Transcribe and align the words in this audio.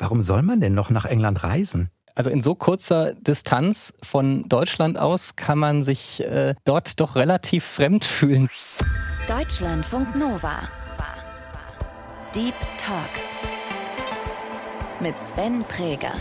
Warum 0.00 0.22
soll 0.22 0.40
man 0.42 0.60
denn 0.60 0.74
noch 0.74 0.88
nach 0.88 1.04
England 1.04 1.44
reisen? 1.44 1.90
Also 2.14 2.30
in 2.30 2.40
so 2.40 2.54
kurzer 2.54 3.14
Distanz 3.14 3.94
von 4.02 4.48
Deutschland 4.48 4.98
aus 4.98 5.36
kann 5.36 5.58
man 5.58 5.82
sich 5.82 6.24
äh, 6.24 6.54
dort 6.64 7.00
doch 7.00 7.16
relativ 7.16 7.64
fremd 7.64 8.04
fühlen. 8.04 8.48
Deutschlandfunk 9.28 10.16
Nova. 10.16 10.68
Deep 12.34 12.54
Talk. 12.78 13.10
Mit 15.00 15.18
Sven 15.18 15.64
Präger. 15.64 16.12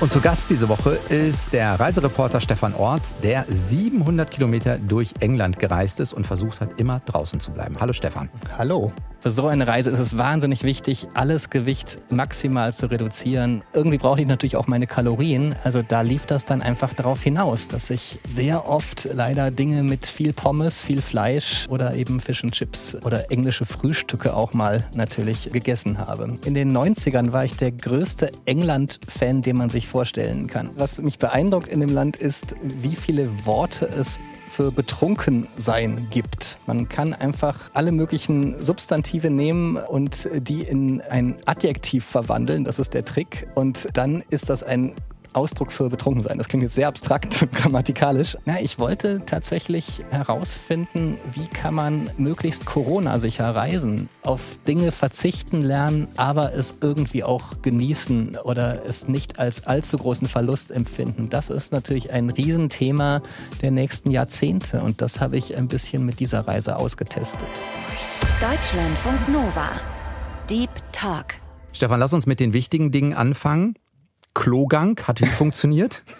Und 0.00 0.12
zu 0.12 0.20
Gast 0.20 0.48
diese 0.48 0.68
Woche 0.68 0.96
ist 1.08 1.52
der 1.52 1.80
Reisereporter 1.80 2.40
Stefan 2.40 2.72
Ort, 2.72 3.02
der 3.24 3.46
700 3.48 4.30
Kilometer 4.30 4.78
durch 4.78 5.12
England 5.18 5.58
gereist 5.58 5.98
ist 5.98 6.12
und 6.12 6.24
versucht 6.24 6.60
hat, 6.60 6.78
immer 6.78 7.00
draußen 7.04 7.40
zu 7.40 7.50
bleiben. 7.50 7.76
Hallo 7.80 7.92
Stefan. 7.92 8.28
Hallo. 8.56 8.92
Für 9.20 9.32
so 9.32 9.48
eine 9.48 9.66
Reise 9.66 9.90
ist 9.90 9.98
es 9.98 10.16
wahnsinnig 10.16 10.62
wichtig, 10.62 11.08
alles 11.14 11.50
Gewicht 11.50 11.98
maximal 12.08 12.72
zu 12.72 12.88
reduzieren. 12.88 13.62
Irgendwie 13.72 13.98
brauche 13.98 14.20
ich 14.20 14.28
natürlich 14.28 14.54
auch 14.54 14.68
meine 14.68 14.86
Kalorien. 14.86 15.56
Also 15.64 15.82
da 15.82 16.02
lief 16.02 16.24
das 16.26 16.44
dann 16.44 16.62
einfach 16.62 16.94
darauf 16.94 17.20
hinaus, 17.20 17.66
dass 17.66 17.90
ich 17.90 18.20
sehr 18.22 18.68
oft 18.68 19.08
leider 19.12 19.50
Dinge 19.50 19.82
mit 19.82 20.06
viel 20.06 20.32
Pommes, 20.32 20.80
viel 20.80 21.02
Fleisch 21.02 21.66
oder 21.68 21.94
eben 21.94 22.20
Fish 22.20 22.44
and 22.44 22.54
Chips 22.54 22.96
oder 23.04 23.32
englische 23.32 23.64
Frühstücke 23.64 24.34
auch 24.34 24.52
mal 24.54 24.84
natürlich 24.94 25.50
gegessen 25.50 25.98
habe. 25.98 26.38
In 26.44 26.54
den 26.54 26.70
90ern 26.70 27.32
war 27.32 27.44
ich 27.44 27.56
der 27.56 27.72
größte 27.72 28.30
England-Fan, 28.46 29.42
den 29.42 29.56
man 29.56 29.68
sich 29.68 29.87
vorstellen 29.88 30.46
kann. 30.46 30.70
Was 30.76 30.98
mich 30.98 31.18
beeindruckt 31.18 31.68
in 31.68 31.80
dem 31.80 31.90
Land 31.90 32.16
ist, 32.16 32.54
wie 32.62 32.94
viele 32.94 33.46
Worte 33.46 33.86
es 33.86 34.20
für 34.48 34.72
Betrunkensein 34.72 36.08
gibt. 36.10 36.58
Man 36.66 36.88
kann 36.88 37.14
einfach 37.14 37.70
alle 37.74 37.92
möglichen 37.92 38.62
Substantive 38.62 39.30
nehmen 39.30 39.76
und 39.76 40.28
die 40.32 40.62
in 40.62 41.00
ein 41.02 41.36
Adjektiv 41.46 42.04
verwandeln. 42.04 42.64
Das 42.64 42.78
ist 42.78 42.94
der 42.94 43.04
Trick. 43.04 43.46
Und 43.54 43.88
dann 43.92 44.24
ist 44.30 44.50
das 44.50 44.62
ein 44.62 44.94
Ausdruck 45.38 45.72
für 45.72 45.88
betrunken 45.88 46.22
sein. 46.22 46.36
Das 46.36 46.48
klingt 46.48 46.62
jetzt 46.62 46.74
sehr 46.74 46.88
abstrakt 46.88 47.42
und 47.42 47.52
grammatikalisch. 47.52 48.36
Na, 48.44 48.60
ich 48.60 48.78
wollte 48.78 49.22
tatsächlich 49.24 50.04
herausfinden, 50.10 51.16
wie 51.32 51.46
kann 51.46 51.74
man 51.74 52.10
möglichst 52.18 52.66
Corona-sicher 52.66 53.54
reisen, 53.54 54.08
auf 54.22 54.58
Dinge 54.66 54.90
verzichten 54.90 55.62
lernen, 55.62 56.08
aber 56.16 56.54
es 56.54 56.76
irgendwie 56.80 57.24
auch 57.24 57.62
genießen 57.62 58.36
oder 58.42 58.84
es 58.84 59.08
nicht 59.08 59.38
als 59.38 59.66
allzu 59.66 59.98
großen 59.98 60.28
Verlust 60.28 60.70
empfinden. 60.70 61.28
Das 61.28 61.48
ist 61.50 61.72
natürlich 61.72 62.10
ein 62.12 62.30
Riesenthema 62.30 63.22
der 63.62 63.70
nächsten 63.70 64.10
Jahrzehnte 64.10 64.82
und 64.82 65.00
das 65.00 65.20
habe 65.20 65.36
ich 65.36 65.56
ein 65.56 65.68
bisschen 65.68 66.04
mit 66.04 66.20
dieser 66.20 66.46
Reise 66.46 66.76
ausgetestet. 66.76 67.48
Deutschlandfunk 68.40 69.28
Nova. 69.28 69.70
Deep 70.50 70.70
Talk. 70.92 71.34
Stefan, 71.72 72.00
lass 72.00 72.12
uns 72.12 72.26
mit 72.26 72.40
den 72.40 72.52
wichtigen 72.52 72.90
Dingen 72.90 73.14
anfangen. 73.14 73.74
Klogang 74.38 75.00
hat 75.02 75.20
wie 75.20 75.26
funktioniert? 75.26 76.02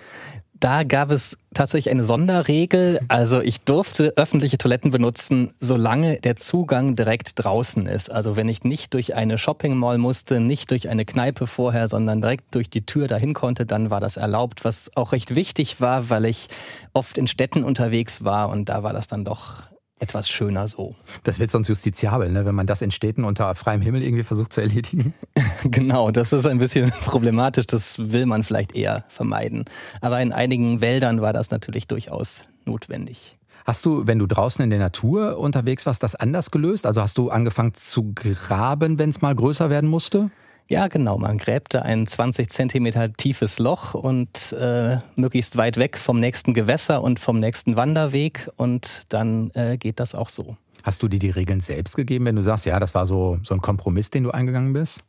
Da 0.61 0.83
gab 0.83 1.13
es 1.13 1.39
tatsächlich 1.55 1.93
eine 1.93 2.05
Sonderregel. 2.05 2.99
Also 3.07 3.41
ich 3.41 3.61
durfte 3.61 4.15
öffentliche 4.17 4.59
Toiletten 4.59 4.91
benutzen, 4.91 5.55
solange 5.61 6.19
der 6.19 6.35
Zugang 6.35 6.97
direkt 6.97 7.35
draußen 7.37 7.87
ist. 7.87 8.11
Also 8.11 8.35
wenn 8.35 8.49
ich 8.49 8.65
nicht 8.65 8.93
durch 8.95 9.15
eine 9.15 9.39
Shopping 9.39 9.77
Mall 9.77 9.99
musste, 9.99 10.41
nicht 10.41 10.73
durch 10.73 10.89
eine 10.89 11.05
Kneipe 11.05 11.47
vorher, 11.47 11.87
sondern 11.87 12.21
direkt 12.21 12.57
durch 12.57 12.69
die 12.69 12.85
Tür 12.85 13.07
dahin 13.07 13.35
konnte, 13.35 13.67
dann 13.67 13.93
war 13.93 14.01
das 14.01 14.17
erlaubt, 14.17 14.65
was 14.65 14.91
auch 14.97 15.13
recht 15.13 15.37
wichtig 15.37 15.81
war, 15.81 16.11
weil 16.11 16.25
ich 16.25 16.49
oft 16.93 17.19
in 17.19 17.29
Städten 17.29 17.63
unterwegs 17.63 18.25
war 18.25 18.49
und 18.49 18.69
da 18.69 18.83
war 18.83 18.93
das 18.93 19.07
dann 19.07 19.25
doch 19.25 19.63
etwas 19.99 20.29
schöner 20.29 20.69
so. 20.69 20.95
Das 21.25 21.39
wird 21.39 21.51
sonst 21.51 21.69
justiziabel, 21.69 22.31
ne? 22.31 22.45
wenn 22.45 22.55
man 22.55 22.67
das 22.67 22.83
in 22.83 22.91
Städten 22.91 23.25
unter 23.25 23.55
freiem 23.55 23.81
Himmel 23.81 24.03
irgendwie 24.03 24.25
versucht 24.25 24.53
zu 24.53 24.61
erledigen. 24.61 25.15
genau, 25.65 26.11
das 26.11 26.33
ist 26.33 26.47
ein 26.47 26.59
bisschen 26.59 26.91
problematisch. 27.05 27.67
Das 27.67 28.13
will 28.13 28.27
man 28.27 28.43
vielleicht 28.45 28.75
eher 28.75 29.05
vermeiden. 29.09 29.65
Aber 30.01 30.21
in 30.21 30.33
einigen 30.33 30.81
Wäldern 30.81 31.21
war 31.21 31.33
das 31.33 31.51
natürlich 31.51 31.87
durchaus 31.87 32.45
notwendig. 32.65 33.39
Hast 33.65 33.85
du, 33.85 34.07
wenn 34.07 34.19
du 34.19 34.27
draußen 34.27 34.63
in 34.63 34.71
der 34.71 34.79
Natur 34.79 35.39
unterwegs 35.39 35.85
warst, 35.85 36.03
das 36.03 36.15
anders 36.15 36.51
gelöst? 36.51 36.87
Also 36.87 37.03
hast 37.03 37.19
du 37.19 37.31
angefangen 37.31 37.75
zu 37.75 38.15
graben, 38.15 38.99
wenn 38.99 39.11
es 39.11 39.21
mal 39.21 39.35
größer 39.35 39.69
werden 39.69 39.91
musste? 39.91 40.31
Ja, 40.69 40.89
genau. 40.89 41.17
Man 41.17 41.39
gräbt 41.39 41.73
da 41.73 41.81
ein 41.81 42.07
20 42.07 42.51
Zentimeter 42.51 43.11
tiefes 43.11 43.59
Loch 43.59 43.95
und 43.95 44.53
äh, 44.53 44.99
möglichst 45.17 45.57
weit 45.57 45.79
weg 45.79 45.97
vom 45.97 46.21
nächsten 46.21 46.53
Gewässer 46.53 47.03
und 47.03 47.19
vom 47.19 47.41
nächsten 47.41 47.77
Wanderweg 47.77 48.51
und 48.57 49.05
dann 49.09 49.51
äh, 49.55 49.79
geht 49.79 49.99
das 49.99 50.15
auch 50.15 50.29
so. 50.29 50.59
Hast 50.83 51.03
du 51.03 51.09
dir 51.09 51.19
die 51.19 51.31
Regeln 51.31 51.61
selbst 51.61 51.97
gegeben, 51.97 52.27
wenn 52.27 52.37
du 52.37 52.43
sagst, 52.43 52.67
ja, 52.67 52.79
das 52.79 52.95
war 52.95 53.07
so, 53.07 53.39
so 53.43 53.55
ein 53.55 53.63
Kompromiss, 53.63 54.11
den 54.11 54.25
du 54.25 54.31
eingegangen 54.31 54.75
bist? 54.75 55.01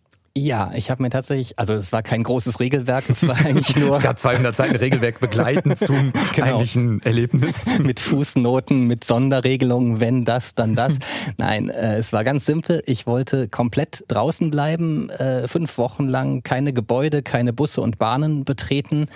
Ja, 0.42 0.72
ich 0.74 0.90
habe 0.90 1.04
mir 1.04 1.10
tatsächlich, 1.10 1.60
also 1.60 1.74
es 1.74 1.92
war 1.92 2.02
kein 2.02 2.24
großes 2.24 2.62
Regelwerk, 2.62 3.10
es 3.10 3.28
war 3.28 3.36
eigentlich 3.36 3.76
nur. 3.76 3.92
es 3.96 4.02
gab 4.02 4.18
200 4.18 4.56
Seiten 4.56 4.78
Regelwerk 4.78 5.20
begleitend 5.20 5.78
zum 5.78 6.14
genau. 6.34 6.48
eigentlichen 6.48 7.02
Erlebnis. 7.04 7.66
mit 7.80 8.00
Fußnoten, 8.00 8.88
mit 8.88 9.04
Sonderregelungen, 9.04 10.00
wenn 10.00 10.24
das, 10.24 10.56
dann 10.56 10.76
das. 10.76 11.00
Nein, 11.38 11.70
äh, 11.70 11.98
es 11.98 12.14
war 12.14 12.24
ganz 12.24 12.46
simpel. 12.46 12.82
Ich 12.86 13.06
wollte 13.06 13.50
komplett 13.50 14.06
draußen 14.08 14.50
bleiben, 14.50 15.10
äh, 15.10 15.48
fünf 15.50 15.78
Wochen 15.78 16.08
lang 16.08 16.42
keine 16.42 16.72
Gebäude, 16.72 17.22
keine 17.22 17.52
Busse 17.52 17.82
und 17.82 17.98
Bahnen 17.98 18.46
betreten. 18.46 19.10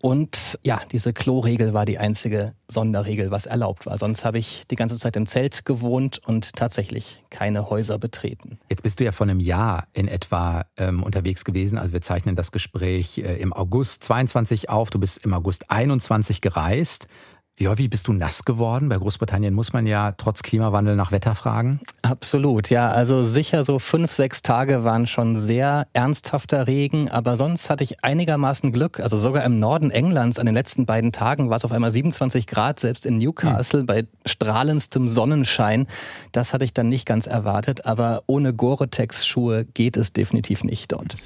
Und 0.00 0.58
ja, 0.64 0.80
diese 0.92 1.12
Kloregel 1.12 1.74
war 1.74 1.84
die 1.84 1.98
einzige 1.98 2.54
Sonderregel, 2.68 3.30
was 3.30 3.46
erlaubt 3.46 3.86
war. 3.86 3.98
Sonst 3.98 4.24
habe 4.24 4.38
ich 4.38 4.64
die 4.70 4.76
ganze 4.76 4.96
Zeit 4.96 5.16
im 5.16 5.26
Zelt 5.26 5.64
gewohnt 5.64 6.20
und 6.26 6.54
tatsächlich 6.54 7.18
keine 7.30 7.70
Häuser 7.70 7.98
betreten. 7.98 8.58
Jetzt 8.68 8.82
bist 8.82 9.00
du 9.00 9.04
ja 9.04 9.12
vor 9.12 9.26
einem 9.26 9.40
Jahr 9.40 9.88
in 9.94 10.06
etwa 10.06 10.66
ähm, 10.76 11.02
unterwegs 11.02 11.44
gewesen. 11.44 11.78
Also 11.78 11.92
wir 11.92 12.02
zeichnen 12.02 12.36
das 12.36 12.52
Gespräch 12.52 13.18
äh, 13.18 13.36
im 13.36 13.52
August 13.52 14.04
22 14.04 14.68
auf. 14.68 14.90
Du 14.90 14.98
bist 14.98 15.24
im 15.24 15.32
August 15.34 15.70
21 15.70 16.40
gereist. 16.40 17.08
Wie 17.58 17.66
häufig 17.66 17.90
bist 17.90 18.06
du 18.06 18.12
nass 18.12 18.44
geworden? 18.44 18.88
Bei 18.88 18.96
Großbritannien 18.96 19.52
muss 19.52 19.72
man 19.72 19.84
ja 19.84 20.12
trotz 20.12 20.44
Klimawandel 20.44 20.94
nach 20.94 21.10
Wetter 21.10 21.34
fragen. 21.34 21.80
Absolut, 22.02 22.70
ja. 22.70 22.88
Also 22.88 23.24
sicher 23.24 23.64
so 23.64 23.80
fünf, 23.80 24.12
sechs 24.12 24.42
Tage 24.42 24.84
waren 24.84 25.08
schon 25.08 25.36
sehr 25.36 25.88
ernsthafter 25.92 26.68
Regen, 26.68 27.10
aber 27.10 27.36
sonst 27.36 27.68
hatte 27.68 27.82
ich 27.82 28.04
einigermaßen 28.04 28.70
Glück. 28.70 29.00
Also 29.00 29.18
sogar 29.18 29.44
im 29.44 29.58
Norden 29.58 29.90
Englands 29.90 30.38
an 30.38 30.46
den 30.46 30.54
letzten 30.54 30.86
beiden 30.86 31.10
Tagen 31.10 31.50
war 31.50 31.56
es 31.56 31.64
auf 31.64 31.72
einmal 31.72 31.90
27 31.90 32.46
Grad, 32.46 32.78
selbst 32.78 33.04
in 33.04 33.18
Newcastle 33.18 33.80
hm. 33.80 33.86
bei 33.86 34.06
strahlendstem 34.24 35.08
Sonnenschein. 35.08 35.88
Das 36.30 36.52
hatte 36.52 36.64
ich 36.64 36.74
dann 36.74 36.88
nicht 36.88 37.06
ganz 37.06 37.26
erwartet, 37.26 37.86
aber 37.86 38.22
ohne 38.26 38.54
Gore-Tex-Schuhe 38.54 39.64
geht 39.64 39.96
es 39.96 40.12
definitiv 40.12 40.62
nicht 40.62 40.92
dort. 40.92 41.16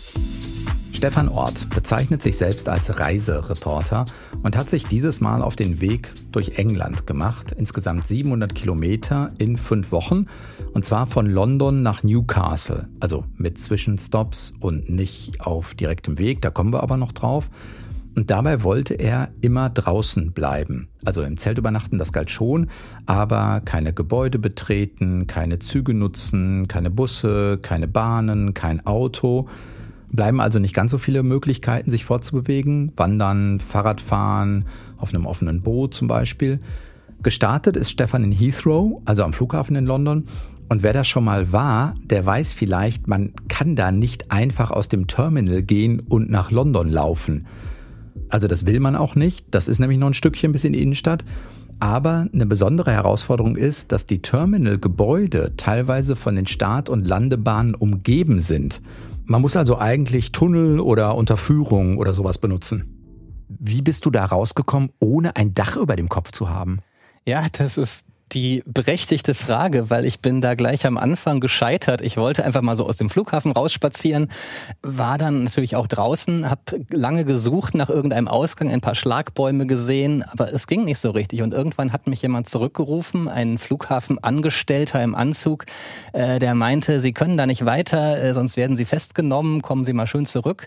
Stefan 1.03 1.29
Ort 1.29 1.69
bezeichnet 1.71 2.23
sich 2.23 2.37
selbst 2.37 2.69
als 2.69 3.01
Reisereporter 3.01 4.07
und 4.45 4.57
hat 4.57 4.71
sich 4.71 4.87
dieses 4.87 5.21
Mal 5.21 5.43
auf 5.43 5.57
den 5.57 5.81
Weg 5.81 6.13
durch 6.31 6.59
England 6.59 7.09
gemacht. 7.09 7.51
Insgesamt 7.51 8.07
700 8.07 8.55
Kilometer 8.55 9.33
in 9.39 9.57
fünf 9.57 9.91
Wochen. 9.91 10.27
Und 10.75 10.85
zwar 10.85 11.07
von 11.07 11.27
London 11.27 11.83
nach 11.83 12.05
Newcastle. 12.05 12.89
Also 13.01 13.25
mit 13.37 13.59
Zwischenstops 13.59 14.53
und 14.61 14.91
nicht 14.91 15.41
auf 15.41 15.75
direktem 15.75 16.19
Weg. 16.19 16.41
Da 16.41 16.51
kommen 16.51 16.73
wir 16.73 16.85
aber 16.85 16.97
noch 16.97 17.11
drauf. 17.11 17.51
Und 18.15 18.31
dabei 18.31 18.63
wollte 18.63 18.95
er 18.95 19.31
immer 19.41 19.71
draußen 19.71 20.31
bleiben. 20.31 20.89
Also 21.05 21.25
im 21.25 21.37
Zelt 21.37 21.59
übernachten, 21.59 21.99
das 21.99 22.13
galt 22.13 22.31
schon, 22.31 22.69
aber 23.07 23.61
keine 23.65 23.93
Gebäude 23.93 24.39
betreten, 24.39 25.27
keine 25.27 25.59
Züge 25.59 25.95
nutzen, 25.95 26.69
keine 26.69 26.91
Busse, 26.91 27.59
keine 27.61 27.89
Bahnen, 27.89 28.55
kein 28.55 28.87
Auto. 28.87 29.49
Bleiben 30.12 30.41
also 30.41 30.59
nicht 30.59 30.75
ganz 30.75 30.91
so 30.91 30.99
viele 30.99 31.23
Möglichkeiten, 31.23 31.91
sich 31.91 32.05
fortzubewegen. 32.05 32.93
Wandern, 32.97 33.61
Fahrradfahren, 33.61 34.67
auf 34.99 35.15
einem 35.15 35.27
offenen 35.27 35.62
Boot 35.62 35.95
zum 35.95 36.06
Beispiel. 36.06 36.61
Gestartet 37.23 37.77
ist 37.77 37.91
Stefan 37.91 38.25
in 38.25 38.33
Heathrow, 38.33 39.01
also 39.05 39.25
am 39.25 39.33
Flughafen 39.33 39.77
in 39.77 39.87
London. 39.87 40.25
Und 40.69 40.83
wer 40.83 40.93
da 40.93 41.05
schon 41.05 41.25
mal 41.25 41.53
war, 41.53 41.95
der 42.05 42.25
weiß 42.25 42.55
vielleicht, 42.55 43.09
man 43.09 43.33
kann 43.49 43.77
da 43.77 43.93
nicht 43.93 44.31
einfach 44.31 44.71
aus 44.71 44.89
dem 44.89 45.06
Terminal 45.06 45.62
gehen 45.62 46.01
und 46.01 46.31
nach 46.31 46.51
London 46.51 46.91
laufen. 46.91 47.47
Also 48.28 48.48
das 48.48 48.66
will 48.66 48.81
man 48.81 48.97
auch 48.97 49.15
nicht. 49.15 49.47
Das 49.51 49.69
ist 49.69 49.78
nämlich 49.78 49.98
noch 49.98 50.09
ein 50.09 50.15
Stückchen 50.15 50.53
bis 50.53 50.65
in 50.65 50.72
die 50.72 50.83
Innenstadt. 50.83 51.25
Aber 51.78 52.28
eine 52.33 52.47
besondere 52.47 52.92
Herausforderung 52.92 53.57
ist, 53.57 53.92
dass 53.92 54.07
die 54.07 54.22
Terminalgebäude 54.22 55.54
teilweise 55.57 56.16
von 56.16 56.36
den 56.36 56.47
Start- 56.47 56.89
und 56.89 57.07
Landebahnen 57.07 57.75
umgeben 57.75 58.41
sind. 58.41 58.81
Man 59.24 59.41
muss 59.41 59.57
also 59.57 59.78
eigentlich 59.78 60.33
Tunnel 60.33 60.80
oder 60.80 61.15
Unterführung 61.16 61.98
oder 61.98 62.13
sowas 62.13 62.39
benutzen. 62.39 62.98
Wie 63.48 63.83
bist 63.83 64.04
du 64.04 64.10
da 64.10 64.24
rausgekommen, 64.24 64.91
ohne 64.98 65.36
ein 65.36 65.54
Dach 65.54 65.77
über 65.77 65.97
dem 65.97 66.09
Kopf 66.09 66.33
zu 66.33 66.48
haben? 66.48 66.80
Ja, 67.24 67.47
das 67.53 67.78
ist 67.78 68.07
die 68.33 68.63
berechtigte 68.67 69.34
Frage, 69.34 69.91
weil 69.91 70.05
ich 70.05 70.21
bin 70.21 70.41
da 70.41 70.55
gleich 70.55 70.87
am 70.87 70.97
Anfang 70.97 71.41
gescheitert. 71.41 72.01
Ich 72.01 72.17
wollte 72.17 72.45
einfach 72.45 72.63
mal 72.63 72.77
so 72.77 72.87
aus 72.87 72.97
dem 72.97 73.11
Flughafen 73.11 73.53
rausspazieren, 73.53 74.29
war 74.83 75.19
dann 75.19 75.45
natürlich 75.45 75.77
auch 75.77 75.87
draußen, 75.87 76.49
habe 76.49 76.84
lange 76.91 77.25
gesucht 77.25 77.75
nach 77.75 77.91
irgendeinem 77.91 78.29
Ausgang, 78.29 78.71
ein 78.71 78.81
paar 78.81 78.95
Schlagbäume 78.95 79.67
gesehen, 79.67 80.23
aber 80.23 80.53
es 80.53 80.67
ging 80.67 80.84
nicht 80.84 80.99
so 80.99 81.11
richtig. 81.11 81.43
Und 81.43 81.55
irgendwann 81.55 81.93
hat 81.93 82.07
mich 82.07 82.23
jemand 82.23 82.49
zurückgerufen, 82.49 83.29
ein 83.29 83.59
Flughafenangestellter 83.59 85.03
im 85.03 85.15
Anzug, 85.15 85.67
äh, 86.13 86.39
der 86.39 86.55
meinte, 86.55 87.01
Sie 87.01 87.13
können 87.13 87.37
da 87.37 87.47
nicht 87.47 87.65
weiter, 87.65 88.23
äh, 88.23 88.34
sonst 88.34 88.57
werden 88.57 88.77
Sie 88.77 88.84
festgenommen, 88.84 89.63
kommen 89.63 89.84
Sie 89.84 89.93
mal 89.93 90.07
schön 90.07 90.27
zurück. 90.27 90.67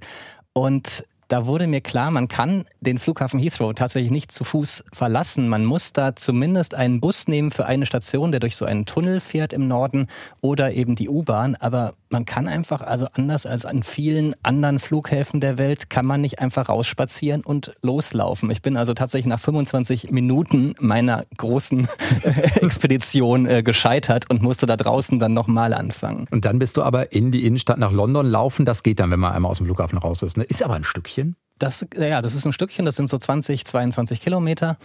Und 0.54 1.04
da 1.27 1.48
wurde 1.48 1.68
mir 1.68 1.81
klar, 1.81 2.12
man 2.12 2.27
kann 2.27 2.66
den 2.81 3.00
Flughafen 3.00 3.39
Heathrow 3.39 3.74
tatsächlich 3.74 4.12
nicht 4.12 4.31
zu 4.31 4.44
Fuß 4.44 4.86
verlassen. 4.94 5.48
Man 5.48 5.66
muss 5.66 5.94
da 5.94 6.16
zumindest 6.16 6.75
einen 6.75 7.00
Bus 7.00 7.27
nehmen 7.27 7.51
für 7.51 7.66
eine 7.66 7.86
Station, 7.86 8.31
der 8.31 8.39
durch 8.39 8.56
so 8.56 8.66
einen 8.66 8.86
Tunnel 8.86 9.19
fährt 9.19 9.54
im 9.54 9.68
Norden 9.68 10.07
oder 10.42 10.74
eben 10.74 10.95
die 10.95 11.10
U-Bahn. 11.10 11.56
Aber 11.56 11.95
man 12.16 12.24
kann 12.24 12.48
einfach, 12.48 12.80
also 12.82 13.08
anders 13.12 13.46
als 13.46 13.66
an 13.66 13.84
vielen 13.84 14.36
anderen 14.42 14.80
Flughäfen 14.80 15.42
der 15.42 15.58
Welt, 15.58 15.90
kann 15.90 16.06
man 16.06 16.22
nicht 16.22 16.40
einfach 16.40 16.70
rausspazieren 16.70 17.42
und 17.42 17.76
loslaufen. 17.82 18.50
Ich 18.52 18.62
bin 18.62 18.78
also 18.78 18.94
tatsächlich 18.94 19.28
nach 19.28 19.42
25 19.42 20.12
Minuten 20.12 20.76
meiner 20.80 21.26
großen 21.38 21.90
Expedition 22.62 23.46
äh, 23.48 23.64
gescheitert 23.64 24.30
und 24.30 24.42
musste 24.42 24.66
da 24.66 24.78
draußen 24.78 25.20
dann 25.20 25.34
nochmal 25.34 25.74
anfangen. 25.74 26.26
Und 26.32 26.46
dann 26.46 26.58
bist 26.58 26.78
du 26.78 26.84
aber 26.84 27.12
in 27.12 27.34
die 27.34 27.46
Innenstadt 27.46 27.80
nach 27.80 27.92
London 27.92 28.26
laufen. 28.26 28.66
Das 28.66 28.82
geht 28.82 29.02
dann, 29.02 29.12
wenn 29.12 29.20
man 29.20 29.34
einmal 29.34 29.52
aus 29.52 29.58
dem 29.58 29.66
Flughafen 29.66 29.98
raus 29.98 30.24
ist. 30.24 30.38
Ne? 30.38 30.46
Ist 30.46 30.64
aber 30.64 30.76
ein 30.76 30.86
Stückchen. 30.86 31.36
Das, 31.57 31.86
ja, 31.98 32.22
das 32.22 32.34
ist 32.34 32.46
ein 32.46 32.52
Stückchen, 32.52 32.86
das 32.86 32.98
sind 32.98 33.07
so 33.07 33.18
20, 33.18 33.63
22 33.66 34.19
Kilometer 34.19 34.78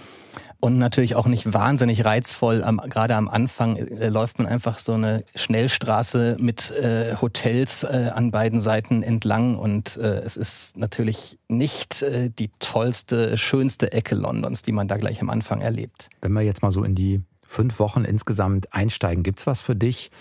und 0.61 0.78
natürlich 0.78 1.17
auch 1.17 1.26
nicht 1.26 1.52
wahnsinnig 1.52 2.05
reizvoll. 2.05 2.62
Am, 2.62 2.76
gerade 2.76 3.17
am 3.17 3.28
Anfang 3.28 3.76
äh, 3.76 4.08
läuft 4.08 4.38
man 4.38 4.46
einfach 4.46 4.78
so 4.78 4.93
eine 4.93 5.25
Schnellstraße 5.34 6.37
mit 6.38 6.70
äh, 6.70 7.17
Hotels 7.20 7.82
äh, 7.82 8.12
an 8.14 8.31
beiden 8.31 8.61
Seiten 8.61 9.02
entlang 9.02 9.56
und 9.58 9.96
äh, 9.96 10.20
es 10.20 10.37
ist 10.37 10.76
natürlich 10.76 11.38
nicht 11.49 12.02
äh, 12.02 12.31
die 12.31 12.50
tollste, 12.61 13.37
schönste 13.37 13.93
Ecke 13.93 14.14
Londons, 14.14 14.62
die 14.62 14.72
man 14.72 14.87
da 14.87 14.96
gleich 14.96 15.20
am 15.20 15.31
Anfang 15.31 15.61
erlebt. 15.62 16.08
Wenn 16.20 16.32
wir 16.34 16.43
jetzt 16.43 16.62
mal 16.62 16.70
so 16.70 16.84
in 16.84 16.94
die 16.94 17.20
fünf 17.43 17.81
Wochen 17.81 18.05
insgesamt 18.05 18.72
einsteigen, 18.72 19.25
gibt's 19.25 19.46
was 19.49 19.61
für 19.61 19.75
dich, 19.75 20.12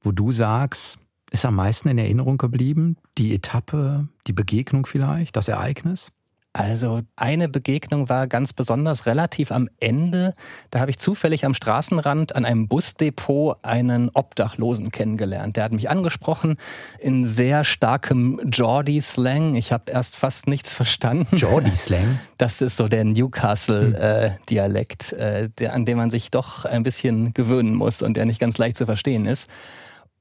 wo 0.00 0.10
du 0.10 0.32
sagst, 0.32 0.98
ist 1.32 1.44
am 1.44 1.56
meisten 1.56 1.88
in 1.88 1.98
Erinnerung 1.98 2.38
geblieben? 2.38 2.96
Die 3.18 3.34
Etappe, 3.34 4.06
die 4.26 4.32
Begegnung 4.32 4.86
vielleicht, 4.86 5.36
das 5.36 5.48
Ereignis? 5.48 6.12
Also 6.54 7.00
eine 7.16 7.48
Begegnung 7.48 8.10
war 8.10 8.26
ganz 8.26 8.52
besonders 8.52 9.06
relativ 9.06 9.50
am 9.52 9.70
Ende. 9.80 10.34
Da 10.68 10.80
habe 10.80 10.90
ich 10.90 10.98
zufällig 10.98 11.46
am 11.46 11.54
Straßenrand 11.54 12.36
an 12.36 12.44
einem 12.44 12.68
Busdepot 12.68 13.56
einen 13.62 14.10
Obdachlosen 14.12 14.90
kennengelernt. 14.90 15.56
Der 15.56 15.64
hat 15.64 15.72
mich 15.72 15.88
angesprochen 15.88 16.58
in 16.98 17.24
sehr 17.24 17.64
starkem 17.64 18.38
Geordie-Slang. 18.44 19.54
Ich 19.54 19.72
habe 19.72 19.90
erst 19.90 20.16
fast 20.16 20.46
nichts 20.46 20.74
verstanden. 20.74 21.36
Geordie-Slang? 21.36 22.18
Das 22.38 22.60
ist 22.60 22.76
so 22.76 22.88
der 22.88 23.04
Newcastle-Dialekt, 23.04 25.12
äh, 25.12 25.48
äh, 25.60 25.66
an 25.68 25.84
dem 25.84 25.96
man 25.96 26.10
sich 26.10 26.32
doch 26.32 26.64
ein 26.64 26.82
bisschen 26.82 27.32
gewöhnen 27.34 27.76
muss 27.76 28.02
und 28.02 28.16
der 28.16 28.26
nicht 28.26 28.40
ganz 28.40 28.58
leicht 28.58 28.76
zu 28.76 28.84
verstehen 28.84 29.26
ist. 29.26 29.48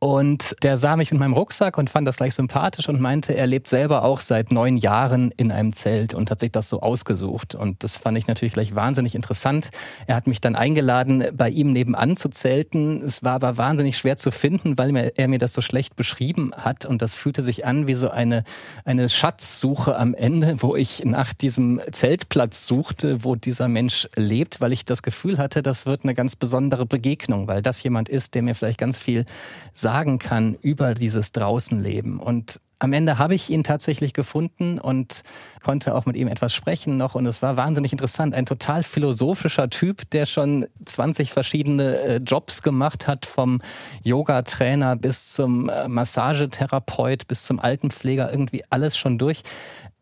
Und 0.04 0.56
der 0.64 0.80
sah 0.80 0.98
mich 0.98 1.12
mit 1.12 1.20
meinem 1.20 1.34
Rucksack 1.34 1.78
und 1.78 1.92
fand 1.92 2.08
das 2.08 2.18
gleich 2.18 2.34
sympathisch 2.34 2.90
und 2.90 3.00
meinte, 3.00 3.36
er 3.36 3.46
lebt 3.46 3.68
selber 3.68 4.04
auch 4.04 4.20
seit 4.20 4.52
neun 4.52 4.78
Jahren 4.78 5.30
in 5.38 5.52
einem 5.52 5.74
Zelt 5.74 6.16
und 6.16 6.32
hat 6.32 6.40
sich 6.40 6.52
das 6.52 6.70
so 6.70 6.82
ausgesucht. 6.82 7.54
Und 7.54 7.84
das 7.84 8.00
fand 8.00 8.18
ich 8.18 8.26
natürlich 8.26 8.54
gleich 8.54 8.74
wahnsinnig 8.74 9.14
interessant. 9.14 9.70
Er 10.08 10.16
hat 10.16 10.26
mich 10.26 10.42
dann 10.42 10.56
eingeladen, 10.56 11.26
bei 11.36 11.52
ihm 11.52 11.72
nebenan 11.72 12.16
zu 12.16 12.30
zelten. 12.30 13.00
Es 13.04 13.24
war 13.24 13.34
aber 13.34 13.58
wahnsinnig 13.58 13.96
schwer 13.96 14.18
zu 14.18 14.32
finden, 14.32 14.76
weil 14.80 15.12
er 15.16 15.28
mir 15.28 15.38
das 15.38 15.54
so 15.54 15.62
schlecht 15.62 15.96
beschrieben 15.96 16.52
hat. 16.58 16.88
Und 16.88 17.04
das 17.04 17.16
fühlte 17.16 17.44
sich 17.44 17.68
an 17.68 17.86
wie 17.86 17.94
so 17.94 18.10
eine, 18.10 18.44
eine 18.86 19.08
Schatzsuche 19.08 19.96
am 19.96 20.16
Ende, 20.16 20.64
wo 20.64 20.76
ich 20.76 21.06
nach 21.06 21.32
diesem 21.32 21.80
Zeltplatz 21.92 22.66
suchte, 22.66 23.24
wo 23.24 23.36
dieser 23.36 23.68
Mensch 23.68 24.10
lebt, 24.16 24.62
weil 24.62 24.74
ich 24.74 24.84
das 24.84 25.04
Gefühl 25.04 25.38
hatte, 25.38 25.62
das 25.62 25.86
wird 25.86 26.06
eine 26.06 26.16
ganz 26.16 26.36
besondere 26.36 26.88
Begegnung, 26.88 27.48
weil 27.48 27.62
das 27.62 27.84
jemand 27.84 28.10
ist, 28.10 28.34
der 28.34 28.42
mir 28.42 28.56
vielleicht 28.56 28.80
ganz 28.80 28.98
viel 28.98 29.26
sagt 29.74 29.91
sagen 29.92 30.20
kann 30.20 30.56
über 30.62 30.94
dieses 30.94 31.34
Draußenleben. 31.34 32.18
Und 32.18 32.62
am 32.80 32.94
Ende 32.94 33.18
habe 33.18 33.36
ich 33.36 33.50
ihn 33.50 33.66
tatsächlich 33.66 34.14
gefunden 34.14 34.80
und 34.80 35.22
konnte 35.62 35.94
auch 35.94 36.06
mit 36.06 36.16
ihm 36.16 36.30
etwas 36.30 36.56
sprechen 36.56 36.96
noch. 36.96 37.14
Und 37.14 37.26
es 37.26 37.42
war 37.42 37.58
wahnsinnig 37.58 37.92
interessant. 37.92 38.34
Ein 38.34 38.46
total 38.46 38.84
philosophischer 38.84 39.70
Typ, 39.70 40.10
der 40.12 40.26
schon 40.26 40.66
20 40.86 41.34
verschiedene 41.34 41.98
äh, 41.98 42.18
Jobs 42.26 42.64
gemacht 42.64 43.06
hat, 43.06 43.26
vom 43.26 43.60
Yoga-Trainer 44.04 44.96
bis 44.96 45.34
zum 45.34 45.68
äh, 45.68 45.90
Massagetherapeut, 45.90 47.28
bis 47.28 47.44
zum 47.44 47.60
Altenpfleger, 47.60 48.32
irgendwie 48.32 48.64
alles 48.70 48.98
schon 48.98 49.18
durch. 49.18 49.44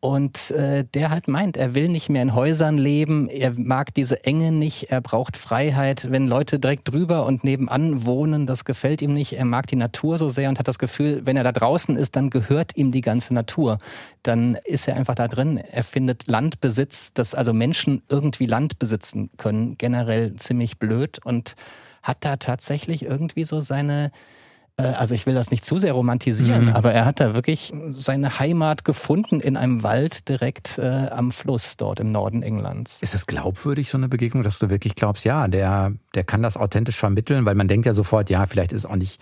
Und 0.01 0.51
äh, 0.51 0.85
der 0.85 1.09
halt 1.09 1.27
meint, 1.27 1.57
er 1.57 1.75
will 1.75 1.89
nicht 1.89 2.09
mehr 2.09 2.21
in 2.21 2.33
Häusern 2.33 2.77
leben, 2.77 3.27
er 3.27 3.51
mag 3.59 3.93
diese 3.93 4.23
Enge 4.23 4.53
nicht, 4.53 4.91
er 4.91 5.01
braucht 5.01 5.35
Freiheit. 5.35 6.09
Wenn 6.09 6.25
Leute 6.25 6.57
direkt 6.57 6.89
drüber 6.89 7.25
und 7.25 7.43
nebenan 7.43 8.05
wohnen, 8.05 8.45
das 8.45 8.63
gefällt 8.63 9.01
ihm 9.01 9.13
nicht. 9.13 9.33
Er 9.33 9.43
mag 9.43 9.67
die 9.67 9.75
Natur 9.75 10.17
so 10.17 10.29
sehr 10.29 10.47
und 10.47 10.57
hat 10.57 10.69
das 10.69 10.79
Gefühl, 10.79 11.25
wenn 11.25 11.35
er 11.35 11.43
da 11.43 11.51
draußen 11.51 11.97
ist, 11.97 12.15
dann 12.15 12.29
gehört 12.29 12.77
ihm 12.77 12.93
die 12.93 13.01
ganze 13.01 13.33
Natur. 13.33 13.77
Dann 14.23 14.55
ist 14.63 14.87
er 14.87 14.95
einfach 14.95 15.15
da 15.15 15.27
drin. 15.27 15.57
Er 15.57 15.83
findet 15.83 16.27
Landbesitz, 16.27 17.11
dass 17.13 17.35
also 17.35 17.51
Menschen 17.51 18.01
irgendwie 18.07 18.45
Land 18.45 18.79
besitzen 18.79 19.29
können, 19.35 19.77
generell 19.77 20.33
ziemlich 20.35 20.79
blöd 20.79 21.19
und 21.25 21.55
hat 22.03 22.19
da 22.21 22.37
tatsächlich 22.37 23.03
irgendwie 23.03 23.43
so 23.43 23.59
seine 23.59 24.11
also 24.81 25.15
ich 25.15 25.25
will 25.25 25.33
das 25.33 25.51
nicht 25.51 25.65
zu 25.65 25.77
sehr 25.77 25.93
romantisieren, 25.93 26.65
mhm. 26.65 26.73
aber 26.73 26.93
er 26.93 27.05
hat 27.05 27.19
da 27.19 27.33
wirklich 27.33 27.73
seine 27.93 28.39
Heimat 28.39 28.85
gefunden 28.85 29.39
in 29.39 29.57
einem 29.57 29.83
Wald 29.83 30.29
direkt 30.29 30.77
äh, 30.77 31.07
am 31.09 31.31
Fluss 31.31 31.77
dort 31.77 31.99
im 31.99 32.11
Norden 32.11 32.43
Englands. 32.43 33.01
Ist 33.01 33.13
das 33.13 33.27
glaubwürdig, 33.27 33.89
so 33.89 33.97
eine 33.97 34.09
Begegnung, 34.09 34.43
dass 34.43 34.59
du 34.59 34.69
wirklich 34.69 34.95
glaubst, 34.95 35.25
ja, 35.25 35.47
der, 35.47 35.93
der 36.15 36.23
kann 36.23 36.41
das 36.41 36.57
authentisch 36.57 36.97
vermitteln, 36.97 37.45
weil 37.45 37.55
man 37.55 37.67
denkt 37.67 37.85
ja 37.85 37.93
sofort, 37.93 38.29
ja, 38.29 38.45
vielleicht 38.45 38.71
ist 38.71 38.85
es 38.85 38.89
auch 38.89 38.95
nicht 38.95 39.19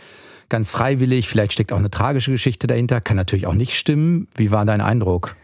ganz 0.50 0.70
freiwillig, 0.70 1.28
vielleicht 1.28 1.54
steckt 1.54 1.74
auch 1.74 1.78
eine 1.78 1.92
tragische 1.92 2.32
Geschichte 2.32 2.68
dahinter, 2.68 3.02
kann 3.02 3.18
natürlich 3.18 3.48
auch 3.48 3.54
nicht 3.54 3.74
stimmen. 3.74 4.28
Wie 4.36 4.52
war 4.52 4.66
dein 4.66 4.82
Eindruck? 4.82 5.36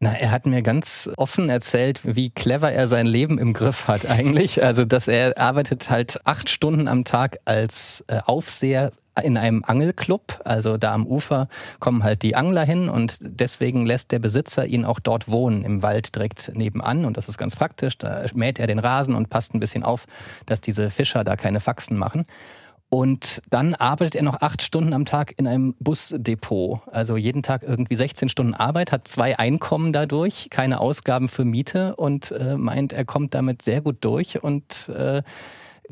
Na, 0.00 0.12
er 0.12 0.30
hat 0.30 0.46
mir 0.46 0.62
ganz 0.62 1.10
offen 1.16 1.48
erzählt, 1.48 2.02
wie 2.04 2.30
clever 2.30 2.70
er 2.70 2.86
sein 2.86 3.06
Leben 3.06 3.36
im 3.36 3.52
Griff 3.52 3.88
hat 3.88 4.06
eigentlich. 4.06 4.62
Also, 4.62 4.84
dass 4.84 5.08
er 5.08 5.36
arbeitet 5.38 5.90
halt 5.90 6.20
acht 6.24 6.50
Stunden 6.50 6.86
am 6.86 7.04
Tag 7.04 7.38
als 7.44 8.04
äh, 8.06 8.20
Aufseher 8.24 8.92
in 9.18 9.36
einem 9.36 9.64
Angelclub, 9.64 10.40
also 10.44 10.76
da 10.76 10.92
am 10.94 11.06
Ufer 11.06 11.48
kommen 11.80 12.02
halt 12.04 12.22
die 12.22 12.34
Angler 12.34 12.64
hin 12.64 12.88
und 12.88 13.18
deswegen 13.20 13.86
lässt 13.86 14.12
der 14.12 14.18
Besitzer 14.18 14.66
ihn 14.66 14.84
auch 14.84 15.00
dort 15.00 15.28
wohnen, 15.28 15.64
im 15.64 15.82
Wald 15.82 16.14
direkt 16.14 16.52
nebenan 16.54 17.04
und 17.04 17.16
das 17.16 17.28
ist 17.28 17.38
ganz 17.38 17.56
praktisch. 17.56 17.98
Da 17.98 18.24
mäht 18.34 18.58
er 18.58 18.66
den 18.66 18.78
Rasen 18.78 19.14
und 19.14 19.30
passt 19.30 19.54
ein 19.54 19.60
bisschen 19.60 19.82
auf, 19.82 20.06
dass 20.46 20.60
diese 20.60 20.90
Fischer 20.90 21.24
da 21.24 21.36
keine 21.36 21.60
Faxen 21.60 21.96
machen. 21.96 22.26
Und 22.90 23.42
dann 23.50 23.74
arbeitet 23.74 24.14
er 24.14 24.22
noch 24.22 24.40
acht 24.40 24.62
Stunden 24.62 24.94
am 24.94 25.04
Tag 25.04 25.34
in 25.36 25.46
einem 25.46 25.74
Busdepot. 25.78 26.80
Also 26.90 27.18
jeden 27.18 27.42
Tag 27.42 27.62
irgendwie 27.62 27.96
16 27.96 28.30
Stunden 28.30 28.54
Arbeit, 28.54 28.92
hat 28.92 29.06
zwei 29.06 29.38
Einkommen 29.38 29.92
dadurch, 29.92 30.48
keine 30.48 30.80
Ausgaben 30.80 31.28
für 31.28 31.44
Miete 31.44 31.96
und 31.96 32.30
äh, 32.32 32.56
meint, 32.56 32.94
er 32.94 33.04
kommt 33.04 33.34
damit 33.34 33.60
sehr 33.60 33.82
gut 33.82 33.98
durch 34.00 34.42
und 34.42 34.88
äh, 34.88 35.22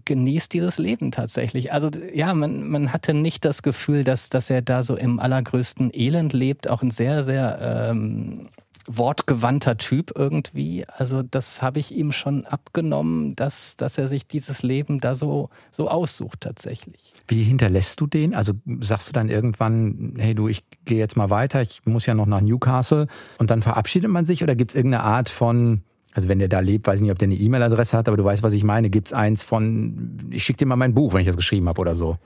genießt 0.04 0.52
dieses 0.52 0.78
Leben 0.78 1.10
tatsächlich. 1.10 1.72
Also 1.72 1.90
ja, 2.12 2.34
man, 2.34 2.68
man 2.68 2.92
hatte 2.92 3.14
nicht 3.14 3.44
das 3.44 3.62
Gefühl, 3.62 4.04
dass, 4.04 4.28
dass 4.28 4.50
er 4.50 4.62
da 4.62 4.82
so 4.82 4.96
im 4.96 5.18
allergrößten 5.18 5.90
Elend 5.92 6.32
lebt. 6.32 6.68
Auch 6.68 6.82
ein 6.82 6.90
sehr, 6.90 7.24
sehr 7.24 7.88
ähm, 7.90 8.48
wortgewandter 8.86 9.76
Typ 9.78 10.12
irgendwie. 10.14 10.84
Also 10.88 11.22
das 11.22 11.62
habe 11.62 11.80
ich 11.80 11.94
ihm 11.96 12.12
schon 12.12 12.44
abgenommen, 12.44 13.34
dass, 13.36 13.76
dass 13.76 13.98
er 13.98 14.06
sich 14.06 14.26
dieses 14.26 14.62
Leben 14.62 15.00
da 15.00 15.14
so, 15.14 15.50
so 15.70 15.88
aussucht 15.88 16.42
tatsächlich. 16.42 17.12
Wie 17.26 17.42
hinterlässt 17.42 18.00
du 18.00 18.06
den? 18.06 18.34
Also 18.34 18.52
sagst 18.80 19.08
du 19.08 19.12
dann 19.12 19.28
irgendwann, 19.28 20.14
hey 20.18 20.34
du, 20.34 20.48
ich 20.48 20.62
gehe 20.84 20.98
jetzt 20.98 21.16
mal 21.16 21.30
weiter, 21.30 21.62
ich 21.62 21.84
muss 21.84 22.06
ja 22.06 22.14
noch 22.14 22.26
nach 22.26 22.40
Newcastle 22.40 23.08
und 23.38 23.50
dann 23.50 23.62
verabschiedet 23.62 24.10
man 24.10 24.24
sich 24.24 24.42
oder 24.42 24.54
gibt 24.54 24.70
es 24.70 24.74
irgendeine 24.76 25.04
Art 25.04 25.28
von 25.28 25.82
also 26.16 26.30
wenn 26.30 26.38
der 26.38 26.48
da 26.48 26.60
lebt, 26.60 26.86
weiß 26.86 27.00
ich 27.00 27.02
nicht, 27.02 27.12
ob 27.12 27.18
der 27.18 27.26
eine 27.26 27.34
E-Mail-Adresse 27.34 27.94
hat, 27.94 28.08
aber 28.08 28.16
du 28.16 28.24
weißt, 28.24 28.42
was 28.42 28.54
ich 28.54 28.64
meine. 28.64 28.88
Gibt 28.88 29.08
es 29.08 29.12
eins 29.12 29.44
von, 29.44 30.30
ich 30.30 30.44
schicke 30.44 30.60
dir 30.60 30.66
mal 30.66 30.76
mein 30.76 30.94
Buch, 30.94 31.12
wenn 31.12 31.20
ich 31.20 31.26
das 31.26 31.36
geschrieben 31.36 31.68
habe 31.68 31.78
oder 31.78 31.94
so. 31.94 32.16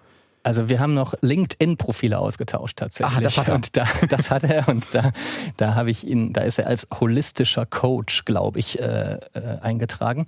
Also 0.45 0.69
wir 0.69 0.79
haben 0.79 0.95
noch 0.95 1.15
LinkedIn-Profile 1.23 2.17
ausgetauscht 2.21 2.79
tatsächlich. 2.79 3.19
Ah, 3.19 3.21
das 3.21 3.37
hat 3.37 3.49
er. 3.49 3.55
Und 3.57 3.77
da, 3.77 3.89
das 4.09 4.31
hat 4.31 4.45
er 4.45 4.69
und 4.69 4.95
da, 4.95 5.11
da 5.57 5.75
habe 5.75 5.91
ich 5.91 6.07
ihn, 6.07 6.33
da 6.33 6.43
ist 6.43 6.61
er 6.61 6.69
als 6.69 6.87
holistischer 7.01 7.67
Coach, 7.67 8.25
glaube 8.25 8.61
ich, 8.61 8.79
äh, 8.79 9.19
äh, 9.33 9.41
eingetragen. 9.61 10.27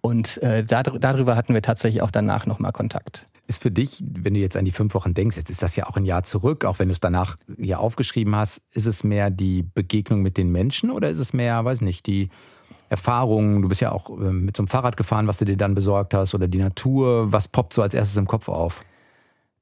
Und 0.00 0.42
äh, 0.42 0.64
darüber 0.64 1.36
hatten 1.36 1.54
wir 1.54 1.62
tatsächlich 1.62 2.02
auch 2.02 2.10
danach 2.10 2.44
nochmal 2.44 2.72
Kontakt. 2.72 3.28
Ist 3.46 3.62
für 3.62 3.70
dich, 3.70 4.02
wenn 4.04 4.34
du 4.34 4.40
jetzt 4.40 4.56
an 4.56 4.64
die 4.64 4.72
fünf 4.72 4.94
Wochen 4.94 5.14
denkst, 5.14 5.36
jetzt 5.36 5.50
ist 5.50 5.62
das 5.62 5.76
ja 5.76 5.86
auch 5.86 5.96
ein 5.96 6.04
Jahr 6.04 6.24
zurück, 6.24 6.64
auch 6.64 6.80
wenn 6.80 6.88
du 6.88 6.92
es 6.92 7.00
danach 7.00 7.36
hier 7.56 7.78
aufgeschrieben 7.78 8.34
hast, 8.34 8.62
ist 8.72 8.86
es 8.86 9.04
mehr 9.04 9.30
die 9.30 9.62
Begegnung 9.62 10.22
mit 10.22 10.36
den 10.36 10.50
Menschen 10.50 10.90
oder 10.90 11.08
ist 11.08 11.18
es 11.18 11.32
mehr, 11.32 11.64
weiß 11.64 11.82
nicht, 11.82 12.06
die 12.08 12.30
Erfahrungen? 12.88 13.62
Du 13.62 13.68
bist 13.68 13.80
ja 13.80 13.92
auch 13.92 14.10
äh, 14.10 14.30
mit 14.32 14.56
so 14.56 14.62
einem 14.62 14.68
Fahrrad 14.68 14.96
gefahren, 14.96 15.26
was 15.26 15.38
du 15.38 15.44
dir 15.44 15.56
dann 15.56 15.74
besorgt 15.74 16.14
hast, 16.14 16.34
oder 16.34 16.48
die 16.48 16.58
Natur. 16.58 17.32
Was 17.32 17.48
poppt 17.48 17.72
so 17.72 17.82
als 17.82 17.94
erstes 17.94 18.16
im 18.16 18.26
Kopf 18.26 18.48
auf? 18.48 18.84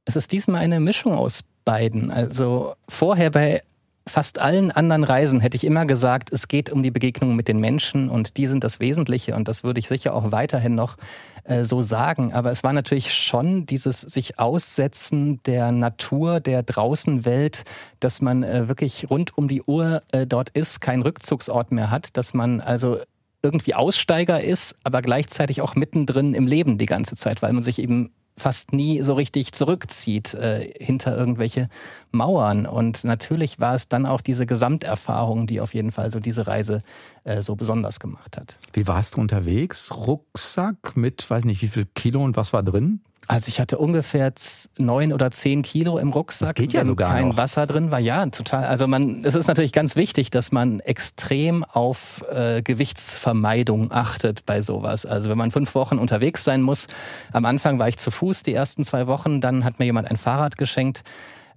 Es 0.04 0.16
ist 0.16 0.32
diesmal 0.32 0.60
eine 0.60 0.80
Mischung 0.80 1.14
aus 1.14 1.44
beiden. 1.64 2.10
Also 2.10 2.74
vorher 2.88 3.30
bei 3.30 3.62
fast 4.06 4.38
allen 4.38 4.70
anderen 4.70 5.04
Reisen 5.04 5.40
hätte 5.40 5.56
ich 5.56 5.64
immer 5.64 5.86
gesagt, 5.86 6.30
es 6.30 6.48
geht 6.48 6.70
um 6.70 6.82
die 6.82 6.90
Begegnung 6.90 7.36
mit 7.36 7.48
den 7.48 7.58
Menschen 7.58 8.10
und 8.10 8.36
die 8.36 8.46
sind 8.46 8.62
das 8.62 8.80
Wesentliche 8.80 9.34
und 9.34 9.48
das 9.48 9.64
würde 9.64 9.80
ich 9.80 9.88
sicher 9.88 10.14
auch 10.14 10.30
weiterhin 10.30 10.74
noch 10.74 10.96
äh, 11.44 11.64
so 11.64 11.80
sagen. 11.82 12.32
Aber 12.32 12.50
es 12.50 12.62
war 12.62 12.72
natürlich 12.72 13.14
schon 13.14 13.66
dieses 13.66 14.02
sich 14.02 14.38
Aussetzen 14.38 15.42
der 15.44 15.72
Natur, 15.72 16.40
der 16.40 16.62
Draußenwelt, 16.62 17.64
dass 18.00 18.20
man 18.20 18.42
äh, 18.42 18.68
wirklich 18.68 19.08
rund 19.08 19.38
um 19.38 19.48
die 19.48 19.62
Uhr 19.62 20.02
äh, 20.12 20.26
dort 20.26 20.50
ist, 20.50 20.80
keinen 20.80 21.02
Rückzugsort 21.02 21.72
mehr 21.72 21.90
hat, 21.90 22.16
dass 22.16 22.34
man 22.34 22.60
also 22.60 22.98
irgendwie 23.44 23.74
Aussteiger 23.74 24.42
ist, 24.42 24.76
aber 24.82 25.02
gleichzeitig 25.02 25.60
auch 25.60 25.76
mittendrin 25.76 26.34
im 26.34 26.46
Leben 26.46 26.78
die 26.78 26.86
ganze 26.86 27.14
Zeit, 27.14 27.42
weil 27.42 27.52
man 27.52 27.62
sich 27.62 27.78
eben 27.78 28.10
fast 28.36 28.72
nie 28.72 29.00
so 29.02 29.14
richtig 29.14 29.52
zurückzieht 29.52 30.34
äh, 30.34 30.72
hinter 30.78 31.16
irgendwelche 31.16 31.68
Mauern. 32.10 32.66
Und 32.66 33.04
natürlich 33.04 33.60
war 33.60 33.74
es 33.74 33.88
dann 33.88 34.06
auch 34.06 34.20
diese 34.20 34.46
Gesamterfahrung, 34.46 35.46
die 35.46 35.60
auf 35.60 35.74
jeden 35.74 35.92
Fall 35.92 36.10
so 36.10 36.18
diese 36.20 36.46
Reise 36.46 36.82
äh, 37.22 37.42
so 37.42 37.54
besonders 37.54 38.00
gemacht 38.00 38.36
hat. 38.36 38.58
Wie 38.72 38.86
warst 38.86 39.14
du 39.14 39.20
unterwegs? 39.20 39.92
Rucksack 39.94 40.96
mit, 40.96 41.28
weiß 41.28 41.44
nicht, 41.44 41.62
wie 41.62 41.68
viel 41.68 41.86
Kilo 41.94 42.24
und 42.24 42.36
was 42.36 42.52
war 42.52 42.62
drin? 42.62 43.00
Also 43.26 43.48
ich 43.48 43.58
hatte 43.58 43.78
ungefähr 43.78 44.32
neun 44.76 45.12
oder 45.12 45.30
zehn 45.30 45.62
Kilo 45.62 45.98
im 45.98 46.10
Rucksack. 46.10 46.48
Das 46.48 46.54
geht 46.54 46.72
ja 46.72 46.84
sogar 46.84 47.10
kein 47.10 47.28
noch. 47.28 47.36
Wasser 47.36 47.66
drin 47.66 47.90
war. 47.90 47.98
Ja, 47.98 48.26
total. 48.26 48.64
Also 48.64 48.86
man, 48.86 49.24
es 49.24 49.34
ist 49.34 49.46
natürlich 49.46 49.72
ganz 49.72 49.96
wichtig, 49.96 50.30
dass 50.30 50.52
man 50.52 50.80
extrem 50.80 51.64
auf 51.64 52.24
äh, 52.30 52.62
Gewichtsvermeidung 52.62 53.90
achtet 53.92 54.44
bei 54.44 54.60
sowas. 54.60 55.06
Also 55.06 55.30
wenn 55.30 55.38
man 55.38 55.50
fünf 55.50 55.74
Wochen 55.74 55.98
unterwegs 55.98 56.44
sein 56.44 56.60
muss, 56.60 56.86
am 57.32 57.44
Anfang 57.46 57.78
war 57.78 57.88
ich 57.88 57.96
zu 57.96 58.10
Fuß 58.10 58.42
die 58.42 58.52
ersten 58.52 58.84
zwei 58.84 59.06
Wochen, 59.06 59.40
dann 59.40 59.64
hat 59.64 59.78
mir 59.78 59.86
jemand 59.86 60.10
ein 60.10 60.16
Fahrrad 60.18 60.58
geschenkt. 60.58 61.02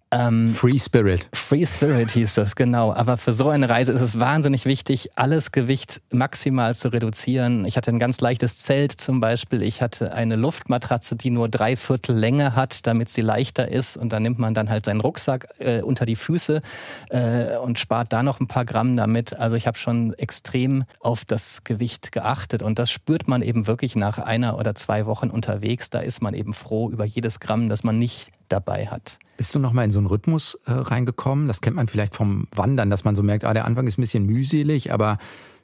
Ähm, 0.10 0.52
Free 0.52 0.80
Spirit. 0.80 1.28
Free 1.34 1.66
Spirit 1.66 2.12
hieß 2.12 2.36
das, 2.36 2.56
genau. 2.56 2.94
Aber 2.94 3.18
für 3.18 3.34
so 3.34 3.50
eine 3.50 3.68
Reise 3.68 3.92
ist 3.92 4.02
es 4.02 4.18
wahnsinnig 4.18 4.66
wichtig, 4.66 5.10
alles 5.16 5.52
Gewicht 5.52 6.02
maximal 6.14 6.74
zu 6.76 6.94
reduzieren. 6.94 7.66
Ich 7.66 7.76
hatte 7.76 7.92
ein 7.92 8.00
ganz 8.00 8.22
leichtes 8.22 8.58
Zelt 8.58 8.94
zum 8.94 9.20
Beispiel. 9.20 9.62
Ich 9.62 9.82
hatte 9.82 10.14
eine 10.14 10.38
Luftmatratze, 10.38 11.18
die 11.18 11.30
nur 11.30 11.50
drei 11.50 11.76
Viertel 11.76 12.16
Länge 12.16 12.56
hat, 12.56 12.88
damit 12.88 13.10
sie 13.10 13.22
leichter 13.22 13.68
ist. 13.68 13.98
Und 13.98 14.14
dann 14.14 14.24
nimmt 14.24 14.40
man 14.40 14.54
dann 14.54 14.70
halt 14.70 14.86
seinen 14.86 15.02
Rucksack 15.02 15.50
äh, 15.60 15.82
unter 15.82 16.06
die 16.06 16.16
Füße 16.16 16.62
äh, 17.10 17.58
und 17.58 17.78
spart 17.78 18.14
da 18.14 18.24
noch 18.24 18.40
ein 18.40 18.48
paar 18.48 18.64
Gramm 18.64 18.96
damit. 18.96 19.38
Also 19.38 19.58
ich 19.58 19.68
habe 19.68 19.78
schon 19.78 20.14
extrem 20.14 20.86
auf 21.02 21.26
das 21.26 21.66
Gewicht 21.66 22.14
geachtet. 22.14 22.62
Und 22.62 22.80
das 22.80 22.92
spürt 22.92 23.28
man 23.28 23.42
eben 23.42 23.68
wirklich 23.68 23.98
nach 23.98 24.20
einer 24.20 24.58
oder 24.58 24.74
zwei 24.74 25.06
Wochen 25.06 25.30
unterwegs. 25.30 25.90
Da 25.90 26.00
ist 26.00 26.22
man 26.22 26.34
eben 26.34 26.54
froh 26.54 26.90
über 26.90 27.04
jedes 27.04 27.42
Gramm, 27.42 27.68
das 27.68 27.84
man 27.84 28.00
nicht 28.00 28.32
dabei 28.50 28.88
hat. 28.88 29.20
Bist 29.38 29.54
du 29.54 29.60
nochmal 29.60 29.86
in 29.86 29.92
so 29.92 30.00
einen 30.00 30.08
Rhythmus 30.08 30.56
äh, 30.66 30.72
reingekommen? 30.72 31.48
Das 31.48 31.62
kennt 31.62 31.76
man 31.76 31.88
vielleicht 31.88 32.16
vom 32.16 32.48
Wandern, 32.56 32.90
dass 32.90 33.04
man 33.04 33.16
so 33.16 33.24
merkt, 33.24 33.46
ah, 33.46 33.54
der 33.54 33.66
Anfang 33.66 33.86
ist 33.88 33.98
ein 33.98 34.02
bisschen 34.02 34.26
mühselig, 34.26 34.92
aber 34.92 35.20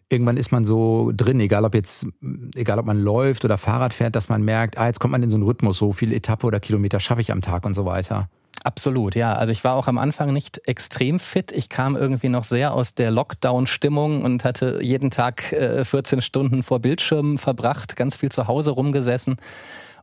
irgendwann 0.10 0.38
ist 0.38 0.52
man 0.52 0.64
so 0.64 1.12
drin, 1.16 1.40
egal 1.40 1.66
ob 1.66 1.74
jetzt, 1.74 2.08
egal 2.56 2.80
ob 2.80 2.86
man 2.86 3.00
läuft 3.00 3.46
oder 3.46 3.58
Fahrrad 3.58 3.94
fährt, 3.94 4.16
dass 4.16 4.30
man 4.30 4.44
merkt, 4.44 4.78
ah, 4.78 4.88
jetzt 4.88 5.00
kommt 5.00 5.12
man 5.12 5.24
in 5.24 5.30
so 5.30 5.36
einen 5.36 5.44
Rhythmus, 5.44 5.78
so 5.78 5.92
viele 5.92 6.16
Etappe 6.16 6.46
oder 6.46 6.60
Kilometer 6.60 7.00
schaffe 7.00 7.22
ich 7.22 7.32
am 7.32 7.42
Tag 7.42 7.66
und 7.66 7.74
so 7.74 7.86
weiter. 7.86 8.30
Absolut, 8.64 9.16
ja. 9.16 9.34
Also 9.34 9.52
ich 9.52 9.64
war 9.66 9.76
auch 9.76 9.88
am 9.88 9.98
Anfang 9.98 10.32
nicht 10.32 10.62
extrem 10.68 11.20
fit. 11.20 11.52
Ich 11.52 11.68
kam 11.68 11.98
irgendwie 11.98 12.30
noch 12.30 12.46
sehr 12.46 12.74
aus 12.74 12.94
der 12.94 13.12
Lockdown-Stimmung 13.12 14.24
und 14.24 14.46
hatte 14.46 14.80
jeden 14.82 15.12
Tag 15.12 15.52
äh, 15.52 15.84
14 15.84 16.22
Stunden 16.22 16.64
vor 16.64 16.80
Bildschirmen 16.80 17.38
verbracht, 17.38 17.98
ganz 17.98 18.16
viel 18.18 18.32
zu 18.32 18.48
Hause 18.48 18.72
rumgesessen. 18.72 19.36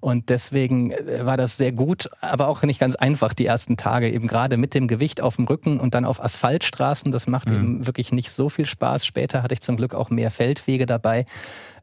Und 0.00 0.30
deswegen 0.30 0.90
äh, 0.90 1.24
war 1.26 1.36
das 1.36 1.56
sehr 1.56 1.72
gut, 1.72 2.10
aber 2.20 2.48
auch 2.48 2.62
nicht 2.62 2.80
ganz 2.80 2.96
einfach 2.96 3.34
die 3.34 3.46
ersten 3.46 3.76
Tage, 3.76 4.10
eben 4.10 4.26
gerade 4.26 4.56
mit 4.56 4.74
dem 4.74 4.88
Gewicht 4.88 5.20
auf 5.20 5.36
dem 5.36 5.44
Rücken 5.44 5.78
und 5.78 5.94
dann 5.94 6.04
auf 6.04 6.22
Asphaltstraßen. 6.22 7.12
Das 7.12 7.26
macht 7.26 7.50
mhm. 7.50 7.56
eben 7.56 7.86
wirklich 7.86 8.12
nicht 8.12 8.30
so 8.30 8.48
viel 8.48 8.66
Spaß. 8.66 9.04
Später 9.06 9.42
hatte 9.42 9.54
ich 9.54 9.60
zum 9.60 9.76
Glück 9.76 9.94
auch 9.94 10.10
mehr 10.10 10.30
Feldwege 10.30 10.86
dabei. 10.86 11.26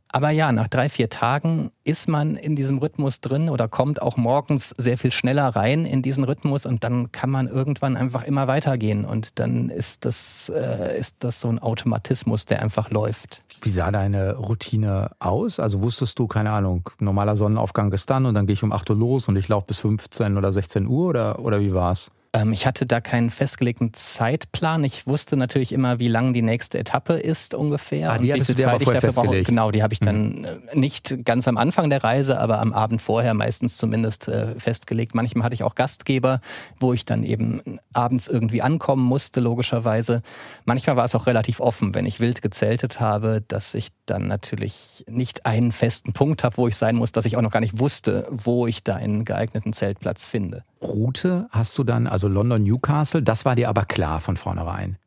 Aber 0.10 0.30
ja, 0.30 0.52
nach 0.52 0.68
drei, 0.68 0.90
vier 0.90 1.10
Tagen 1.10 1.72
ist 1.84 2.08
man 2.08 2.36
in 2.36 2.56
diesem 2.56 2.78
Rhythmus 2.78 3.22
drin 3.22 3.50
oder 3.50 3.68
kommt 3.68 4.02
auch 4.02 4.18
morgens 4.18 4.70
sehr 4.78 4.98
viel 4.98 5.12
schneller 5.12 5.48
rein 5.50 5.86
in 5.86 6.02
diesen 6.02 6.24
Rhythmus 6.24 6.66
und 6.66 6.84
dann 6.84 7.12
kann 7.12 7.30
man 7.30 7.48
irgendwann 7.48 7.98
einfach 7.98 8.24
immer 8.24 8.48
weitergehen 8.48 9.06
und 9.06 9.40
dann 9.40 9.70
ist 9.70 10.06
das, 10.06 10.50
äh, 10.54 10.98
ist 10.98 11.18
das 11.20 11.42
so 11.42 11.50
ein 11.50 11.60
Automatismus, 11.60 12.46
der 12.46 12.62
einfach 12.62 12.90
läuft. 12.90 13.44
Wie 13.62 13.70
sah 13.70 13.92
deine 13.92 14.36
Routine 14.36 15.12
aus? 15.20 15.60
Also 15.60 15.82
wusstest 15.82 16.18
du, 16.20 16.28
keine 16.28 16.52
Ahnung, 16.52 16.90
normaler 17.00 17.36
Sonnenaufgang 17.36 17.92
ist 17.92 18.10
dann 18.10 18.26
und 18.26 18.34
dann 18.34 18.48
gehe 18.48 18.54
ich 18.54 18.64
um 18.64 18.72
8 18.72 18.90
Uhr 18.90 18.96
los 18.96 19.28
und 19.28 19.36
ich 19.36 19.48
laufe 19.48 19.68
bis 19.68 19.80
15 19.80 20.38
oder 20.38 20.52
16 20.52 20.88
Uhr 20.88 21.10
oder, 21.10 21.40
oder 21.40 21.60
wie 21.60 21.74
war's? 21.74 22.12
Ähm, 22.34 22.54
ich 22.54 22.66
hatte 22.68 22.86
da 22.86 23.02
keinen 23.02 23.30
festgelegten 23.30 23.94
Zeitplan. 23.94 24.84
Ich 24.84 25.08
wusste 25.08 25.38
natürlich 25.38 25.72
immer, 25.72 26.00
wie 26.00 26.08
lang 26.08 26.34
die 26.34 26.42
nächste 26.42 26.78
Etappe 26.78 27.14
ist 27.14 27.54
ungefähr. 27.54 28.12
Ah, 28.12 28.18
die 28.18 28.32
und 28.32 28.40
wie 28.40 28.46
viel 28.46 28.56
Zeit 28.56 28.82
ich 28.82 28.90
dafür 28.90 29.12
brauche. 29.12 29.44
Genau, 29.44 29.72
die 29.72 29.84
habe 29.84 29.94
ich 29.94 30.00
dann 30.00 30.42
mhm. 30.42 30.80
nicht 30.80 31.26
ganz 31.26 31.48
am 31.48 31.58
Anfang 31.58 31.90
der 31.90 32.04
Reise, 32.04 32.40
aber 32.40 32.60
am 32.60 32.74
Abend 32.74 33.02
vorher 33.02 33.34
meistens 33.34 33.78
zumindest 33.78 34.28
äh, 34.28 34.60
festgelegt. 34.60 35.16
Manchmal 35.16 35.46
hatte 35.46 35.54
ich 35.54 35.64
auch 35.64 35.76
Gastgeber, 35.76 36.42
wo 36.80 36.94
ich 36.94 37.06
dann 37.06 37.24
eben 37.24 37.80
abends 37.94 38.28
irgendwie 38.28 38.62
ankommen 38.62 39.04
musste, 39.04 39.40
logischerweise. 39.40 40.22
Manchmal 40.66 40.96
war 40.96 41.06
es 41.06 41.16
auch 41.16 41.28
relativ 41.28 41.60
offen, 41.60 41.96
wenn 41.96 42.06
ich 42.06 42.20
wild 42.20 42.42
gezeltet 42.42 43.00
habe, 43.00 43.44
dass 43.48 43.74
ich 43.74 43.90
dann 44.06 44.28
natürlich 44.28 45.06
nicht 45.10 45.46
einen 45.46 45.72
festen 45.72 46.14
Punkt 46.14 46.44
habe, 46.44 46.58
wo 46.58 46.68
ich 46.68 46.76
sein 46.76 46.96
muss, 46.96 47.12
dass 47.12 47.26
ich 47.26 47.38
auch 47.38 47.42
noch 47.42 47.52
gar 47.52 47.60
nicht 47.60 47.80
wusste, 47.80 48.28
wo 48.30 48.68
ich 48.68 48.84
da 48.84 48.96
einen 48.96 49.26
geeigneten 49.26 49.74
Zeltplatz 49.74 50.26
finde. 50.26 50.64
Route 50.82 51.48
hast 51.50 51.78
du 51.78 51.84
dann, 51.84 52.08
also 52.18 52.30
London, 52.30 52.64
Newcastle, 52.64 53.22
das 53.22 53.46
war 53.46 53.56
dir 53.56 53.70
aber 53.70 53.86
klar 53.86 54.22
von 54.22 54.38
vornherein. 54.38 54.98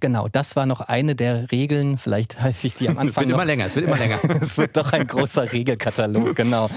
Genau, 0.00 0.28
das 0.28 0.56
war 0.56 0.66
noch 0.66 0.80
eine 0.80 1.14
der 1.14 1.50
Regeln. 1.50 1.98
Vielleicht 1.98 2.40
heiße 2.40 2.66
ich 2.66 2.74
die 2.74 2.88
am 2.88 2.98
Anfang. 2.98 3.24
es 3.24 3.28
wird 3.28 3.34
immer 3.34 3.44
länger, 3.44 3.66
es 3.66 3.76
wird 3.76 3.86
immer 3.86 3.98
länger. 3.98 4.18
es 4.40 4.58
wird 4.58 4.76
doch 4.76 4.92
ein 4.92 5.06
großer 5.06 5.52
Regelkatalog, 5.52 6.34
genau. 6.36 6.70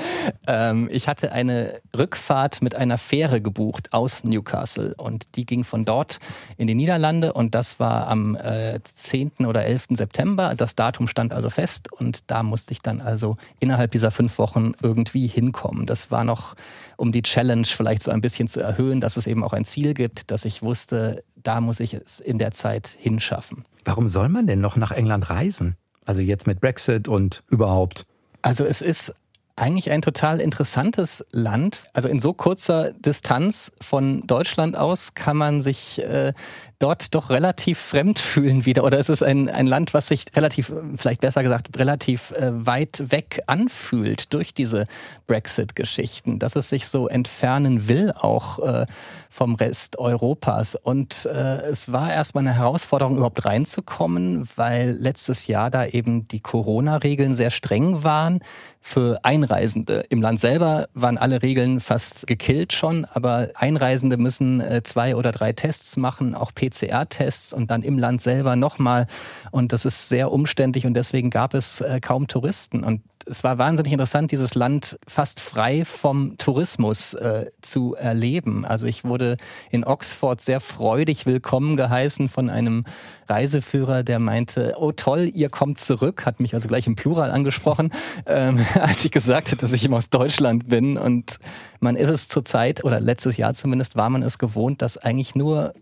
Ähm, 0.48 0.90
ich 0.92 1.08
hatte 1.08 1.32
eine 1.32 1.82
Rückfahrt 1.96 2.62
mit 2.62 2.76
einer 2.76 2.98
Fähre 2.98 3.42
gebucht 3.42 3.94
aus 3.94 4.24
Newcastle 4.24 4.96
und 4.96 5.36
die 5.36 5.46
ging 5.46 5.64
von 5.64 5.86
dort 5.86 6.20
in 6.58 6.68
die 6.68 6.76
Niederlande 6.76 7.34
und 7.34 7.56
das 7.56 7.80
war 7.80 8.08
am 8.08 8.36
äh, 8.36 8.80
10. 8.84 9.32
oder 9.46 9.66
11. 9.66 9.88
September. 9.92 10.56
Das 10.56 10.76
Datum 10.76 11.08
stand 11.08 11.34
also 11.34 11.50
fest 11.50 11.92
und 11.92 12.32
da 12.32 12.44
musste 12.44 12.74
ich 12.74 12.82
dann 12.82 13.02
also 13.02 13.38
innerhalb 13.60 13.92
dieser 13.92 14.12
fünf 14.12 14.38
Wochen 14.38 14.74
irgendwie 14.82 15.28
hinkommen. 15.28 15.86
Das 15.86 16.12
war 16.12 16.24
noch, 16.24 16.56
um 16.98 17.12
die 17.12 17.22
Challenge 17.22 17.66
vielleicht 17.66 18.04
so 18.04 18.12
ein 18.12 18.22
bisschen 18.22 18.48
zu 18.48 18.62
erhöhen, 18.62 19.02
dass 19.02 19.18
es 19.18 19.28
eben 19.28 19.44
auch 19.44 19.54
ein 19.54 19.66
Ziel 19.66 19.94
gibt, 19.94 20.32
dass 20.32 20.46
ich 20.46 20.62
wusste, 20.62 21.24
da 21.44 21.62
muss 21.62 21.80
ich 21.80 21.94
es 21.94 22.20
in 22.20 22.38
der 22.38 22.52
Zeit 22.52 22.88
hinschaffen. 22.88 23.66
Warum 23.86 24.08
soll 24.08 24.30
man 24.30 24.48
denn 24.48 24.62
noch 24.62 24.78
nach 24.78 24.92
England 24.92 25.30
reisen? 25.30 25.76
Also 26.06 26.22
jetzt 26.22 26.48
mit 26.48 26.60
Brexit 26.60 27.08
und 27.08 27.44
überhaupt. 27.50 28.06
Also 28.42 28.66
es 28.66 28.82
ist 28.82 29.14
eigentlich 29.56 29.92
ein 29.92 30.02
total 30.02 30.42
interessantes 30.42 31.26
Land. 31.32 31.84
Also 31.94 32.10
in 32.10 32.20
so 32.20 32.34
kurzer 32.34 32.94
Distanz 32.94 33.72
von 33.80 34.26
Deutschland 34.26 34.76
aus 34.76 35.14
kann 35.14 35.38
man 35.38 35.62
sich 35.62 36.02
äh, 36.02 36.34
dort 36.80 37.16
doch 37.16 37.30
relativ 37.30 37.80
fremd 37.80 38.20
fühlen 38.20 38.66
wieder. 38.66 38.84
Oder 38.84 39.00
es 39.00 39.10
ist 39.10 39.22
ein, 39.22 39.48
ein 39.48 39.68
Land, 39.68 39.94
was 39.94 40.08
sich 40.08 40.26
relativ, 40.36 40.74
vielleicht 40.98 41.22
besser 41.22 41.44
gesagt, 41.44 41.78
relativ 41.78 42.32
äh, 42.32 42.66
weit 42.66 43.12
weg 43.12 43.42
anfühlt 43.46 44.34
durch 44.34 44.54
diese 44.54 44.88
Brexit-Geschichten, 45.28 46.40
dass 46.40 46.56
es 46.56 46.70
sich 46.70 46.88
so 46.88 47.08
entfernen 47.08 47.88
will 47.88 48.12
auch 48.12 48.60
äh, 48.60 48.86
vom 49.30 49.56
Rest 49.56 50.00
Europas. 50.00 50.76
Und 50.76 51.26
äh, 51.26 51.62
es 51.62 51.92
war 51.92 52.12
erstmal 52.12 52.46
eine 52.46 52.56
Herausforderung, 52.56 53.16
überhaupt 53.16 53.46
reinzukommen, 53.46 54.50
weil 54.56 54.92
letztes 54.92 55.48
Jahr 55.48 55.70
da 55.70 55.86
eben 55.86 56.28
die 56.28 56.42
Corona-Regeln 56.42 57.34
sehr 57.34 57.52
streng 57.52 58.04
waren 58.04 58.42
für 58.84 59.20
Einreisende. 59.24 60.06
Im 60.10 60.22
Land 60.22 60.40
selber 60.40 60.88
waren 60.94 61.18
alle 61.18 61.42
Regeln 61.42 61.80
fast 61.80 62.28
gekillt 62.28 62.74
schon, 62.74 63.06
aber 63.06 63.50
Einreisende 63.56 64.18
müssen 64.18 64.62
äh, 64.62 64.84
zwei 64.84 65.16
oder 65.16 65.32
drei 65.32 65.54
Tests 65.54 65.98
machen, 65.98 66.36
auch 66.36 66.54
PCR 66.54 66.84
PCR-Tests 66.84 67.54
und 67.54 67.72
dann 67.72 67.84
im 67.84 67.98
Land 67.98 68.22
selber 68.22 68.56
nochmal. 68.56 69.08
Und 69.52 69.74
das 69.74 69.86
ist 69.86 70.10
sehr 70.10 70.32
umständlich 70.32 70.86
und 70.86 70.94
deswegen 70.94 71.30
gab 71.30 71.54
es 71.54 71.82
äh, 71.82 72.00
kaum 72.00 72.28
Touristen. 72.28 72.84
Und 72.84 73.02
es 73.26 73.44
war 73.44 73.58
wahnsinnig 73.58 73.92
interessant, 73.92 74.32
dieses 74.32 74.56
Land 74.56 74.98
fast 75.08 75.40
frei 75.40 75.86
vom 75.86 76.38
Tourismus 76.38 77.14
äh, 77.14 77.50
zu 77.62 77.96
erleben. 77.96 78.66
Also 78.66 78.86
ich 78.86 79.04
wurde 79.04 79.38
in 79.72 79.84
Oxford 79.84 80.42
sehr 80.42 80.60
freudig 80.60 81.26
willkommen 81.26 81.78
geheißen 81.78 82.30
von 82.30 82.50
einem 82.50 82.84
Reiseführer, 83.28 84.04
der 84.04 84.20
meinte, 84.20 84.76
oh 84.78 84.92
toll, 84.92 85.30
ihr 85.34 85.50
kommt 85.50 85.80
zurück, 85.80 86.26
hat 86.26 86.40
mich 86.40 86.54
also 86.54 86.68
gleich 86.68 86.88
im 86.88 86.96
Plural 86.96 87.32
angesprochen, 87.32 87.92
ähm, 88.26 88.66
als 88.80 89.06
ich 89.06 89.12
gesagt 89.12 89.48
habe, 89.48 89.58
dass 89.58 89.74
ich 89.74 89.84
eben 89.84 89.94
aus 89.94 90.10
Deutschland 90.10 90.68
bin. 90.68 90.98
Und 90.98 91.40
man 91.80 91.96
ist 91.96 92.10
es 92.10 92.28
zurzeit, 92.30 92.84
oder 92.84 93.00
letztes 93.00 93.38
Jahr 93.38 93.54
zumindest, 93.54 93.96
war 93.96 94.10
man 94.10 94.24
es 94.24 94.38
gewohnt, 94.38 94.82
dass 94.82 94.98
eigentlich 94.98 95.36
nur 95.36 95.74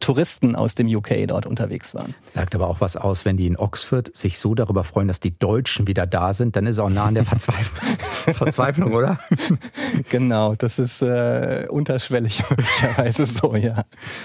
Touristen 0.00 0.56
aus 0.56 0.74
dem 0.74 0.88
UK 0.88 1.26
dort 1.26 1.46
unterwegs 1.46 1.94
waren. 1.94 2.14
Sagt 2.32 2.54
aber 2.54 2.68
auch 2.68 2.80
was 2.80 2.96
aus, 2.96 3.24
wenn 3.24 3.36
die 3.36 3.46
in 3.46 3.56
Oxford 3.56 4.14
sich 4.16 4.38
so 4.38 4.54
darüber 4.54 4.84
freuen, 4.84 5.08
dass 5.08 5.20
die 5.20 5.34
Deutschen 5.36 5.86
wieder 5.86 6.06
da 6.06 6.32
sind, 6.32 6.56
dann 6.56 6.66
ist 6.66 6.78
auch 6.78 6.90
nah 6.90 7.06
an 7.06 7.14
der 7.14 7.24
Verzweiflung, 7.24 7.98
Verzweiflung 8.34 8.92
oder? 8.92 9.18
Genau, 10.08 10.54
das 10.54 10.78
ist 10.78 11.02
äh, 11.02 11.66
unterschwellig 11.70 12.42
möglicherweise 12.50 13.26
so, 13.26 13.54
ja. 13.56 13.84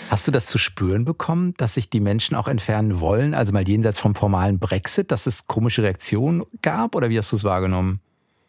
Hast 0.09 0.27
du 0.27 0.31
das 0.31 0.47
zu 0.47 0.57
spüren 0.57 1.05
bekommen, 1.05 1.53
dass 1.57 1.75
sich 1.75 1.89
die 1.89 1.99
Menschen 1.99 2.35
auch 2.35 2.47
entfernen 2.47 2.99
wollen? 2.99 3.33
Also 3.33 3.53
mal 3.53 3.67
jenseits 3.67 3.99
vom 3.99 4.15
formalen 4.15 4.59
Brexit, 4.59 5.11
dass 5.11 5.27
es 5.27 5.47
komische 5.47 5.83
Reaktionen 5.83 6.43
gab 6.61 6.95
oder 6.95 7.09
wie 7.09 7.17
hast 7.17 7.31
du 7.31 7.35
es 7.35 7.43
wahrgenommen? 7.43 7.99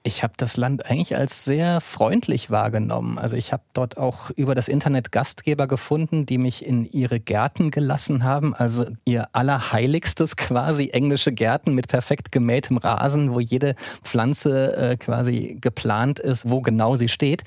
Ich 0.06 0.22
habe 0.22 0.34
das 0.36 0.58
Land 0.58 0.84
eigentlich 0.84 1.16
als 1.16 1.46
sehr 1.46 1.80
freundlich 1.80 2.50
wahrgenommen. 2.50 3.18
Also 3.18 3.38
ich 3.38 3.54
habe 3.54 3.62
dort 3.72 3.96
auch 3.96 4.28
über 4.28 4.54
das 4.54 4.68
Internet 4.68 5.12
Gastgeber 5.12 5.66
gefunden, 5.66 6.26
die 6.26 6.36
mich 6.36 6.62
in 6.64 6.84
ihre 6.84 7.20
Gärten 7.20 7.70
gelassen 7.70 8.22
haben. 8.22 8.54
Also 8.54 8.84
ihr 9.06 9.28
allerheiligstes 9.32 10.36
quasi 10.36 10.90
englische 10.90 11.32
Gärten 11.32 11.72
mit 11.74 11.88
perfekt 11.88 12.32
gemähtem 12.32 12.76
Rasen, 12.76 13.32
wo 13.32 13.40
jede 13.40 13.76
Pflanze 14.02 14.76
äh, 14.76 14.96
quasi 14.98 15.56
geplant 15.58 16.18
ist, 16.18 16.50
wo 16.50 16.60
genau 16.60 16.96
sie 16.96 17.08
steht. 17.08 17.42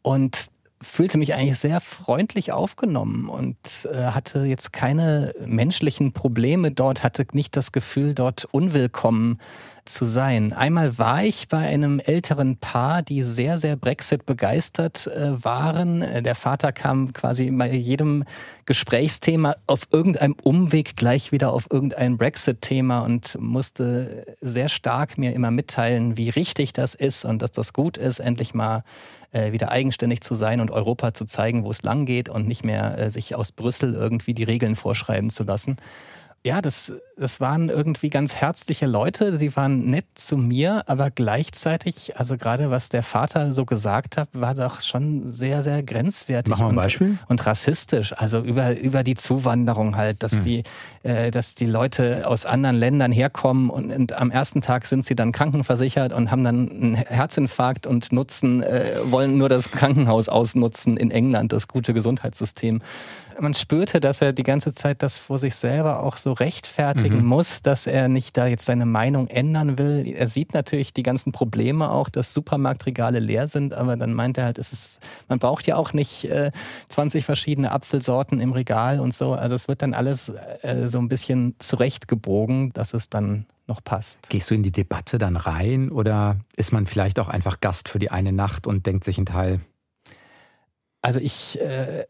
Und 0.00 0.48
fühlte 0.80 1.18
mich 1.18 1.34
eigentlich 1.34 1.58
sehr 1.58 1.80
freundlich 1.80 2.52
aufgenommen 2.52 3.28
und 3.28 3.56
äh, 3.92 4.04
hatte 4.06 4.44
jetzt 4.44 4.72
keine 4.72 5.34
menschlichen 5.44 6.12
Probleme 6.12 6.70
dort, 6.70 7.02
hatte 7.02 7.26
nicht 7.32 7.56
das 7.56 7.72
Gefühl, 7.72 8.14
dort 8.14 8.44
unwillkommen 8.46 9.40
zu 9.88 10.06
sein. 10.06 10.52
Einmal 10.52 10.98
war 10.98 11.24
ich 11.24 11.48
bei 11.48 11.58
einem 11.58 12.00
älteren 12.00 12.56
Paar, 12.56 13.02
die 13.02 13.22
sehr, 13.22 13.58
sehr 13.58 13.76
Brexit 13.76 14.26
begeistert 14.26 15.06
äh, 15.06 15.42
waren. 15.44 16.04
Der 16.22 16.34
Vater 16.34 16.72
kam 16.72 17.12
quasi 17.12 17.50
bei 17.50 17.72
jedem 17.72 18.24
Gesprächsthema 18.66 19.56
auf 19.66 19.88
irgendeinem 19.92 20.36
Umweg 20.44 20.96
gleich 20.96 21.32
wieder 21.32 21.52
auf 21.52 21.68
irgendein 21.70 22.18
Brexit-Thema 22.18 23.00
und 23.00 23.38
musste 23.40 24.36
sehr 24.40 24.68
stark 24.68 25.18
mir 25.18 25.32
immer 25.32 25.50
mitteilen, 25.50 26.16
wie 26.16 26.30
richtig 26.30 26.72
das 26.72 26.94
ist 26.94 27.24
und 27.24 27.42
dass 27.42 27.52
das 27.52 27.72
gut 27.72 27.96
ist, 27.96 28.18
endlich 28.18 28.54
mal 28.54 28.84
äh, 29.32 29.52
wieder 29.52 29.70
eigenständig 29.70 30.22
zu 30.22 30.34
sein 30.34 30.60
und 30.60 30.70
Europa 30.70 31.14
zu 31.14 31.24
zeigen, 31.24 31.64
wo 31.64 31.70
es 31.70 31.82
lang 31.82 32.06
geht 32.06 32.28
und 32.28 32.46
nicht 32.46 32.64
mehr 32.64 32.98
äh, 32.98 33.10
sich 33.10 33.34
aus 33.34 33.52
Brüssel 33.52 33.94
irgendwie 33.94 34.34
die 34.34 34.44
Regeln 34.44 34.74
vorschreiben 34.74 35.30
zu 35.30 35.44
lassen 35.44 35.76
ja, 36.44 36.62
das, 36.62 36.94
das 37.16 37.40
waren 37.40 37.68
irgendwie 37.68 38.10
ganz 38.10 38.36
herzliche 38.36 38.86
Leute. 38.86 39.36
Sie 39.38 39.54
waren 39.56 39.90
nett 39.90 40.06
zu 40.14 40.36
mir, 40.36 40.84
aber 40.86 41.10
gleichzeitig, 41.10 42.16
also 42.16 42.36
gerade 42.36 42.70
was 42.70 42.88
der 42.90 43.02
Vater 43.02 43.52
so 43.52 43.64
gesagt 43.64 44.16
hat, 44.16 44.28
war 44.32 44.54
doch 44.54 44.80
schon 44.80 45.32
sehr, 45.32 45.64
sehr 45.64 45.82
grenzwertig 45.82 46.52
Mach 46.52 46.60
mal 46.60 46.66
ein 46.66 46.70
und, 46.70 46.76
Beispiel. 46.76 47.18
und 47.28 47.44
rassistisch. 47.44 48.14
Also 48.16 48.40
über, 48.40 48.78
über 48.78 49.02
die 49.02 49.16
Zuwanderung 49.16 49.96
halt, 49.96 50.22
dass, 50.22 50.34
hm. 50.34 50.44
die, 50.44 50.62
äh, 51.02 51.32
dass 51.32 51.56
die 51.56 51.66
Leute 51.66 52.26
aus 52.28 52.46
anderen 52.46 52.76
Ländern 52.76 53.10
herkommen 53.10 53.68
und, 53.68 53.90
und, 53.90 54.12
am 54.12 54.30
ersten 54.30 54.60
Tag 54.60 54.86
sind 54.86 55.04
sie 55.04 55.16
dann 55.16 55.32
krankenversichert 55.32 56.12
und 56.12 56.30
haben 56.30 56.44
dann 56.44 56.70
einen 56.70 56.94
Herzinfarkt 56.94 57.86
und 57.86 58.12
nutzen, 58.12 58.62
äh, 58.62 58.92
wollen 59.04 59.38
nur 59.38 59.48
das 59.48 59.72
Krankenhaus 59.72 60.28
ausnutzen 60.28 60.96
in 60.96 61.10
England, 61.10 61.52
das 61.52 61.66
gute 61.66 61.92
Gesundheitssystem 61.92 62.80
man 63.40 63.54
spürte, 63.54 64.00
dass 64.00 64.20
er 64.20 64.32
die 64.32 64.42
ganze 64.42 64.74
Zeit 64.74 65.02
das 65.02 65.18
vor 65.18 65.38
sich 65.38 65.54
selber 65.54 66.02
auch 66.02 66.16
so 66.16 66.32
rechtfertigen 66.32 67.18
mhm. 67.18 67.26
muss, 67.26 67.62
dass 67.62 67.86
er 67.86 68.08
nicht 68.08 68.36
da 68.36 68.46
jetzt 68.46 68.64
seine 68.64 68.86
Meinung 68.86 69.28
ändern 69.28 69.78
will. 69.78 70.06
Er 70.06 70.26
sieht 70.26 70.54
natürlich 70.54 70.92
die 70.92 71.02
ganzen 71.02 71.32
Probleme 71.32 71.90
auch, 71.90 72.08
dass 72.08 72.34
Supermarktregale 72.34 73.20
leer 73.20 73.48
sind, 73.48 73.74
aber 73.74 73.96
dann 73.96 74.14
meint 74.14 74.38
er 74.38 74.44
halt, 74.44 74.58
es 74.58 74.72
ist, 74.72 75.00
man 75.28 75.38
braucht 75.38 75.66
ja 75.66 75.76
auch 75.76 75.92
nicht 75.92 76.24
äh, 76.24 76.50
20 76.88 77.24
verschiedene 77.24 77.72
Apfelsorten 77.72 78.40
im 78.40 78.52
Regal 78.52 79.00
und 79.00 79.14
so. 79.14 79.32
Also 79.32 79.54
es 79.54 79.68
wird 79.68 79.82
dann 79.82 79.94
alles 79.94 80.32
äh, 80.62 80.86
so 80.86 80.98
ein 80.98 81.08
bisschen 81.08 81.54
zurechtgebogen, 81.58 82.72
dass 82.72 82.94
es 82.94 83.08
dann 83.08 83.46
noch 83.66 83.84
passt. 83.84 84.30
Gehst 84.30 84.50
du 84.50 84.54
in 84.54 84.62
die 84.62 84.72
Debatte 84.72 85.18
dann 85.18 85.36
rein 85.36 85.90
oder 85.90 86.36
ist 86.56 86.72
man 86.72 86.86
vielleicht 86.86 87.18
auch 87.20 87.28
einfach 87.28 87.60
Gast 87.60 87.88
für 87.88 87.98
die 87.98 88.10
eine 88.10 88.32
Nacht 88.32 88.66
und 88.66 88.86
denkt 88.86 89.04
sich 89.04 89.18
einen 89.18 89.26
Teil, 89.26 89.60
also 91.00 91.20
ich 91.20 91.60
äh, 91.60 92.06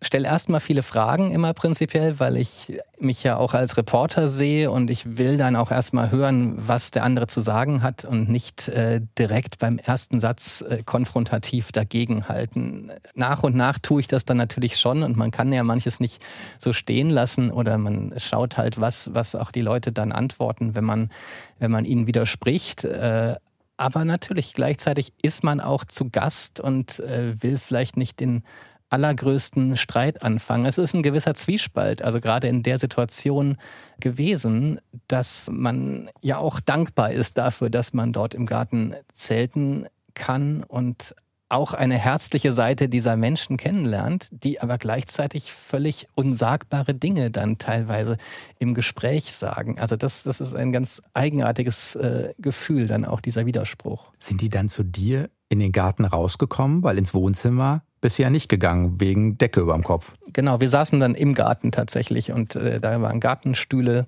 stelle 0.00 0.28
erstmal 0.28 0.60
viele 0.60 0.84
Fragen 0.84 1.32
immer 1.32 1.54
prinzipiell, 1.54 2.20
weil 2.20 2.36
ich 2.36 2.78
mich 3.00 3.24
ja 3.24 3.36
auch 3.36 3.52
als 3.52 3.76
Reporter 3.76 4.28
sehe 4.28 4.70
und 4.70 4.90
ich 4.90 5.16
will 5.18 5.36
dann 5.36 5.56
auch 5.56 5.72
erstmal 5.72 6.12
hören, 6.12 6.54
was 6.56 6.92
der 6.92 7.02
andere 7.02 7.26
zu 7.26 7.40
sagen 7.40 7.82
hat 7.82 8.04
und 8.04 8.28
nicht 8.28 8.68
äh, 8.68 9.00
direkt 9.18 9.58
beim 9.58 9.78
ersten 9.78 10.20
Satz 10.20 10.62
äh, 10.62 10.84
konfrontativ 10.84 11.72
dagegenhalten. 11.72 12.92
Nach 13.16 13.42
und 13.42 13.56
nach 13.56 13.78
tue 13.80 14.02
ich 14.02 14.08
das 14.08 14.24
dann 14.24 14.36
natürlich 14.36 14.78
schon 14.78 15.02
und 15.02 15.16
man 15.16 15.32
kann 15.32 15.52
ja 15.52 15.64
manches 15.64 15.98
nicht 15.98 16.22
so 16.58 16.72
stehen 16.72 17.10
lassen 17.10 17.50
oder 17.50 17.76
man 17.76 18.14
schaut 18.18 18.56
halt, 18.56 18.80
was, 18.80 19.10
was 19.14 19.34
auch 19.34 19.50
die 19.50 19.62
Leute 19.62 19.90
dann 19.90 20.12
antworten, 20.12 20.76
wenn 20.76 20.84
man, 20.84 21.10
wenn 21.58 21.72
man 21.72 21.84
ihnen 21.84 22.06
widerspricht. 22.06 22.84
Äh, 22.84 23.34
aber 23.78 24.04
natürlich, 24.04 24.52
gleichzeitig 24.52 25.12
ist 25.22 25.44
man 25.44 25.60
auch 25.60 25.84
zu 25.84 26.10
Gast 26.10 26.60
und 26.60 27.00
äh, 27.00 27.42
will 27.42 27.58
vielleicht 27.58 27.96
nicht 27.96 28.20
den 28.20 28.42
allergrößten 28.90 29.76
Streit 29.76 30.22
anfangen. 30.22 30.66
Es 30.66 30.78
ist 30.78 30.94
ein 30.94 31.02
gewisser 31.02 31.34
Zwiespalt, 31.34 32.02
also 32.02 32.20
gerade 32.20 32.48
in 32.48 32.62
der 32.62 32.78
Situation 32.78 33.56
gewesen, 34.00 34.80
dass 35.06 35.48
man 35.52 36.10
ja 36.20 36.38
auch 36.38 36.60
dankbar 36.60 37.12
ist 37.12 37.38
dafür, 37.38 37.70
dass 37.70 37.92
man 37.92 38.12
dort 38.12 38.34
im 38.34 38.46
Garten 38.46 38.94
zelten 39.12 39.86
kann 40.14 40.64
und 40.64 41.14
auch 41.48 41.72
eine 41.72 41.96
herzliche 41.96 42.52
Seite 42.52 42.88
dieser 42.88 43.16
Menschen 43.16 43.56
kennenlernt, 43.56 44.28
die 44.30 44.60
aber 44.60 44.78
gleichzeitig 44.78 45.52
völlig 45.52 46.08
unsagbare 46.14 46.94
Dinge 46.94 47.30
dann 47.30 47.58
teilweise 47.58 48.16
im 48.58 48.74
Gespräch 48.74 49.32
sagen. 49.32 49.78
Also 49.78 49.96
das, 49.96 50.24
das 50.24 50.40
ist 50.40 50.54
ein 50.54 50.72
ganz 50.72 51.02
eigenartiges 51.14 51.96
äh, 51.96 52.32
Gefühl, 52.38 52.86
dann 52.86 53.04
auch 53.04 53.20
dieser 53.20 53.46
Widerspruch. 53.46 54.12
Sind 54.18 54.40
die 54.40 54.48
dann 54.48 54.68
zu 54.68 54.82
dir 54.82 55.30
in 55.48 55.60
den 55.60 55.72
Garten 55.72 56.04
rausgekommen, 56.04 56.82
weil 56.82 56.98
ins 56.98 57.14
Wohnzimmer 57.14 57.82
bisher 58.00 58.30
nicht 58.30 58.48
gegangen, 58.48 59.00
wegen 59.00 59.38
Decke 59.38 59.60
über 59.60 59.74
dem 59.74 59.84
Kopf? 59.84 60.14
Genau, 60.32 60.60
wir 60.60 60.68
saßen 60.68 61.00
dann 61.00 61.14
im 61.14 61.34
Garten 61.34 61.72
tatsächlich 61.72 62.32
und 62.32 62.56
äh, 62.56 62.80
da 62.80 63.00
waren 63.00 63.20
Gartenstühle 63.20 64.06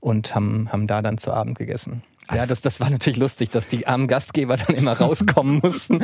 und 0.00 0.34
haben, 0.34 0.72
haben 0.72 0.86
da 0.86 1.02
dann 1.02 1.18
zu 1.18 1.32
Abend 1.32 1.58
gegessen. 1.58 2.02
Ja, 2.32 2.46
das, 2.46 2.60
das 2.60 2.80
war 2.80 2.90
natürlich 2.90 3.18
lustig, 3.18 3.50
dass 3.50 3.68
die 3.68 3.86
armen 3.86 4.06
Gastgeber 4.06 4.56
dann 4.56 4.76
immer 4.76 4.92
rauskommen 4.92 5.58
mussten, 5.62 6.00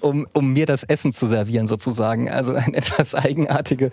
um, 0.00 0.26
um 0.32 0.52
mir 0.52 0.66
das 0.66 0.84
Essen 0.84 1.12
zu 1.12 1.26
servieren 1.26 1.66
sozusagen. 1.66 2.30
Also 2.30 2.54
eine 2.54 2.76
etwas 2.76 3.14
eigenartige 3.14 3.90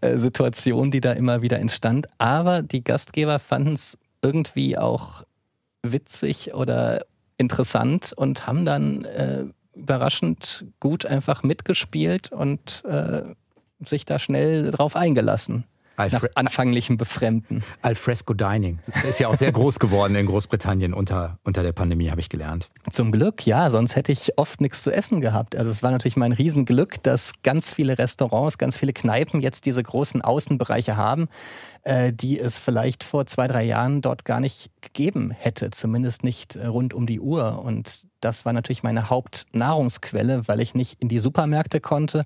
äh, 0.00 0.18
Situation, 0.18 0.90
die 0.90 1.00
da 1.00 1.12
immer 1.12 1.42
wieder 1.42 1.60
entstand. 1.60 2.08
Aber 2.18 2.62
die 2.62 2.82
Gastgeber 2.82 3.38
fanden 3.38 3.74
es 3.74 3.98
irgendwie 4.20 4.76
auch 4.78 5.24
witzig 5.82 6.54
oder 6.54 7.04
interessant 7.38 8.12
und 8.16 8.46
haben 8.46 8.64
dann 8.64 9.04
äh, 9.04 9.44
überraschend 9.74 10.64
gut 10.80 11.06
einfach 11.06 11.42
mitgespielt 11.42 12.30
und 12.32 12.84
äh, 12.84 13.22
sich 13.84 14.04
da 14.04 14.18
schnell 14.18 14.70
drauf 14.70 14.96
eingelassen. 14.96 15.64
Alfre 15.96 16.26
nach 16.26 16.36
anfänglichem 16.36 16.96
Befremden. 16.96 17.62
Alfresco 17.82 18.34
Dining 18.34 18.78
ist 19.08 19.20
ja 19.20 19.28
auch 19.28 19.34
sehr 19.34 19.52
groß 19.52 19.78
geworden 19.78 20.14
in 20.14 20.26
Großbritannien 20.26 20.94
unter, 20.94 21.38
unter 21.44 21.62
der 21.62 21.72
Pandemie, 21.72 22.10
habe 22.10 22.20
ich 22.20 22.28
gelernt. 22.28 22.70
Zum 22.90 23.12
Glück, 23.12 23.46
ja, 23.46 23.70
sonst 23.70 23.96
hätte 23.96 24.12
ich 24.12 24.38
oft 24.38 24.60
nichts 24.60 24.82
zu 24.82 24.92
essen 24.92 25.20
gehabt. 25.20 25.56
Also 25.56 25.70
es 25.70 25.82
war 25.82 25.90
natürlich 25.90 26.16
mein 26.16 26.32
Riesenglück, 26.32 27.02
dass 27.02 27.34
ganz 27.42 27.72
viele 27.72 27.98
Restaurants, 27.98 28.58
ganz 28.58 28.76
viele 28.76 28.92
Kneipen 28.92 29.40
jetzt 29.40 29.66
diese 29.66 29.82
großen 29.82 30.22
Außenbereiche 30.22 30.96
haben, 30.96 31.28
äh, 31.82 32.12
die 32.12 32.38
es 32.38 32.58
vielleicht 32.58 33.04
vor 33.04 33.26
zwei, 33.26 33.48
drei 33.48 33.64
Jahren 33.64 34.00
dort 34.00 34.24
gar 34.24 34.40
nicht 34.40 34.70
gegeben 34.80 35.30
hätte, 35.30 35.70
zumindest 35.70 36.24
nicht 36.24 36.56
äh, 36.56 36.66
rund 36.66 36.94
um 36.94 37.06
die 37.06 37.20
Uhr. 37.20 37.62
Und 37.64 38.06
das 38.20 38.44
war 38.44 38.52
natürlich 38.52 38.82
meine 38.82 39.10
Hauptnahrungsquelle, 39.10 40.46
weil 40.48 40.60
ich 40.60 40.74
nicht 40.74 41.00
in 41.00 41.08
die 41.08 41.18
Supermärkte 41.18 41.80
konnte 41.80 42.24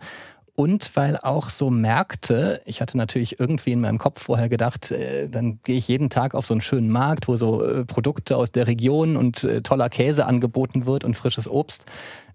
und 0.56 0.90
weil 0.94 1.18
auch 1.18 1.50
so 1.50 1.70
Märkte, 1.70 2.62
ich 2.64 2.80
hatte 2.80 2.96
natürlich 2.96 3.38
irgendwie 3.38 3.72
in 3.72 3.80
meinem 3.80 3.98
Kopf 3.98 4.22
vorher 4.22 4.48
gedacht, 4.48 4.90
äh, 4.90 5.28
dann 5.28 5.60
gehe 5.62 5.76
ich 5.76 5.86
jeden 5.86 6.10
Tag 6.10 6.34
auf 6.34 6.46
so 6.46 6.54
einen 6.54 6.62
schönen 6.62 6.90
Markt, 6.90 7.28
wo 7.28 7.36
so 7.36 7.62
äh, 7.62 7.84
Produkte 7.84 8.36
aus 8.36 8.52
der 8.52 8.66
Region 8.66 9.16
und 9.16 9.44
äh, 9.44 9.60
toller 9.60 9.90
Käse 9.90 10.26
angeboten 10.26 10.86
wird 10.86 11.04
und 11.04 11.14
frisches 11.14 11.48
Obst. 11.48 11.84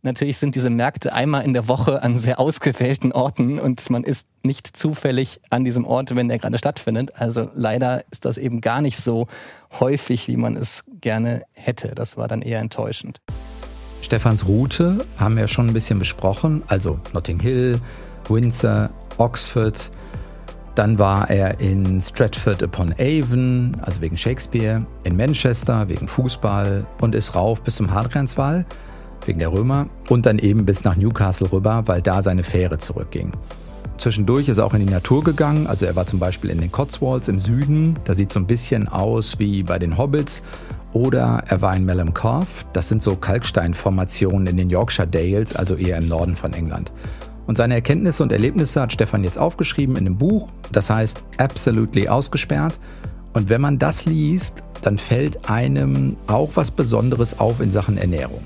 Natürlich 0.03 0.37
sind 0.37 0.55
diese 0.55 0.69
Märkte 0.69 1.13
einmal 1.13 1.43
in 1.43 1.53
der 1.53 1.67
Woche 1.67 2.01
an 2.01 2.17
sehr 2.17 2.39
ausgewählten 2.39 3.11
Orten 3.11 3.59
und 3.59 3.89
man 3.89 4.03
ist 4.03 4.29
nicht 4.43 4.75
zufällig 4.75 5.41
an 5.49 5.65
diesem 5.65 5.85
Ort, 5.85 6.15
wenn 6.15 6.29
der 6.29 6.39
gerade 6.39 6.57
stattfindet. 6.57 7.13
Also 7.15 7.49
leider 7.55 8.03
ist 8.11 8.25
das 8.25 8.37
eben 8.37 8.61
gar 8.61 8.81
nicht 8.81 8.97
so 8.97 9.27
häufig, 9.79 10.27
wie 10.27 10.37
man 10.37 10.57
es 10.57 10.85
gerne 11.01 11.43
hätte. 11.53 11.93
Das 11.95 12.17
war 12.17 12.27
dann 12.27 12.41
eher 12.41 12.59
enttäuschend. 12.59 13.19
Stefans 14.01 14.47
Route 14.47 15.05
haben 15.17 15.37
wir 15.37 15.47
schon 15.47 15.67
ein 15.67 15.73
bisschen 15.73 15.99
besprochen, 15.99 16.63
also 16.67 16.99
Notting 17.13 17.39
Hill, 17.39 17.79
Windsor, 18.31 18.89
Oxford. 19.17 19.91
Dann 20.75 20.97
war 20.97 21.29
er 21.29 21.59
in 21.59 21.99
Stratford 21.99 22.63
upon 22.63 22.93
Avon, 22.97 23.75
also 23.81 24.01
wegen 24.01 24.17
Shakespeare, 24.17 24.85
in 25.03 25.17
Manchester 25.17 25.89
wegen 25.89 26.07
Fußball 26.07 26.85
und 27.01 27.13
ist 27.13 27.35
rauf 27.35 27.61
bis 27.61 27.75
zum 27.75 27.91
Hadrianswall 27.91 28.65
wegen 29.25 29.39
der 29.39 29.51
Römer 29.51 29.87
und 30.09 30.25
dann 30.25 30.39
eben 30.39 30.65
bis 30.65 30.83
nach 30.83 30.95
Newcastle 30.95 31.51
rüber, 31.51 31.83
weil 31.85 32.01
da 32.01 32.21
seine 32.21 32.43
Fähre 32.43 32.77
zurückging. 32.77 33.33
Zwischendurch 33.97 34.49
ist 34.49 34.57
er 34.57 34.65
auch 34.65 34.73
in 34.73 34.85
die 34.85 34.91
Natur 34.91 35.23
gegangen. 35.23 35.67
Also 35.67 35.85
er 35.85 35.95
war 35.95 36.07
zum 36.07 36.17
Beispiel 36.17 36.49
in 36.49 36.59
den 36.59 36.71
Cotswolds 36.71 37.27
im 37.27 37.39
Süden. 37.39 37.99
Da 38.05 38.15
sieht 38.15 38.31
so 38.31 38.39
ein 38.39 38.47
bisschen 38.47 38.87
aus 38.87 39.37
wie 39.37 39.61
bei 39.61 39.77
den 39.77 39.95
Hobbits. 39.95 40.41
Oder 40.93 41.43
er 41.45 41.61
war 41.61 41.75
in 41.75 41.85
Melham 41.85 42.13
Cove. 42.13 42.47
Das 42.73 42.89
sind 42.89 43.03
so 43.03 43.15
Kalksteinformationen 43.15 44.47
in 44.47 44.57
den 44.57 44.69
Yorkshire 44.71 45.07
Dales, 45.07 45.55
also 45.55 45.75
eher 45.75 45.97
im 45.99 46.07
Norden 46.07 46.35
von 46.35 46.53
England. 46.53 46.91
Und 47.47 47.57
seine 47.57 47.75
Erkenntnisse 47.75 48.23
und 48.23 48.31
Erlebnisse 48.31 48.81
hat 48.81 48.93
Stefan 48.93 49.23
jetzt 49.23 49.37
aufgeschrieben 49.37 49.95
in 49.95 50.05
einem 50.05 50.17
Buch. 50.17 50.49
Das 50.71 50.89
heißt 50.89 51.23
Absolutely 51.37 52.07
ausgesperrt. 52.07 52.79
Und 53.33 53.49
wenn 53.49 53.61
man 53.61 53.79
das 53.79 54.05
liest, 54.05 54.63
dann 54.81 54.97
fällt 54.97 55.49
einem 55.49 56.17
auch 56.27 56.51
was 56.55 56.71
Besonderes 56.71 57.39
auf 57.39 57.61
in 57.61 57.71
Sachen 57.71 57.97
Ernährung. 57.97 58.41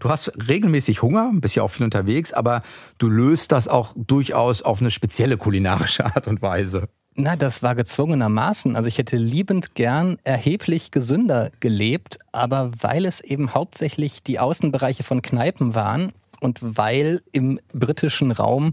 Du 0.00 0.08
hast 0.08 0.32
regelmäßig 0.48 1.02
Hunger, 1.02 1.30
bist 1.34 1.56
ja 1.56 1.62
auch 1.62 1.70
viel 1.70 1.84
unterwegs, 1.84 2.32
aber 2.32 2.62
du 2.98 3.08
löst 3.08 3.52
das 3.52 3.68
auch 3.68 3.92
durchaus 3.96 4.62
auf 4.62 4.80
eine 4.80 4.90
spezielle 4.90 5.36
kulinarische 5.36 6.04
Art 6.14 6.26
und 6.26 6.40
Weise. 6.42 6.88
Na, 7.16 7.36
das 7.36 7.62
war 7.62 7.74
gezwungenermaßen. 7.74 8.76
Also 8.76 8.88
ich 8.88 8.96
hätte 8.96 9.16
liebend 9.16 9.74
gern 9.74 10.18
erheblich 10.22 10.90
gesünder 10.90 11.50
gelebt, 11.60 12.18
aber 12.32 12.70
weil 12.80 13.04
es 13.04 13.20
eben 13.20 13.52
hauptsächlich 13.52 14.22
die 14.22 14.38
Außenbereiche 14.38 15.02
von 15.02 15.20
Kneipen 15.20 15.74
waren, 15.74 16.12
und 16.40 16.58
weil 16.62 17.20
im 17.32 17.60
britischen 17.72 18.32
Raum 18.32 18.72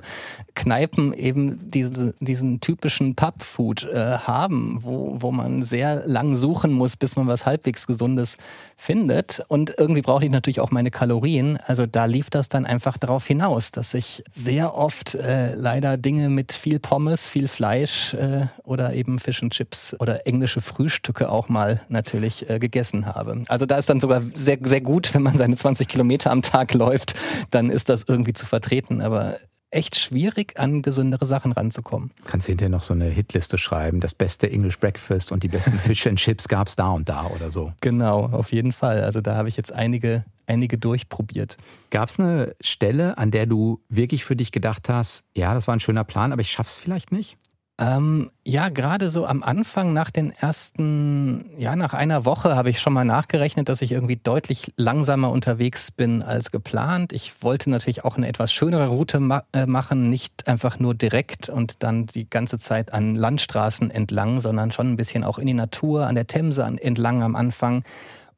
Kneipen 0.55 1.13
eben 1.13 1.69
diese, 1.69 2.15
diesen 2.19 2.61
typischen 2.61 3.15
Pubfood 3.15 3.85
äh, 3.85 4.17
haben, 4.17 4.79
wo, 4.81 5.17
wo 5.19 5.31
man 5.31 5.61
sehr 5.63 6.07
lang 6.07 6.35
suchen 6.35 6.71
muss, 6.71 6.97
bis 6.97 7.15
man 7.15 7.27
was 7.27 7.45
halbwegs 7.45 7.85
Gesundes 7.85 8.37
findet. 8.75 9.43
Und 9.47 9.75
irgendwie 9.77 10.01
brauchte 10.01 10.25
ich 10.25 10.31
natürlich 10.31 10.59
auch 10.59 10.71
meine 10.71 10.91
Kalorien. 10.91 11.59
Also 11.67 11.85
da 11.85 12.05
lief 12.05 12.29
das 12.29 12.49
dann 12.49 12.65
einfach 12.65 12.97
darauf 12.97 13.27
hinaus, 13.27 13.71
dass 13.71 13.93
ich 13.93 14.23
sehr 14.33 14.73
oft 14.73 15.15
äh, 15.15 15.53
leider 15.53 15.97
Dinge 15.97 16.29
mit 16.29 16.53
viel 16.53 16.79
Pommes, 16.79 17.27
viel 17.27 17.47
Fleisch 17.47 18.13
äh, 18.15 18.47
oder 18.63 18.93
eben 18.93 19.19
Fish 19.19 19.43
and 19.43 19.53
Chips 19.53 19.95
oder 19.99 20.25
englische 20.25 20.61
Frühstücke 20.61 21.29
auch 21.29 21.49
mal 21.49 21.81
natürlich 21.89 22.49
äh, 22.49 22.59
gegessen 22.59 23.05
habe. 23.05 23.43
Also 23.47 23.65
da 23.65 23.77
ist 23.77 23.89
dann 23.89 23.99
sogar 23.99 24.23
sehr, 24.33 24.57
sehr 24.63 24.81
gut, 24.81 25.13
wenn 25.13 25.23
man 25.23 25.35
seine 25.35 25.55
20 25.55 25.87
Kilometer 25.87 26.31
am 26.31 26.41
Tag 26.41 26.73
läuft, 26.73 27.13
dann 27.57 27.69
ist 27.71 27.89
das 27.89 28.03
irgendwie 28.07 28.33
zu 28.33 28.45
vertreten. 28.45 29.01
Aber 29.01 29.37
echt 29.69 29.97
schwierig, 29.97 30.57
an 30.59 30.81
gesündere 30.81 31.25
Sachen 31.25 31.51
ranzukommen. 31.51 32.11
Kannst 32.25 32.47
du 32.47 32.51
hinterher 32.51 32.69
noch 32.69 32.83
so 32.83 32.93
eine 32.93 33.05
Hitliste 33.05 33.57
schreiben, 33.57 33.99
das 33.99 34.13
beste 34.13 34.49
English 34.49 34.79
Breakfast 34.79 35.31
und 35.31 35.43
die 35.43 35.49
besten 35.49 35.77
Fish 35.77 36.07
and 36.07 36.19
Chips 36.19 36.47
gab 36.47 36.67
es 36.67 36.75
da 36.75 36.91
und 36.91 37.09
da 37.09 37.27
oder 37.27 37.51
so. 37.51 37.73
Genau, 37.81 38.25
auf 38.27 38.51
jeden 38.51 38.71
Fall. 38.71 39.03
Also 39.03 39.19
da 39.19 39.35
habe 39.35 39.49
ich 39.49 39.57
jetzt 39.57 39.73
einige, 39.73 40.23
einige 40.45 40.77
durchprobiert. 40.77 41.57
Gab 41.89 42.07
es 42.07 42.19
eine 42.19 42.55
Stelle, 42.61 43.17
an 43.17 43.31
der 43.31 43.45
du 43.45 43.79
wirklich 43.89 44.23
für 44.23 44.35
dich 44.35 44.51
gedacht 44.51 44.87
hast, 44.87 45.25
ja, 45.35 45.53
das 45.53 45.67
war 45.67 45.75
ein 45.75 45.81
schöner 45.81 46.05
Plan, 46.05 46.31
aber 46.31 46.41
ich 46.41 46.51
schaff's 46.51 46.79
vielleicht 46.79 47.11
nicht? 47.11 47.37
Ähm, 47.79 48.31
ja, 48.43 48.69
gerade 48.69 49.11
so 49.11 49.27
am 49.27 49.43
Anfang 49.43 49.93
nach 49.93 50.09
den 50.09 50.31
ersten, 50.31 51.45
ja, 51.59 51.75
nach 51.75 51.93
einer 51.93 52.25
Woche 52.25 52.55
habe 52.55 52.71
ich 52.71 52.79
schon 52.79 52.93
mal 52.93 53.05
nachgerechnet, 53.05 53.69
dass 53.69 53.83
ich 53.83 53.91
irgendwie 53.91 54.15
deutlich 54.15 54.73
langsamer 54.77 55.29
unterwegs 55.29 55.91
bin 55.91 56.23
als 56.23 56.49
geplant. 56.49 57.13
Ich 57.13 57.43
wollte 57.43 57.69
natürlich 57.69 58.03
auch 58.03 58.17
eine 58.17 58.27
etwas 58.27 58.51
schönere 58.51 58.87
Route 58.87 59.19
ma 59.19 59.43
äh, 59.53 59.67
machen, 59.67 60.09
nicht 60.09 60.47
einfach 60.47 60.79
nur 60.79 60.95
direkt 60.95 61.49
und 61.49 61.83
dann 61.83 62.07
die 62.07 62.27
ganze 62.27 62.57
Zeit 62.57 62.93
an 62.93 63.13
Landstraßen 63.13 63.91
entlang, 63.91 64.39
sondern 64.39 64.71
schon 64.71 64.91
ein 64.91 64.97
bisschen 64.97 65.23
auch 65.23 65.37
in 65.37 65.45
die 65.45 65.53
Natur, 65.53 66.07
an 66.07 66.15
der 66.15 66.25
Themse 66.25 66.63
entlang 66.63 67.21
am 67.21 67.35
Anfang. 67.35 67.83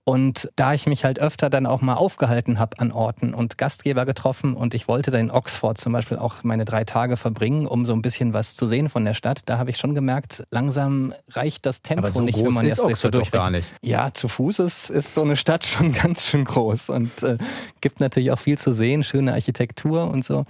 Und 0.06 0.50
da 0.56 0.74
ich 0.74 0.88
mich 0.88 1.04
halt 1.04 1.20
öfter 1.20 1.52
dann 1.52 1.68
auch 1.68 1.82
mal 1.82 1.94
aufgehalten 1.94 2.58
habe 2.58 2.80
an 2.80 2.92
Orten 2.92 3.34
und 3.34 3.60
Gastgeber 3.60 4.06
getroffen 4.06 4.56
und 4.56 4.74
ich 4.74 4.88
wollte 4.88 5.12
dann 5.12 5.22
in 5.22 5.32
Oxford 5.32 5.78
zum 5.78 5.94
Beispiel 5.94 6.18
auch 6.18 6.44
meine 6.44 6.66
drei 6.66 6.84
Tage 6.84 7.16
verbringen, 7.16 7.68
um 7.68 7.86
so 7.86 7.94
ein 7.94 8.02
bisschen 8.02 8.34
was 8.34 8.56
zu 8.56 8.66
sehen 8.66 8.90
von 8.90 9.06
der 9.06 9.14
Stadt, 9.14 9.42
da 9.46 9.60
habe 9.60 9.70
ich 9.70 9.78
schon 9.78 9.94
gemerkt, 9.94 10.46
langsam 10.50 11.14
reicht 11.30 11.66
das 11.66 11.84
Tempo 11.84 12.10
so 12.10 12.22
nicht, 12.22 12.44
wenn 12.44 12.54
man 12.54 12.66
jetzt 12.66 12.78
so 12.78 13.10
durch 13.10 13.30
gar 13.30 13.52
nicht. 13.52 13.68
Ja, 13.84 14.12
zu 14.12 14.28
Fuß 14.28 14.60
ist, 14.60 14.90
ist 14.90 15.14
so 15.14 15.22
eine 15.22 15.36
Stadt 15.36 15.64
schon 15.66 15.94
ganz 15.94 16.26
schön 16.26 16.46
groß 16.46 16.90
und 16.90 17.22
äh, 17.22 17.38
gibt 17.82 18.00
natürlich 18.00 18.32
auch 18.32 18.40
viel 18.40 18.58
zu 18.58 18.74
sehen, 18.74 19.04
schöne 19.04 19.34
Architektur 19.34 20.10
und 20.10 20.26
so. 20.26 20.46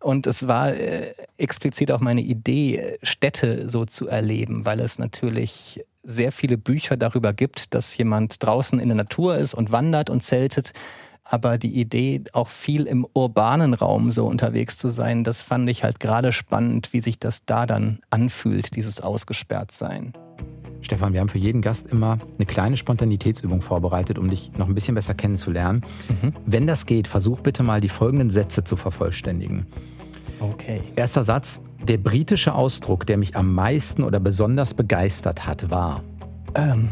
Und 0.00 0.26
es 0.26 0.46
war 0.46 0.74
äh, 0.74 1.12
explizit 1.38 1.90
auch 1.90 2.00
meine 2.00 2.20
Idee, 2.20 2.98
Städte 3.02 3.70
so 3.70 3.86
zu 3.86 4.06
erleben, 4.06 4.66
weil 4.66 4.80
es 4.80 4.98
natürlich 4.98 5.82
sehr 6.04 6.32
viele 6.32 6.58
Bücher 6.58 6.96
darüber 6.96 7.32
gibt, 7.32 7.74
dass 7.74 7.96
jemand 7.96 8.42
draußen 8.44 8.78
in 8.78 8.88
der 8.88 8.96
Natur 8.96 9.36
ist 9.36 9.54
und 9.54 9.72
wandert 9.72 10.10
und 10.10 10.22
zeltet. 10.22 10.72
Aber 11.24 11.56
die 11.56 11.80
Idee, 11.80 12.22
auch 12.34 12.48
viel 12.48 12.84
im 12.84 13.06
urbanen 13.14 13.72
Raum 13.72 14.10
so 14.10 14.26
unterwegs 14.26 14.76
zu 14.76 14.90
sein, 14.90 15.24
das 15.24 15.42
fand 15.42 15.68
ich 15.70 15.82
halt 15.82 15.98
gerade 15.98 16.32
spannend, 16.32 16.92
wie 16.92 17.00
sich 17.00 17.18
das 17.18 17.46
da 17.46 17.64
dann 17.64 18.00
anfühlt, 18.10 18.76
dieses 18.76 19.00
Ausgesperrtsein. 19.00 20.12
Stefan, 20.82 21.14
wir 21.14 21.20
haben 21.20 21.28
für 21.28 21.38
jeden 21.38 21.62
Gast 21.62 21.86
immer 21.86 22.18
eine 22.36 22.44
kleine 22.44 22.76
Spontanitätsübung 22.76 23.62
vorbereitet, 23.62 24.18
um 24.18 24.28
dich 24.28 24.52
noch 24.58 24.68
ein 24.68 24.74
bisschen 24.74 24.94
besser 24.94 25.14
kennenzulernen. 25.14 25.82
Mhm. 26.08 26.34
Wenn 26.44 26.66
das 26.66 26.84
geht, 26.84 27.08
versuch 27.08 27.40
bitte 27.40 27.62
mal 27.62 27.80
die 27.80 27.88
folgenden 27.88 28.28
Sätze 28.28 28.64
zu 28.64 28.76
vervollständigen. 28.76 29.66
Okay. 30.40 30.82
Erster 30.94 31.24
Satz. 31.24 31.62
Der 31.88 31.98
britische 31.98 32.54
Ausdruck, 32.54 33.06
der 33.06 33.18
mich 33.18 33.36
am 33.36 33.52
meisten 33.52 34.04
oder 34.04 34.18
besonders 34.18 34.72
begeistert 34.72 35.46
hat, 35.46 35.70
war. 35.70 36.02
Ähm. 36.54 36.88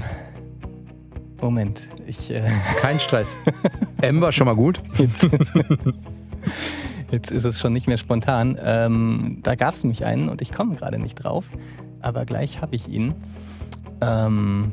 Moment, 1.40 1.88
ich. 2.06 2.30
Äh 2.30 2.44
Kein 2.80 3.00
Stress. 3.00 3.38
M 4.02 4.20
war 4.20 4.32
schon 4.32 4.46
mal 4.46 4.54
gut. 4.54 4.82
Jetzt, 4.98 5.28
jetzt 7.10 7.30
ist 7.30 7.44
es 7.44 7.58
schon 7.58 7.72
nicht 7.72 7.86
mehr 7.86 7.96
spontan. 7.96 8.58
Ähm, 8.62 9.38
da 9.42 9.54
gab 9.54 9.72
es 9.72 9.82
nämlich 9.82 10.04
einen 10.04 10.28
und 10.28 10.42
ich 10.42 10.52
komme 10.52 10.74
gerade 10.74 10.98
nicht 10.98 11.14
drauf. 11.14 11.52
Aber 12.00 12.26
gleich 12.26 12.60
habe 12.60 12.76
ich 12.76 12.88
ihn. 12.88 13.14
Ähm. 14.02 14.72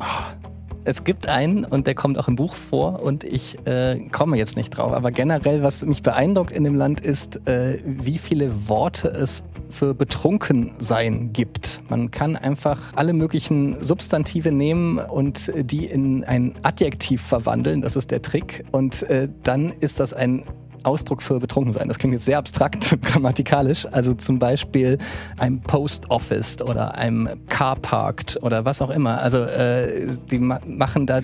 Oh, 0.00 0.43
es 0.84 1.04
gibt 1.04 1.28
einen 1.28 1.64
und 1.64 1.86
der 1.86 1.94
kommt 1.94 2.18
auch 2.18 2.28
im 2.28 2.36
Buch 2.36 2.54
vor 2.54 3.02
und 3.02 3.24
ich 3.24 3.58
äh, 3.66 3.98
komme 4.10 4.36
jetzt 4.36 4.56
nicht 4.56 4.70
drauf. 4.70 4.92
Aber 4.92 5.10
generell, 5.10 5.62
was 5.62 5.82
mich 5.82 6.02
beeindruckt 6.02 6.50
in 6.50 6.64
dem 6.64 6.74
Land 6.74 7.00
ist, 7.00 7.48
äh, 7.48 7.78
wie 7.84 8.18
viele 8.18 8.68
Worte 8.68 9.08
es 9.08 9.44
für 9.70 9.94
betrunken 9.94 10.72
sein 10.78 11.32
gibt. 11.32 11.82
Man 11.88 12.10
kann 12.10 12.36
einfach 12.36 12.92
alle 12.94 13.12
möglichen 13.12 13.82
Substantive 13.82 14.52
nehmen 14.52 14.98
und 14.98 15.50
die 15.56 15.86
in 15.86 16.22
ein 16.24 16.54
Adjektiv 16.62 17.22
verwandeln. 17.22 17.82
Das 17.82 17.96
ist 17.96 18.10
der 18.10 18.22
Trick. 18.22 18.64
Und 18.70 19.02
äh, 19.04 19.28
dann 19.42 19.72
ist 19.80 20.00
das 20.00 20.12
ein 20.12 20.44
Ausdruck 20.84 21.22
für 21.22 21.38
betrunken 21.38 21.72
sein. 21.72 21.88
Das 21.88 21.98
klingt 21.98 22.14
jetzt 22.14 22.24
sehr 22.24 22.38
abstrakt 22.38 22.92
und 22.92 23.02
grammatikalisch. 23.04 23.86
Also 23.90 24.14
zum 24.14 24.38
Beispiel 24.38 24.98
ein 25.38 25.60
Post 25.60 26.10
Office 26.10 26.60
oder 26.62 26.94
einem 26.94 27.28
Car 27.48 27.76
Parked 27.76 28.38
oder 28.42 28.64
was 28.64 28.82
auch 28.82 28.90
immer. 28.90 29.20
Also 29.20 29.38
äh, 29.38 30.08
die 30.30 30.38
ma 30.38 30.60
machen 30.66 31.06
da 31.06 31.20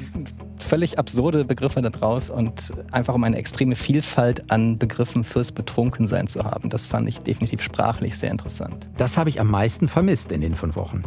völlig 0.59 0.99
absurde 0.99 1.44
Begriffe 1.44 1.83
daraus 1.83 2.31
und 2.31 2.73
einfach 2.92 3.14
um 3.14 3.25
eine 3.25 3.37
extreme 3.37 3.75
Vielfalt 3.75 4.51
an 4.51 4.79
Begriffen 4.79 5.25
fürs 5.25 5.53
Betrunkensein 5.53 6.27
zu 6.27 6.44
haben. 6.44 6.68
Das 6.68 6.87
fand 6.87 7.09
ich 7.09 7.20
definitiv 7.20 7.62
sprachlich 7.62 8.18
sehr 8.18 8.31
interessant. 8.31 8.88
Das 8.96 9.16
habe 9.16 9.31
ich 9.31 9.40
am 9.40 9.51
meisten 9.51 9.88
vermisst 9.88 10.33
in 10.33 10.40
den 10.40 10.55
fünf 10.55 10.77
Wochen. 10.77 11.05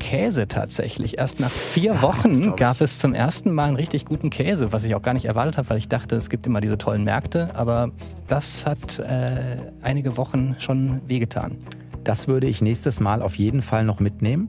Käse 0.00 0.48
tatsächlich. 0.48 1.18
Erst 1.18 1.38
nach 1.38 1.50
vier 1.50 2.02
Wochen 2.02 2.56
gab 2.56 2.80
es 2.80 2.98
zum 2.98 3.14
ersten 3.14 3.52
Mal 3.52 3.68
einen 3.68 3.76
richtig 3.76 4.04
guten 4.04 4.30
Käse, 4.30 4.72
was 4.72 4.84
ich 4.84 4.96
auch 4.96 5.02
gar 5.02 5.14
nicht 5.14 5.26
erwartet 5.26 5.58
habe, 5.58 5.70
weil 5.70 5.78
ich 5.78 5.88
dachte, 5.88 6.16
es 6.16 6.28
gibt 6.28 6.46
immer 6.46 6.60
diese 6.60 6.76
tollen 6.76 7.04
Märkte. 7.04 7.54
Aber 7.54 7.92
das 8.26 8.66
hat 8.66 8.98
äh, 8.98 9.58
einige 9.82 10.16
Wochen 10.16 10.56
schon 10.58 11.00
wehgetan. 11.06 11.58
Das 12.02 12.26
würde 12.26 12.48
ich 12.48 12.60
nächstes 12.60 12.98
Mal 12.98 13.22
auf 13.22 13.36
jeden 13.36 13.62
Fall 13.62 13.84
noch 13.84 14.00
mitnehmen. 14.00 14.48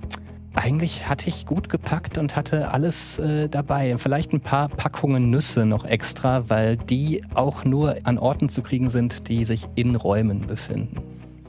Eigentlich 0.54 1.08
hatte 1.08 1.30
ich 1.30 1.46
gut 1.46 1.70
gepackt 1.70 2.18
und 2.18 2.36
hatte 2.36 2.72
alles 2.72 3.20
äh, 3.20 3.48
dabei. 3.48 3.98
Vielleicht 3.98 4.34
ein 4.34 4.42
paar 4.42 4.68
Packungen 4.68 5.30
Nüsse 5.30 5.66
noch 5.66 5.86
extra, 5.86 6.50
weil 6.50 6.76
die 6.76 7.24
auch 7.36 7.64
nur 7.64 7.96
an 8.04 8.18
Orten 8.18 8.50
zu 8.50 8.62
kriegen 8.62 8.90
sind, 8.90 9.30
die 9.30 9.46
sich 9.46 9.68
in 9.76 9.96
Räumen 9.96 10.48
befinden. 10.48 10.98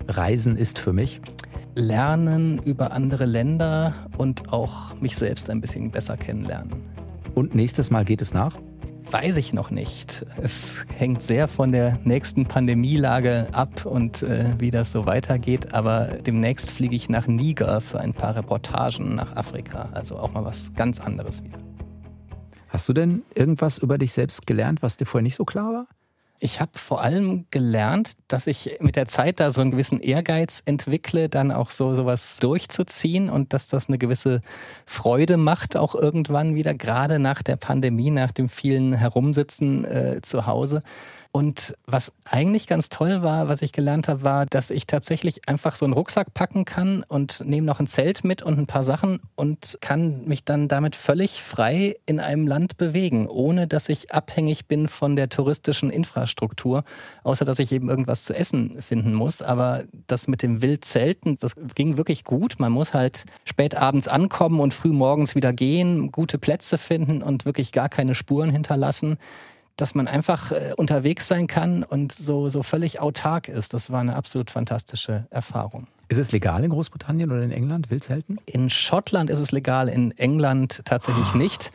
Reisen 0.06 0.56
ist 0.56 0.78
für 0.78 0.92
mich 0.92 1.20
lernen 1.74 2.58
über 2.58 2.92
andere 2.92 3.26
Länder 3.26 3.94
und 4.18 4.52
auch 4.52 4.94
mich 5.00 5.16
selbst 5.16 5.50
ein 5.50 5.60
bisschen 5.60 5.90
besser 5.90 6.16
kennenlernen. 6.16 6.72
Und 7.34 7.54
nächstes 7.54 7.90
Mal 7.90 8.04
geht 8.04 8.22
es 8.22 8.34
nach? 8.34 8.56
Weiß 9.10 9.36
ich 9.36 9.52
noch 9.52 9.70
nicht. 9.70 10.24
Es 10.40 10.86
hängt 10.96 11.22
sehr 11.22 11.46
von 11.46 11.70
der 11.72 11.98
nächsten 12.04 12.46
Pandemielage 12.46 13.48
ab 13.52 13.84
und 13.84 14.22
äh, 14.22 14.54
wie 14.58 14.70
das 14.70 14.92
so 14.92 15.04
weitergeht. 15.04 15.74
Aber 15.74 16.06
demnächst 16.06 16.70
fliege 16.70 16.96
ich 16.96 17.10
nach 17.10 17.26
Niger 17.26 17.80
für 17.82 18.00
ein 18.00 18.14
paar 18.14 18.36
Reportagen 18.36 19.14
nach 19.14 19.36
Afrika. 19.36 19.90
Also 19.92 20.16
auch 20.16 20.32
mal 20.32 20.44
was 20.44 20.72
ganz 20.74 20.98
anderes 20.98 21.44
wieder. 21.44 21.58
Hast 22.68 22.88
du 22.88 22.94
denn 22.94 23.22
irgendwas 23.34 23.76
über 23.76 23.98
dich 23.98 24.12
selbst 24.12 24.46
gelernt, 24.46 24.82
was 24.82 24.96
dir 24.96 25.04
vorher 25.04 25.22
nicht 25.22 25.34
so 25.34 25.44
klar 25.44 25.72
war? 25.74 25.86
Ich 26.44 26.60
habe 26.60 26.72
vor 26.74 27.02
allem 27.02 27.46
gelernt, 27.52 28.14
dass 28.26 28.48
ich 28.48 28.78
mit 28.80 28.96
der 28.96 29.06
Zeit 29.06 29.38
da 29.38 29.52
so 29.52 29.60
einen 29.60 29.70
gewissen 29.70 30.00
Ehrgeiz 30.00 30.60
entwickle, 30.64 31.28
dann 31.28 31.52
auch 31.52 31.70
so 31.70 31.94
sowas 31.94 32.38
durchzuziehen 32.40 33.30
und 33.30 33.52
dass 33.52 33.68
das 33.68 33.86
eine 33.86 33.96
gewisse 33.96 34.40
Freude 34.84 35.36
macht, 35.36 35.76
auch 35.76 35.94
irgendwann 35.94 36.56
wieder, 36.56 36.74
gerade 36.74 37.20
nach 37.20 37.42
der 37.42 37.54
Pandemie, 37.54 38.10
nach 38.10 38.32
dem 38.32 38.48
vielen 38.48 38.92
Herumsitzen 38.92 39.84
äh, 39.84 40.20
zu 40.20 40.44
Hause. 40.44 40.82
Und 41.34 41.74
was 41.86 42.12
eigentlich 42.26 42.66
ganz 42.66 42.90
toll 42.90 43.22
war, 43.22 43.48
was 43.48 43.62
ich 43.62 43.72
gelernt 43.72 44.06
habe, 44.06 44.22
war, 44.22 44.44
dass 44.44 44.68
ich 44.70 44.86
tatsächlich 44.86 45.48
einfach 45.48 45.74
so 45.74 45.86
einen 45.86 45.94
Rucksack 45.94 46.34
packen 46.34 46.66
kann 46.66 47.04
und 47.08 47.42
nehme 47.46 47.66
noch 47.66 47.80
ein 47.80 47.86
Zelt 47.86 48.22
mit 48.22 48.42
und 48.42 48.58
ein 48.58 48.66
paar 48.66 48.84
Sachen 48.84 49.18
und 49.34 49.78
kann 49.80 50.26
mich 50.26 50.44
dann 50.44 50.68
damit 50.68 50.94
völlig 50.94 51.42
frei 51.42 51.96
in 52.04 52.20
einem 52.20 52.46
Land 52.46 52.76
bewegen, 52.76 53.28
ohne 53.28 53.66
dass 53.66 53.88
ich 53.88 54.12
abhängig 54.12 54.66
bin 54.66 54.88
von 54.88 55.16
der 55.16 55.30
touristischen 55.30 55.88
Infrastruktur, 55.88 56.31
außer 57.22 57.44
dass 57.44 57.58
ich 57.58 57.72
eben 57.72 57.88
irgendwas 57.88 58.24
zu 58.24 58.34
essen 58.34 58.80
finden 58.80 59.14
muss. 59.14 59.42
Aber 59.42 59.84
das 60.06 60.28
mit 60.28 60.42
dem 60.42 60.62
Wildzelten, 60.62 61.36
das 61.38 61.54
ging 61.74 61.96
wirklich 61.96 62.24
gut. 62.24 62.56
Man 62.58 62.72
muss 62.72 62.94
halt 62.94 63.24
spät 63.44 63.74
abends 63.74 64.08
ankommen 64.08 64.60
und 64.60 64.74
früh 64.74 64.92
morgens 64.92 65.34
wieder 65.34 65.52
gehen, 65.52 66.12
gute 66.12 66.38
Plätze 66.38 66.78
finden 66.78 67.22
und 67.22 67.44
wirklich 67.44 67.72
gar 67.72 67.88
keine 67.88 68.14
Spuren 68.14 68.50
hinterlassen 68.50 69.18
dass 69.76 69.94
man 69.94 70.06
einfach 70.06 70.52
äh, 70.52 70.74
unterwegs 70.76 71.28
sein 71.28 71.46
kann 71.46 71.82
und 71.82 72.12
so, 72.12 72.48
so 72.48 72.62
völlig 72.62 73.00
autark 73.00 73.48
ist. 73.48 73.74
Das 73.74 73.90
war 73.90 74.00
eine 74.00 74.14
absolut 74.16 74.50
fantastische 74.50 75.26
Erfahrung. 75.30 75.86
Ist 76.08 76.18
es 76.18 76.32
legal 76.32 76.62
in 76.62 76.70
Großbritannien 76.70 77.30
oder 77.30 77.42
in 77.42 77.52
England, 77.52 77.90
Wildzelten? 77.90 78.38
In 78.44 78.68
Schottland 78.68 79.30
ist 79.30 79.38
es 79.38 79.50
legal, 79.50 79.88
in 79.88 80.12
England 80.18 80.82
tatsächlich 80.84 81.34
oh. 81.34 81.38
nicht. 81.38 81.72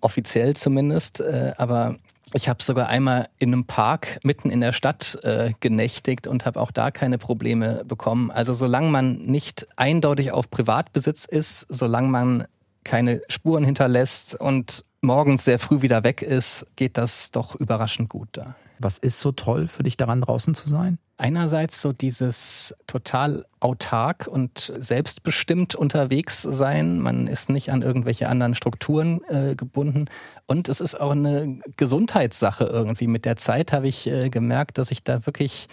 Offiziell 0.00 0.54
zumindest. 0.54 1.20
Äh, 1.20 1.52
aber 1.56 1.96
ich 2.34 2.48
habe 2.48 2.62
sogar 2.62 2.88
einmal 2.88 3.28
in 3.38 3.52
einem 3.52 3.64
Park 3.64 4.20
mitten 4.22 4.50
in 4.50 4.60
der 4.60 4.72
Stadt 4.72 5.18
äh, 5.22 5.52
genächtigt 5.60 6.26
und 6.26 6.46
habe 6.46 6.60
auch 6.60 6.70
da 6.70 6.90
keine 6.90 7.18
Probleme 7.18 7.84
bekommen. 7.84 8.30
Also 8.30 8.54
solange 8.54 8.90
man 8.90 9.22
nicht 9.22 9.66
eindeutig 9.76 10.32
auf 10.32 10.50
Privatbesitz 10.50 11.24
ist, 11.24 11.66
solange 11.68 12.08
man 12.08 12.46
keine 12.84 13.22
Spuren 13.28 13.64
hinterlässt 13.64 14.34
und 14.34 14.84
morgens 15.02 15.44
sehr 15.44 15.58
früh 15.58 15.82
wieder 15.82 16.04
weg 16.04 16.22
ist, 16.22 16.66
geht 16.76 16.96
das 16.96 17.30
doch 17.30 17.54
überraschend 17.54 18.08
gut 18.08 18.28
da. 18.32 18.54
Was 18.78 18.98
ist 18.98 19.20
so 19.20 19.32
toll 19.32 19.68
für 19.68 19.82
dich 19.82 19.96
daran, 19.96 20.22
draußen 20.22 20.54
zu 20.54 20.68
sein? 20.68 20.98
Einerseits 21.20 21.82
so 21.82 21.92
dieses 21.92 22.74
total 22.86 23.44
autark 23.60 24.26
und 24.26 24.72
selbstbestimmt 24.74 25.74
unterwegs 25.74 26.40
sein. 26.40 26.98
Man 26.98 27.26
ist 27.26 27.50
nicht 27.50 27.70
an 27.70 27.82
irgendwelche 27.82 28.26
anderen 28.26 28.54
Strukturen 28.54 29.20
äh, 29.28 29.54
gebunden. 29.54 30.06
Und 30.46 30.70
es 30.70 30.80
ist 30.80 30.98
auch 30.98 31.10
eine 31.10 31.58
Gesundheitssache 31.76 32.64
irgendwie. 32.64 33.06
Mit 33.06 33.26
der 33.26 33.36
Zeit 33.36 33.74
habe 33.74 33.86
ich 33.86 34.06
äh, 34.06 34.30
gemerkt, 34.30 34.78
dass 34.78 34.90
ich 34.90 35.04
da 35.04 35.26
wirklich 35.26 35.68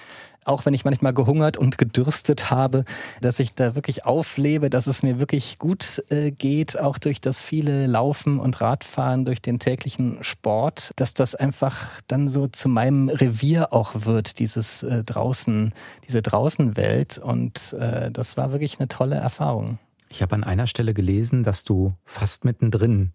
auch 0.47 0.65
wenn 0.65 0.73
ich 0.73 0.85
manchmal 0.85 1.13
gehungert 1.13 1.57
und 1.57 1.77
gedürstet 1.77 2.49
habe, 2.49 2.85
dass 3.21 3.39
ich 3.39 3.53
da 3.53 3.75
wirklich 3.75 4.05
auflebe, 4.05 4.69
dass 4.69 4.87
es 4.87 5.03
mir 5.03 5.19
wirklich 5.19 5.59
gut 5.59 6.03
äh, 6.09 6.31
geht, 6.31 6.79
auch 6.79 6.97
durch 6.97 7.21
das 7.21 7.41
viele 7.41 7.87
Laufen 7.87 8.39
und 8.39 8.61
Radfahren, 8.61 9.25
durch 9.25 9.41
den 9.41 9.59
täglichen 9.59 10.17
Sport, 10.21 10.91
dass 10.95 11.13
das 11.13 11.35
einfach 11.35 12.01
dann 12.07 12.29
so 12.29 12.47
zu 12.47 12.69
meinem 12.69 13.09
Revier 13.09 13.73
auch 13.73 14.05
wird, 14.05 14.39
dieses 14.39 14.83
äh, 14.83 15.03
draußen, 15.03 15.73
diese 16.07 16.21
Draußenwelt. 16.21 17.17
Und 17.17 17.73
äh, 17.79 18.11
das 18.11 18.37
war 18.37 18.51
wirklich 18.51 18.79
eine 18.79 18.87
tolle 18.87 19.15
Erfahrung. 19.15 19.79
Ich 20.09 20.21
habe 20.21 20.35
an 20.35 20.43
einer 20.43 20.67
Stelle 20.67 20.93
gelesen, 20.93 21.43
dass 21.43 21.63
du 21.63 21.93
fast 22.05 22.45
mittendrin 22.45 23.11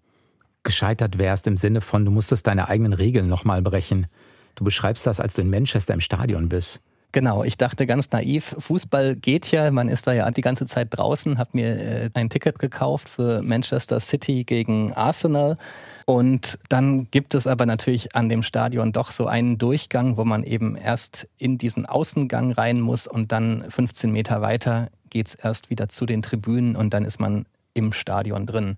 gescheitert 0.63 1.19
wärst 1.19 1.47
im 1.47 1.57
Sinne 1.57 1.81
von, 1.81 2.05
du 2.05 2.11
musstest 2.11 2.47
deine 2.47 2.69
eigenen 2.69 2.93
Regeln 2.93 3.29
nochmal 3.29 3.63
brechen. 3.63 4.07
Du 4.55 4.65
beschreibst 4.65 5.07
das, 5.07 5.19
als 5.19 5.35
du 5.35 5.43
in 5.43 5.51
Manchester 5.51 5.95
im 5.95 6.01
Stadion 6.01 6.49
bist. 6.49 6.81
Genau, 7.13 7.45
ich 7.45 7.59
dachte 7.59 7.87
ganz 7.87 8.11
naiv, 8.11 8.57
Fußball 8.59 9.17
geht 9.17 9.51
ja, 9.51 9.71
man 9.71 9.91
ist 9.91 10.07
da 10.07 10.15
ja 10.15 10.31
die 10.31 10.41
ganze 10.41 10.65
Zeit 10.65 10.89
draußen, 10.91 11.37
habe 11.37 11.51
mir 11.53 11.79
äh, 11.79 12.11
ein 12.15 12.31
Ticket 12.31 12.59
gekauft 12.59 13.07
für 13.11 13.43
Manchester 13.43 14.01
City 14.01 14.45
gegen 14.45 14.95
Arsenal. 14.95 15.59
Und 16.07 16.59
dann 16.71 17.11
gibt 17.11 17.35
es 17.35 17.47
aber 17.47 17.67
natürlich 17.67 18.17
an 18.17 18.31
dem 18.31 18.43
Stadion 18.43 18.93
doch 18.93 19.11
so 19.11 19.27
einen 19.27 19.59
Durchgang, 19.59 20.17
wo 20.17 20.25
man 20.25 20.43
eben 20.43 20.75
erst 20.75 21.29
in 21.37 21.59
diesen 21.59 21.85
Außengang 21.85 22.53
rein 22.53 22.81
muss 22.81 23.07
und 23.07 23.31
dann 23.31 23.67
15 23.69 24.11
Meter 24.11 24.41
weiter 24.41 24.89
geht's 25.11 25.35
erst 25.35 25.69
wieder 25.69 25.91
zu 25.91 26.07
den 26.07 26.23
Tribünen 26.23 26.75
und 26.77 26.95
dann 26.95 27.05
ist 27.05 27.21
man 27.21 27.45
im 27.75 27.93
Stadion 27.93 28.47
drin 28.47 28.77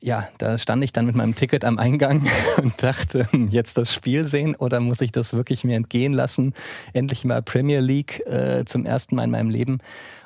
ja, 0.00 0.28
da 0.38 0.58
stand 0.58 0.84
ich 0.84 0.92
dann 0.92 1.06
mit 1.06 1.14
meinem 1.14 1.34
Ticket 1.34 1.64
am 1.64 1.78
Eingang 1.78 2.26
und 2.62 2.82
dachte, 2.82 3.30
hm, 3.30 3.48
jetzt 3.50 3.76
das 3.76 3.92
Spiel 3.92 4.26
sehen 4.26 4.54
oder 4.56 4.80
muss 4.80 5.00
ich 5.00 5.12
das 5.12 5.32
wirklich 5.32 5.64
mir 5.64 5.76
entgehen 5.76 6.12
lassen? 6.12 6.52
Endlich 6.92 7.24
mal 7.24 7.42
Premier 7.42 7.80
League 7.80 8.20
äh, 8.26 8.64
zum 8.64 8.84
ersten 8.86 9.16
Mal 9.16 9.24
in 9.24 9.30
meinem 9.30 9.50
Leben. 9.50 9.78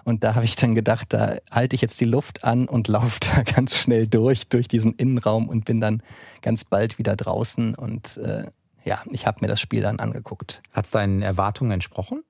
Und 0.04 0.24
da 0.24 0.34
habe 0.34 0.44
ich 0.44 0.56
dann 0.56 0.74
gedacht, 0.74 1.12
da 1.12 1.36
halte 1.50 1.76
ich 1.76 1.82
jetzt 1.82 2.00
die 2.00 2.06
Luft 2.06 2.44
an 2.44 2.68
und 2.68 2.88
laufe 2.88 3.20
da 3.20 3.42
ganz 3.42 3.76
schnell 3.76 4.06
durch, 4.06 4.48
durch 4.48 4.68
diesen 4.68 4.94
Innenraum 4.94 5.48
und 5.48 5.64
bin 5.64 5.80
dann 5.80 6.02
ganz 6.42 6.64
bald 6.64 6.98
wieder 6.98 7.16
draußen. 7.16 7.74
Und 7.74 8.16
äh, 8.18 8.44
ja, 8.84 9.02
ich 9.10 9.26
habe 9.26 9.38
mir 9.40 9.48
das 9.48 9.60
Spiel 9.60 9.82
dann 9.82 10.00
angeguckt. 10.00 10.62
Hat 10.72 10.86
es 10.86 10.90
deinen 10.90 11.22
Erwartungen 11.22 11.72
entsprochen? 11.72 12.22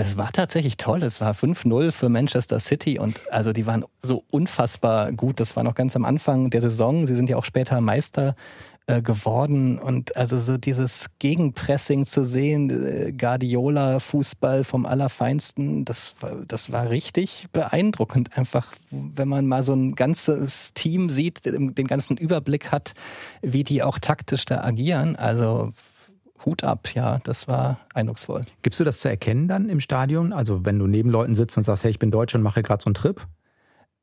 Es 0.00 0.16
war 0.16 0.30
tatsächlich 0.30 0.76
toll. 0.76 1.02
Es 1.02 1.20
war 1.20 1.34
5-0 1.34 1.90
für 1.90 2.08
Manchester 2.08 2.60
City 2.60 3.00
und 3.00 3.20
also 3.32 3.52
die 3.52 3.66
waren 3.66 3.84
so 4.00 4.22
unfassbar 4.30 5.10
gut. 5.10 5.40
Das 5.40 5.56
war 5.56 5.64
noch 5.64 5.74
ganz 5.74 5.96
am 5.96 6.04
Anfang 6.04 6.50
der 6.50 6.60
Saison. 6.60 7.04
Sie 7.04 7.16
sind 7.16 7.28
ja 7.28 7.36
auch 7.36 7.44
später 7.44 7.80
Meister 7.80 8.36
äh, 8.86 9.02
geworden 9.02 9.76
und 9.76 10.16
also 10.16 10.38
so 10.38 10.56
dieses 10.56 11.08
Gegenpressing 11.18 12.06
zu 12.06 12.24
sehen, 12.24 12.70
äh, 12.70 13.10
Guardiola 13.10 13.98
Fußball 13.98 14.62
vom 14.62 14.86
allerfeinsten, 14.86 15.84
das 15.84 16.14
das 16.46 16.70
war 16.70 16.90
richtig 16.90 17.46
beeindruckend 17.52 18.38
einfach, 18.38 18.72
wenn 18.92 19.26
man 19.26 19.48
mal 19.48 19.64
so 19.64 19.72
ein 19.72 19.96
ganzes 19.96 20.74
Team 20.74 21.10
sieht, 21.10 21.44
den 21.44 21.86
ganzen 21.88 22.16
Überblick 22.16 22.70
hat, 22.70 22.94
wie 23.42 23.64
die 23.64 23.82
auch 23.82 23.98
taktisch 23.98 24.44
da 24.44 24.62
agieren. 24.62 25.16
Also 25.16 25.72
Hut 26.44 26.64
ab, 26.64 26.88
ja, 26.94 27.18
das 27.24 27.48
war 27.48 27.80
eindrucksvoll. 27.94 28.44
Gibst 28.62 28.80
du 28.80 28.84
das 28.84 29.00
zu 29.00 29.08
erkennen 29.08 29.48
dann 29.48 29.68
im 29.68 29.80
Stadion? 29.80 30.32
Also 30.32 30.64
wenn 30.64 30.78
du 30.78 30.86
neben 30.86 31.10
Leuten 31.10 31.34
sitzt 31.34 31.56
und 31.56 31.62
sagst, 31.62 31.84
hey, 31.84 31.90
ich 31.90 31.98
bin 31.98 32.10
Deutsch 32.10 32.34
und 32.34 32.42
mache 32.42 32.62
gerade 32.62 32.82
so 32.82 32.88
einen 32.88 32.94
Trip? 32.94 33.26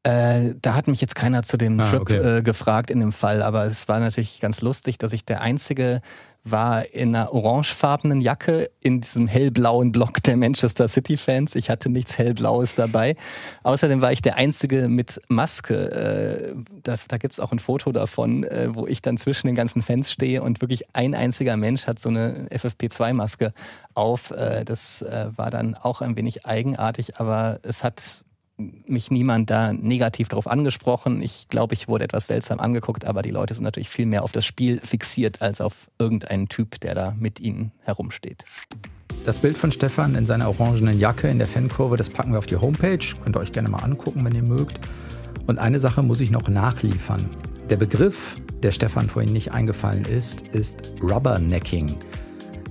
Äh, 0.04 0.54
da 0.62 0.76
hat 0.76 0.88
mich 0.88 1.02
jetzt 1.02 1.16
keiner 1.16 1.42
zu 1.42 1.58
dem 1.58 1.80
ah, 1.80 1.90
Trip 1.90 2.02
okay. 2.02 2.38
äh, 2.38 2.42
gefragt 2.44 2.92
in 2.92 3.00
dem 3.00 3.12
Fall, 3.12 3.42
aber 3.42 3.66
es 3.66 3.88
war 3.88 4.00
natürlich 4.00 4.40
ganz 4.40 4.62
lustig, 4.62 5.00
dass 5.00 5.14
ich 5.14 5.26
der 5.26 5.42
einzige 5.42 6.02
war 6.46 6.94
in 6.94 7.16
einer 7.16 7.34
orangefarbenen 7.34 8.22
Jacke 8.22 8.70
in 8.84 9.02
diesem 9.02 9.28
hellblauen 9.28 9.92
Block 9.92 10.22
der 10.24 10.38
Manchester 10.38 10.88
City 10.88 11.18
Fans. 11.18 11.56
Ich 11.56 11.72
hatte 11.72 11.90
nichts 11.90 12.18
hellblaues 12.18 12.76
dabei. 12.76 13.16
Außerdem 13.64 14.00
war 14.02 14.12
ich 14.12 14.22
der 14.22 14.36
Einzige 14.36 14.88
mit 14.88 15.20
Maske. 15.28 15.92
Äh, 15.92 16.56
da 16.84 16.96
da 17.08 17.18
gibt 17.18 17.34
es 17.34 17.40
auch 17.40 17.52
ein 17.52 17.60
Foto 17.60 17.92
davon, 17.92 18.44
äh, 18.44 18.74
wo 18.74 18.86
ich 18.86 19.02
dann 19.02 19.18
zwischen 19.18 19.48
den 19.48 19.56
ganzen 19.56 19.82
Fans 19.82 20.12
stehe 20.12 20.44
und 20.44 20.62
wirklich 20.62 20.84
ein 20.96 21.16
einziger 21.16 21.58
Mensch 21.58 21.88
hat 21.88 22.00
so 22.00 22.10
eine 22.10 22.48
FFP2-Maske 22.50 23.52
auf. 23.96 24.30
Äh, 24.32 24.66
das 24.66 25.04
war 25.36 25.50
dann 25.50 25.76
auch 25.76 26.02
ein 26.02 26.16
wenig 26.16 26.46
eigenartig, 26.46 27.20
aber 27.20 27.60
es 27.64 27.84
hat 27.84 28.25
mich 28.58 29.12
niemand 29.12 29.50
da 29.50 29.74
negativ 29.74 30.30
darauf 30.30 30.48
angesprochen. 30.48 31.22
Ich 31.22 31.50
glaube, 31.50 31.74
ich 31.74 31.88
wurde 31.88 32.06
etwas 32.06 32.28
seltsam 32.28 32.60
angeguckt, 32.60 33.06
aber 33.06 33.22
die 33.22 33.32
Leute 33.32 33.54
sind 33.54 33.64
natürlich 33.64 33.90
viel 33.90 34.06
mehr 34.06 34.24
auf 34.24 34.32
das 34.32 34.46
Spiel 34.46 34.80
fixiert 34.80 35.42
als 35.42 35.62
auf 35.62 35.90
irgendeinen 36.00 36.48
Typ, 36.48 36.80
der 36.80 36.96
da 36.96 37.16
mit 37.20 37.40
ihnen 37.40 37.72
herumsteht. 37.82 38.46
Das 39.26 39.38
Bild 39.38 39.58
von 39.58 39.72
Stefan 39.72 40.16
in 40.16 40.26
seiner 40.26 40.48
orangenen 40.48 41.00
Jacke 41.00 41.28
in 41.28 41.40
der 41.40 41.48
Fankurve, 41.48 41.98
das 41.98 42.10
packen 42.10 42.32
wir 42.32 42.38
auf 42.38 42.46
die 42.46 42.58
Homepage. 42.58 43.00
Könnt 43.24 43.36
ihr 43.36 43.40
euch 43.40 43.52
gerne 43.52 43.70
mal 43.70 43.84
angucken, 43.84 44.24
wenn 44.24 44.36
ihr 44.36 44.44
mögt. 44.44 44.80
Und 45.48 45.58
eine 45.60 45.80
Sache 45.80 46.04
muss 46.04 46.22
ich 46.22 46.32
noch 46.32 46.48
nachliefern. 46.48 47.30
Der 47.70 47.78
Begriff, 47.78 48.40
der 48.62 48.72
Stefan 48.72 49.10
vorhin 49.10 49.34
nicht 49.34 49.52
eingefallen 49.52 50.06
ist, 50.06 50.48
ist 50.50 50.94
Rubbernecking. 51.02 51.98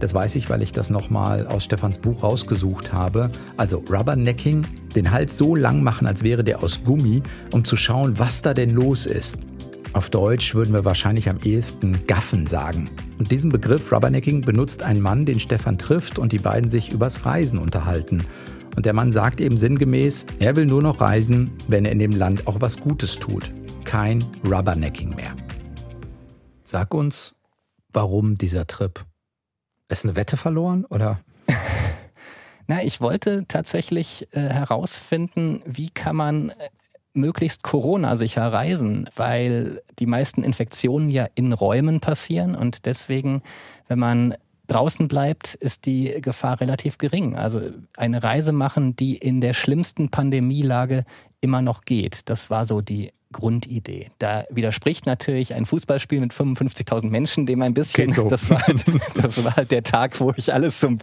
Das 0.04 0.12
weiß 0.12 0.34
ich, 0.34 0.50
weil 0.50 0.60
ich 0.60 0.70
das 0.70 0.90
nochmal 0.90 1.46
aus 1.46 1.64
Stefans 1.64 1.96
Buch 1.96 2.24
rausgesucht 2.24 2.92
habe. 2.92 3.30
Also 3.56 3.82
Rubbernecking, 3.90 4.66
den 4.94 5.10
Hals 5.10 5.38
so 5.38 5.56
lang 5.56 5.82
machen, 5.82 6.06
als 6.06 6.22
wäre 6.22 6.44
der 6.44 6.62
aus 6.62 6.84
Gummi, 6.84 7.22
um 7.54 7.64
zu 7.64 7.74
schauen, 7.78 8.18
was 8.18 8.42
da 8.42 8.52
denn 8.52 8.68
los 8.68 9.06
ist. 9.06 9.38
Auf 9.94 10.10
Deutsch 10.10 10.54
würden 10.54 10.74
wir 10.74 10.84
wahrscheinlich 10.84 11.30
am 11.30 11.38
ehesten 11.38 12.06
Gaffen 12.06 12.46
sagen. 12.46 12.90
Und 13.18 13.30
diesen 13.30 13.50
Begriff 13.50 13.90
Rubbernecking 13.90 14.42
benutzt 14.42 14.82
ein 14.82 15.00
Mann, 15.00 15.24
den 15.24 15.40
Stefan 15.40 15.78
trifft 15.78 16.18
und 16.18 16.32
die 16.32 16.38
beiden 16.38 16.68
sich 16.68 16.92
übers 16.92 17.24
Reisen 17.24 17.58
unterhalten. 17.58 18.26
Und 18.76 18.84
der 18.84 18.92
Mann 18.92 19.10
sagt 19.10 19.40
eben 19.40 19.56
sinngemäß, 19.56 20.26
er 20.38 20.54
will 20.54 20.66
nur 20.66 20.82
noch 20.82 21.00
reisen, 21.00 21.50
wenn 21.68 21.86
er 21.86 21.92
in 21.92 21.98
dem 21.98 22.12
Land 22.12 22.46
auch 22.46 22.60
was 22.60 22.78
Gutes 22.78 23.16
tut. 23.16 23.50
Kein 23.84 24.22
Rubbernecking 24.44 25.16
mehr. 25.16 25.34
Sag 26.62 26.92
uns, 26.92 27.34
warum 27.90 28.36
dieser 28.36 28.66
Trip? 28.66 29.02
Ist 29.94 30.04
eine 30.04 30.16
Wette 30.16 30.36
verloren 30.36 30.84
oder? 30.86 31.20
Na, 32.66 32.82
ich 32.82 33.00
wollte 33.00 33.44
tatsächlich 33.46 34.26
äh, 34.32 34.40
herausfinden, 34.40 35.62
wie 35.66 35.88
kann 35.88 36.16
man 36.16 36.48
äh, 36.48 36.54
möglichst 37.12 37.62
Corona-sicher 37.62 38.52
reisen, 38.52 39.08
weil 39.14 39.82
die 40.00 40.06
meisten 40.06 40.42
Infektionen 40.42 41.10
ja 41.10 41.28
in 41.36 41.52
Räumen 41.52 42.00
passieren 42.00 42.56
und 42.56 42.86
deswegen, 42.86 43.44
wenn 43.86 44.00
man 44.00 44.34
draußen 44.66 45.06
bleibt, 45.06 45.54
ist 45.54 45.86
die 45.86 46.20
Gefahr 46.20 46.60
relativ 46.60 46.98
gering. 46.98 47.36
Also 47.36 47.60
eine 47.96 48.24
Reise 48.24 48.50
machen, 48.50 48.96
die 48.96 49.16
in 49.16 49.40
der 49.40 49.52
schlimmsten 49.52 50.10
Pandemielage 50.10 51.04
immer 51.40 51.62
noch 51.62 51.82
geht. 51.82 52.28
Das 52.28 52.50
war 52.50 52.66
so 52.66 52.80
die 52.80 53.12
Grundidee. 53.34 54.08
Da 54.18 54.44
widerspricht 54.48 55.06
natürlich 55.06 55.54
ein 55.54 55.66
Fußballspiel 55.66 56.20
mit 56.20 56.32
55.000 56.32 57.10
Menschen 57.10 57.44
dem 57.46 57.60
ein 57.62 57.74
bisschen. 57.74 58.12
So. 58.12 58.28
Das, 58.28 58.48
war 58.48 58.62
halt, 58.62 58.84
das 59.14 59.44
war 59.44 59.56
halt 59.56 59.70
der 59.70 59.82
Tag, 59.82 60.20
wo 60.20 60.32
ich 60.36 60.54
alles 60.54 60.80
so 60.80 60.88
ein 60.88 60.98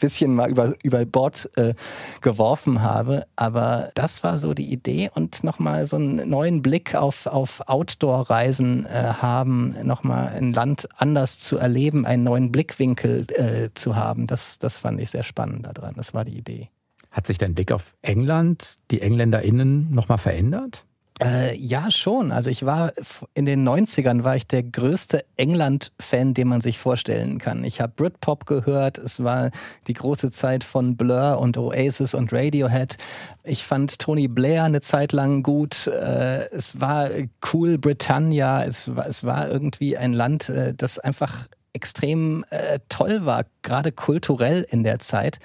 bisschen 0.00 0.34
mal 0.34 0.50
über, 0.50 0.74
über 0.82 1.04
Bord 1.06 1.48
äh, 1.56 1.74
geworfen 2.20 2.82
habe. 2.82 3.26
Aber 3.36 3.90
das 3.94 4.22
war 4.24 4.36
so 4.36 4.52
die 4.52 4.70
Idee 4.70 5.10
und 5.14 5.44
nochmal 5.44 5.86
so 5.86 5.96
einen 5.96 6.28
neuen 6.28 6.60
Blick 6.60 6.94
auf, 6.94 7.26
auf 7.26 7.62
Outdoor-Reisen 7.66 8.84
äh, 8.86 8.88
haben, 8.88 9.76
nochmal 9.82 10.28
ein 10.28 10.52
Land 10.52 10.88
anders 10.96 11.38
zu 11.38 11.56
erleben, 11.56 12.04
einen 12.04 12.24
neuen 12.24 12.50
Blickwinkel 12.52 13.26
äh, 13.32 13.70
zu 13.74 13.96
haben. 13.96 14.26
Das, 14.26 14.58
das 14.58 14.80
fand 14.80 15.00
ich 15.00 15.10
sehr 15.10 15.22
spannend 15.22 15.66
daran. 15.66 15.94
Das 15.96 16.12
war 16.12 16.24
die 16.24 16.36
Idee. 16.36 16.68
Hat 17.12 17.26
sich 17.26 17.38
dein 17.38 17.54
Blick 17.54 17.72
auf 17.72 17.94
England, 18.02 18.76
die 18.90 19.00
EngländerInnen 19.00 19.94
nochmal 19.94 20.18
verändert? 20.18 20.84
Äh, 21.22 21.56
ja, 21.56 21.90
schon. 21.90 22.30
Also 22.30 22.50
ich 22.50 22.66
war 22.66 22.92
in 23.32 23.46
den 23.46 23.66
90ern 23.66 24.22
war 24.22 24.36
ich 24.36 24.46
der 24.46 24.62
größte 24.62 25.24
England-Fan, 25.36 26.34
den 26.34 26.48
man 26.48 26.60
sich 26.60 26.78
vorstellen 26.78 27.38
kann. 27.38 27.64
Ich 27.64 27.80
habe 27.80 27.92
Britpop 27.96 28.44
gehört. 28.44 28.98
Es 28.98 29.24
war 29.24 29.50
die 29.86 29.94
große 29.94 30.30
Zeit 30.30 30.62
von 30.62 30.96
Blur 30.96 31.38
und 31.38 31.56
Oasis 31.56 32.12
und 32.12 32.34
Radiohead. 32.34 32.98
Ich 33.44 33.64
fand 33.64 33.98
Tony 33.98 34.28
Blair 34.28 34.64
eine 34.64 34.82
Zeit 34.82 35.12
lang 35.12 35.42
gut. 35.42 35.86
Äh, 35.86 36.50
es 36.50 36.80
war 36.80 37.08
cool 37.52 37.78
Britannia. 37.78 38.64
Es 38.64 38.94
war, 38.94 39.06
es 39.06 39.24
war 39.24 39.48
irgendwie 39.48 39.96
ein 39.96 40.12
Land, 40.12 40.50
äh, 40.50 40.74
das 40.74 40.98
einfach 40.98 41.48
extrem 41.72 42.44
äh, 42.50 42.78
toll 42.88 43.24
war, 43.24 43.44
gerade 43.62 43.92
kulturell 43.92 44.66
in 44.68 44.82
der 44.82 44.98
Zeit. 44.98 45.38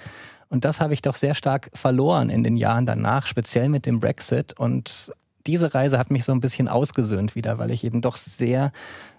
Und 0.48 0.66
das 0.66 0.80
habe 0.80 0.92
ich 0.92 1.00
doch 1.00 1.16
sehr 1.16 1.34
stark 1.34 1.70
verloren 1.72 2.28
in 2.28 2.44
den 2.44 2.56
Jahren 2.56 2.84
danach, 2.84 3.26
speziell 3.26 3.70
mit 3.70 3.86
dem 3.86 4.00
Brexit. 4.00 4.58
Und 4.58 5.12
diese 5.46 5.74
Reise 5.74 5.98
hat 5.98 6.10
mich 6.10 6.24
so 6.24 6.32
ein 6.32 6.40
bisschen 6.40 6.68
ausgesöhnt 6.68 7.34
wieder, 7.34 7.58
weil 7.58 7.70
ich 7.70 7.84
eben 7.84 8.00
doch 8.00 8.16
sehr, 8.16 8.72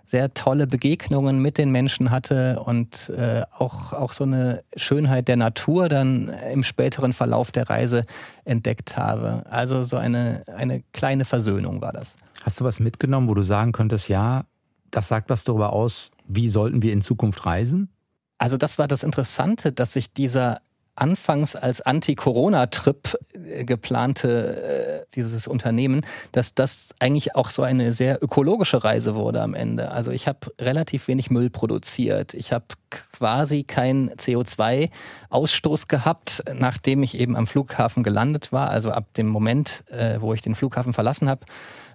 sehr 0.06 0.34
tolle 0.34 0.68
Begegnungen 0.68 1.40
mit 1.40 1.58
den 1.58 1.72
Menschen 1.72 2.12
hatte 2.12 2.62
und 2.64 3.10
äh, 3.10 3.44
auch, 3.58 3.94
auch 3.94 4.12
so 4.12 4.24
eine 4.24 4.64
Schönheit 4.76 5.28
der 5.28 5.38
Natur 5.38 5.90
dann 5.90 6.30
im 6.52 6.64
späteren 6.64 7.14
Verlauf 7.14 7.52
der 7.52 7.70
Reise 7.70 8.06
entdeckt 8.44 8.98
habe. 8.98 9.44
Also 9.50 9.82
so 9.82 9.98
eine, 9.98 10.44
eine 10.56 10.84
kleine 10.94 11.26
Versöhnung 11.26 11.82
war 11.82 11.94
das. 11.94 12.18
Hast 12.42 12.60
du 12.60 12.66
was 12.66 12.80
mitgenommen, 12.80 13.28
wo 13.28 13.34
du 13.34 13.44
sagen 13.44 13.72
könntest, 13.72 14.10
ja, 14.10 14.46
das 14.92 15.08
sagt 15.08 15.30
was 15.30 15.44
darüber 15.44 15.74
aus, 15.74 16.12
wie 16.28 16.48
sollten 16.48 16.82
wir 16.82 16.94
in 16.94 17.02
Zukunft 17.02 17.46
reisen? 17.46 17.90
Also 18.38 18.58
das 18.58 18.78
war 18.78 18.88
das 18.88 19.04
Interessante, 19.04 19.72
dass 19.72 19.94
sich 19.94 20.12
dieser 20.12 20.62
anfangs 20.96 21.56
als 21.56 21.82
Anti-Corona-Trip 21.82 23.18
äh, 23.34 23.66
geplante 23.66 25.06
äh, 25.06 25.06
dieses 25.16 25.48
Unternehmen, 25.48 26.06
dass 26.32 26.54
das 26.54 26.90
eigentlich 27.00 27.36
auch 27.36 27.50
so 27.50 27.64
eine 27.64 27.94
sehr 27.94 28.22
ökologische 28.24 28.84
Reise 28.84 29.16
wurde 29.16 29.42
am 29.42 29.54
Ende. 29.54 29.92
Also 29.92 30.12
ich 30.12 30.28
habe 30.28 30.52
relativ 30.60 31.08
wenig 31.08 31.32
Müll 31.32 31.50
produziert. 31.50 32.34
Ich 32.34 32.52
habe 32.52 32.66
quasi 32.90 33.64
keinen 33.64 34.12
CO2-Ausstoß 34.12 35.88
gehabt, 35.88 36.44
nachdem 36.54 37.04
ich 37.04 37.18
eben 37.20 37.36
am 37.36 37.48
Flughafen 37.48 38.04
gelandet 38.04 38.52
war. 38.52 38.70
Also 38.70 38.92
ab 38.92 39.14
dem 39.16 39.28
Moment, 39.28 39.84
äh, 39.90 40.22
wo 40.22 40.34
ich 40.34 40.42
den 40.42 40.56
Flughafen 40.56 40.94
verlassen 40.94 41.28
habe, 41.30 41.46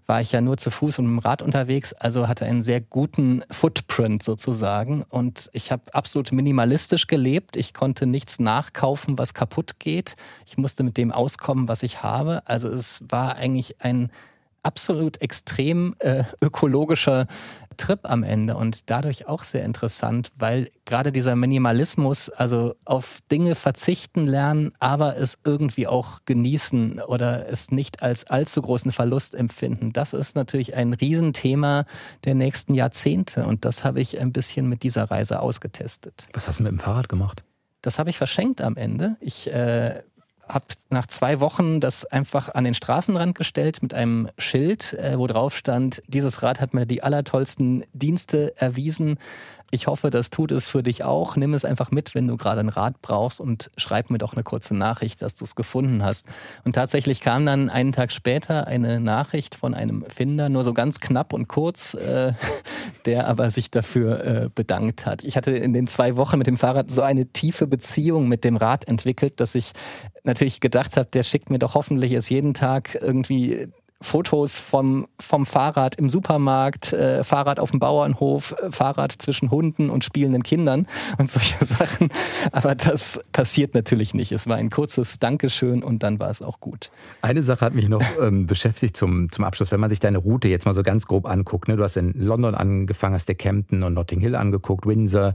war 0.09 0.23
ich 0.23 0.33
ja 0.33 0.41
nur 0.41 0.57
zu 0.57 0.71
Fuß 0.71 0.99
und 0.99 1.07
mit 1.07 1.23
dem 1.23 1.29
Rad 1.29 1.43
unterwegs, 1.43 1.93
also 1.93 2.29
hatte 2.29 2.47
einen 2.47 2.63
sehr 2.63 2.81
guten 2.81 3.45
Footprint 3.51 4.23
sozusagen. 4.23 5.05
Und 5.09 5.51
ich 5.53 5.71
habe 5.71 5.83
absolut 5.93 6.33
minimalistisch 6.33 7.07
gelebt. 7.07 7.57
Ich 7.57 7.75
konnte 7.75 8.07
nichts 8.07 8.41
nachkaufen, 8.41 9.19
was 9.19 9.35
kaputt 9.35 9.79
geht. 9.79 10.17
Ich 10.47 10.57
musste 10.57 10.83
mit 10.83 10.97
dem 10.97 11.13
auskommen, 11.13 11.69
was 11.69 11.83
ich 11.83 12.03
habe. 12.03 12.43
Also 12.47 12.71
es 12.71 13.05
war 13.11 13.37
eigentlich 13.37 13.83
ein 13.83 14.11
absolut 14.63 15.21
extrem 15.21 15.95
äh, 15.99 16.25
ökologischer 16.41 17.27
Trip 17.79 18.01
am 18.03 18.23
Ende 18.23 18.57
und 18.57 18.91
dadurch 18.91 19.29
auch 19.29 19.45
sehr 19.45 19.65
interessant, 19.65 20.33
weil 20.37 20.71
gerade 20.85 21.13
dieser 21.13 21.37
Minimalismus, 21.37 22.29
also 22.29 22.75
auf 22.85 23.21
Dinge 23.31 23.55
verzichten 23.55 24.27
lernen, 24.27 24.73
aber 24.81 25.17
es 25.17 25.39
irgendwie 25.45 25.87
auch 25.87 26.21
genießen 26.27 27.01
oder 27.01 27.49
es 27.49 27.71
nicht 27.71 28.03
als 28.03 28.27
allzu 28.27 28.61
großen 28.61 28.93
Verlust 28.93 29.35
empfinden, 29.35 29.93
das 29.93 30.13
ist 30.13 30.37
natürlich 30.37 30.75
ein 30.75 30.93
Riesenthema 30.93 31.87
der 32.25 32.35
nächsten 32.35 32.75
Jahrzehnte 32.75 33.47
und 33.47 33.65
das 33.65 33.85
habe 33.85 34.01
ich 34.01 34.21
ein 34.21 34.33
bisschen 34.33 34.69
mit 34.69 34.83
dieser 34.83 35.05
Reise 35.05 35.41
ausgetestet. 35.41 36.29
Was 36.33 36.49
hast 36.49 36.59
du 36.59 36.65
mit 36.65 36.73
dem 36.73 36.81
Fahrrad 36.81 37.09
gemacht? 37.09 37.45
Das 37.81 37.99
habe 37.99 38.11
ich 38.11 38.19
verschenkt 38.19 38.61
am 38.61 38.77
Ende. 38.77 39.17
Ich 39.21 39.53
äh, 39.53 40.03
habe 40.49 40.67
nach 40.91 41.07
zwei 41.07 41.41
Wochen 41.41 41.81
das 41.81 42.05
einfach 42.05 42.49
an 42.55 42.65
den 42.65 42.75
Straßenrand 42.75 43.35
gestellt 43.35 43.83
mit 43.83 43.95
einem 43.95 44.29
Schild, 44.39 44.95
äh, 44.95 45.19
wo 45.19 45.27
drauf 45.27 45.57
stand, 45.57 46.03
dieses 46.07 46.43
Rad 46.43 46.61
hat 46.61 46.75
mir 46.75 46.87
die 46.87 47.03
allertollsten 47.03 47.85
Dienste 47.93 48.55
erwiesen. 48.57 49.19
Ich 49.71 49.87
hoffe, 49.87 50.09
das 50.09 50.31
tut 50.31 50.51
es 50.51 50.67
für 50.67 50.83
dich 50.83 51.05
auch. 51.05 51.37
Nimm 51.37 51.53
es 51.53 51.67
einfach 51.67 51.91
mit, 51.91 52.15
wenn 52.15 52.27
du 52.27 52.39
gerade 52.39 52.61
ein 52.61 52.71
Rad 52.71 53.03
brauchst 53.03 53.39
und 53.39 53.71
schreib 53.77 54.09
mir 54.09 54.17
doch 54.17 54.33
eine 54.33 54.43
kurze 54.43 54.75
Nachricht, 54.75 55.21
dass 55.21 55.35
du 55.35 55.45
es 55.45 55.57
gefunden 55.57 56.03
hast. 56.03 56.27
Und 56.65 56.73
tatsächlich 56.73 57.21
kam 57.21 57.45
dann 57.45 57.69
einen 57.69 57.93
Tag 57.93 58.11
später 58.11 58.67
eine 58.67 58.99
Nachricht 58.99 59.55
von 59.55 59.75
einem 59.75 60.07
Finder, 60.09 60.49
nur 60.49 60.65
so 60.65 60.73
ganz 60.73 61.01
knapp 61.01 61.35
und 61.35 61.49
kurz, 61.49 61.93
äh, 61.93 62.33
der 63.05 63.29
aber 63.29 63.51
sich 63.51 63.71
dafür 63.71 64.25
äh, 64.25 64.49
bedankt 64.55 65.05
hat. 65.05 65.23
Ich 65.25 65.37
hatte 65.37 65.53
in 65.53 65.75
den 65.75 65.87
zwei 65.87 66.17
Wochen 66.17 66.39
mit 66.39 66.47
dem 66.47 66.57
Fahrrad 66.57 66.91
so 66.91 67.03
eine 67.03 67.27
tiefe 67.27 67.67
Beziehung 67.67 68.27
mit 68.27 68.45
dem 68.45 68.57
Rad 68.57 68.89
entwickelt, 68.89 69.39
dass 69.39 69.55
ich 69.55 69.73
natürlich 70.25 70.61
gedacht 70.61 70.97
habe, 70.97 71.11
der 71.13 71.23
schickt 71.23 71.51
mir 71.51 71.59
doch 71.59 71.75
hoffentlich 71.75 72.11
jetzt 72.13 72.31
jeden 72.31 72.55
Tag 72.55 72.97
irgendwie 73.01 73.69
Fotos 74.01 74.61
vom, 74.61 75.09
vom 75.19 75.45
Fahrrad 75.45 75.97
im 75.97 76.09
Supermarkt, 76.09 76.93
äh, 76.93 77.25
Fahrrad 77.25 77.59
auf 77.59 77.73
dem 77.73 77.81
Bauernhof, 77.81 78.55
äh, 78.63 78.71
Fahrrad 78.71 79.13
zwischen 79.13 79.51
Hunden 79.51 79.91
und 79.91 80.05
spielenden 80.05 80.45
Kindern 80.45 80.87
und 81.19 81.31
solche 81.31 81.65
Sachen. 81.65 82.09
Aber 82.53 82.77
das 82.77 83.21
passiert 83.33 83.75
natürlich 83.75 84.15
nicht. 84.15 84.31
Es 84.31 84.47
war 84.47 84.57
ein 84.57 84.71
kurzes 84.71 85.19
Dankeschön 85.19 85.83
und 85.83 86.05
dann 86.05 86.21
war 86.21 86.31
es 86.31 86.43
auch 86.43 86.61
gut. 86.61 86.93
Eine 87.23 87.43
Sache 87.43 87.65
hat 87.65 87.75
mich 87.75 87.89
noch 87.89 88.05
ähm, 88.21 88.47
beschäftigt 88.47 88.97
zum, 88.97 89.33
zum 89.33 89.45
Abschluss. 89.45 89.73
Wenn 89.73 89.81
man 89.81 89.91
sich 89.91 90.01
deine 90.01 90.19
Route 90.19 90.49
jetzt 90.49 90.65
mal 90.65 90.75
so 90.75 90.85
ganz 90.85 91.07
grob 91.07 91.27
anguckt, 91.27 91.67
ne? 91.67 91.77
du 91.77 91.83
hast 91.83 91.97
in 91.97 92.13
London 92.15 92.55
angefangen, 92.55 93.15
hast 93.15 93.29
dir 93.29 93.35
Campton 93.35 93.83
und 93.83 93.95
Notting 93.95 94.21
Hill 94.21 94.37
angeguckt, 94.37 94.87
Windsor, 94.87 95.35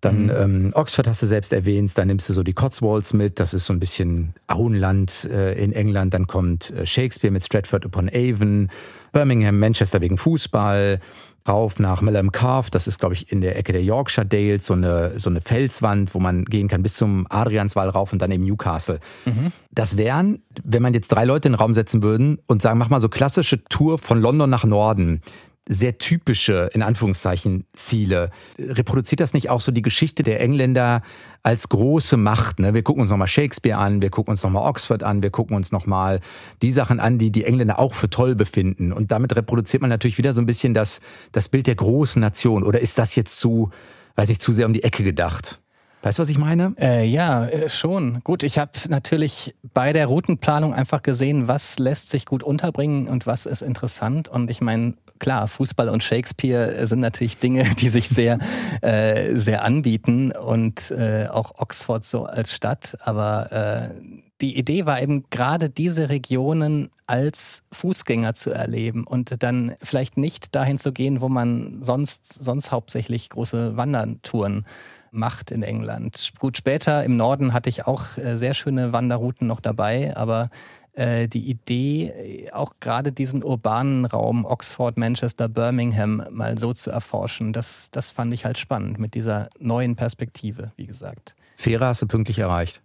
dann 0.00 0.24
mhm. 0.24 0.30
ähm, 0.30 0.72
Oxford 0.74 1.06
hast 1.06 1.22
du 1.22 1.26
selbst 1.26 1.52
erwähnt, 1.52 1.96
dann 1.96 2.08
nimmst 2.08 2.28
du 2.28 2.32
so 2.32 2.42
die 2.42 2.52
Cotswolds 2.52 3.12
mit, 3.12 3.38
das 3.38 3.54
ist 3.54 3.66
so 3.66 3.72
ein 3.72 3.80
bisschen 3.80 4.34
Auenland 4.46 5.28
äh, 5.30 5.52
in 5.62 5.72
England, 5.72 6.14
dann 6.14 6.26
kommt 6.26 6.70
äh, 6.70 6.86
Shakespeare 6.86 7.32
mit 7.32 7.44
Stratford 7.44 7.84
upon 7.84 8.10
Avon, 8.12 8.70
Birmingham, 9.12 9.58
Manchester 9.58 10.00
wegen 10.00 10.16
Fußball, 10.16 11.00
rauf 11.48 11.80
nach 11.80 12.00
Melham 12.00 12.32
Cove, 12.32 12.70
das 12.70 12.86
ist 12.86 12.98
glaube 12.98 13.14
ich 13.14 13.30
in 13.30 13.40
der 13.40 13.56
Ecke 13.56 13.72
der 13.72 13.82
Yorkshire 13.82 14.26
Dales, 14.26 14.66
so 14.66 14.74
eine, 14.74 15.18
so 15.18 15.28
eine 15.28 15.40
Felswand, 15.40 16.14
wo 16.14 16.18
man 16.18 16.44
gehen 16.44 16.68
kann 16.68 16.82
bis 16.82 16.94
zum 16.94 17.26
Adrianswall 17.28 17.88
rauf 17.88 18.12
und 18.12 18.22
dann 18.22 18.30
eben 18.30 18.44
Newcastle. 18.44 19.00
Mhm. 19.26 19.52
Das 19.70 19.96
wären, 19.96 20.42
wenn 20.64 20.82
man 20.82 20.94
jetzt 20.94 21.08
drei 21.08 21.24
Leute 21.24 21.48
in 21.48 21.52
den 21.52 21.58
Raum 21.58 21.74
setzen 21.74 22.02
würden 22.02 22.38
und 22.46 22.62
sagen, 22.62 22.78
mach 22.78 22.88
mal 22.88 23.00
so 23.00 23.08
klassische 23.08 23.64
Tour 23.64 23.98
von 23.98 24.20
London 24.20 24.48
nach 24.48 24.64
Norden, 24.64 25.22
sehr 25.68 25.98
typische, 25.98 26.70
in 26.72 26.82
Anführungszeichen, 26.82 27.64
Ziele. 27.72 28.30
Reproduziert 28.58 29.20
das 29.20 29.34
nicht 29.34 29.50
auch 29.50 29.60
so 29.60 29.72
die 29.72 29.82
Geschichte 29.82 30.22
der 30.22 30.40
Engländer 30.40 31.02
als 31.42 31.68
große 31.68 32.16
Macht? 32.16 32.58
Ne? 32.58 32.74
Wir 32.74 32.82
gucken 32.82 33.02
uns 33.02 33.10
nochmal 33.10 33.28
Shakespeare 33.28 33.78
an, 33.78 34.02
wir 34.02 34.10
gucken 34.10 34.32
uns 34.32 34.42
nochmal 34.42 34.68
Oxford 34.68 35.02
an, 35.02 35.22
wir 35.22 35.30
gucken 35.30 35.56
uns 35.56 35.70
nochmal 35.70 36.20
die 36.62 36.72
Sachen 36.72 36.98
an, 36.98 37.18
die 37.18 37.30
die 37.30 37.44
Engländer 37.44 37.78
auch 37.78 37.94
für 37.94 38.10
toll 38.10 38.34
befinden. 38.34 38.92
Und 38.92 39.12
damit 39.12 39.36
reproduziert 39.36 39.80
man 39.80 39.90
natürlich 39.90 40.18
wieder 40.18 40.32
so 40.32 40.42
ein 40.42 40.46
bisschen 40.46 40.74
das, 40.74 41.00
das 41.32 41.48
Bild 41.48 41.66
der 41.66 41.76
großen 41.76 42.20
Nation. 42.20 42.64
Oder 42.64 42.80
ist 42.80 42.98
das 42.98 43.14
jetzt 43.14 43.38
zu, 43.38 43.70
weiß 44.16 44.30
ich, 44.30 44.40
zu 44.40 44.52
sehr 44.52 44.66
um 44.66 44.72
die 44.72 44.82
Ecke 44.82 45.04
gedacht? 45.04 45.60
Weißt 46.02 46.18
du, 46.18 46.22
was 46.22 46.30
ich 46.30 46.38
meine? 46.38 46.74
Äh, 46.80 47.06
ja, 47.06 47.46
äh, 47.46 47.68
schon. 47.68 48.20
Gut, 48.24 48.42
ich 48.42 48.58
habe 48.58 48.72
natürlich 48.88 49.54
bei 49.74 49.92
der 49.92 50.06
Routenplanung 50.06 50.72
einfach 50.72 51.02
gesehen, 51.02 51.46
was 51.46 51.78
lässt 51.78 52.08
sich 52.08 52.24
gut 52.24 52.42
unterbringen 52.42 53.06
und 53.06 53.26
was 53.26 53.44
ist 53.44 53.60
interessant. 53.60 54.26
Und 54.26 54.50
ich 54.50 54.62
meine, 54.62 54.94
klar, 55.20 55.46
Fußball 55.46 55.88
und 55.88 56.02
Shakespeare 56.02 56.84
sind 56.86 56.98
natürlich 56.98 57.38
Dinge, 57.38 57.64
die 57.78 57.88
sich 57.88 58.08
sehr, 58.08 58.38
äh, 58.82 59.36
sehr 59.36 59.62
anbieten 59.62 60.32
und 60.32 60.90
äh, 60.90 61.28
auch 61.28 61.52
Oxford 61.58 62.04
so 62.04 62.24
als 62.24 62.52
Stadt. 62.52 62.96
Aber 63.00 63.92
äh, 63.92 63.94
die 64.40 64.58
Idee 64.58 64.86
war 64.86 65.00
eben 65.00 65.24
gerade 65.30 65.70
diese 65.70 66.08
Regionen 66.08 66.90
als 67.06 67.62
Fußgänger 67.72 68.34
zu 68.34 68.50
erleben 68.50 69.04
und 69.04 69.42
dann 69.42 69.74
vielleicht 69.82 70.16
nicht 70.16 70.54
dahin 70.54 70.78
zu 70.78 70.92
gehen, 70.92 71.20
wo 71.20 71.28
man 71.28 71.82
sonst, 71.82 72.32
sonst 72.32 72.72
hauptsächlich 72.72 73.30
große 73.30 73.76
Wandertouren 73.76 74.64
macht 75.10 75.50
in 75.50 75.62
England. 75.62 76.32
Gut, 76.38 76.56
später 76.56 77.04
im 77.04 77.16
Norden 77.16 77.52
hatte 77.52 77.68
ich 77.68 77.86
auch 77.86 78.16
äh, 78.16 78.36
sehr 78.36 78.54
schöne 78.54 78.92
Wanderrouten 78.92 79.46
noch 79.46 79.60
dabei, 79.60 80.16
aber 80.16 80.50
äh, 80.92 81.28
die 81.28 81.48
Idee, 81.48 82.08
äh, 82.08 82.52
auch 82.52 82.74
gerade 82.80 83.12
diesen 83.12 83.42
urbanen 83.42 84.04
Raum 84.04 84.44
Oxford, 84.44 84.96
Manchester, 84.96 85.48
Birmingham 85.48 86.24
mal 86.30 86.58
so 86.58 86.72
zu 86.72 86.90
erforschen, 86.90 87.52
das, 87.52 87.90
das 87.90 88.12
fand 88.12 88.34
ich 88.34 88.44
halt 88.44 88.58
spannend 88.58 88.98
mit 88.98 89.14
dieser 89.14 89.50
neuen 89.58 89.96
Perspektive, 89.96 90.72
wie 90.76 90.86
gesagt. 90.86 91.34
Fähre 91.56 91.86
hast 91.86 92.02
du 92.02 92.06
pünktlich 92.06 92.38
erreicht? 92.38 92.82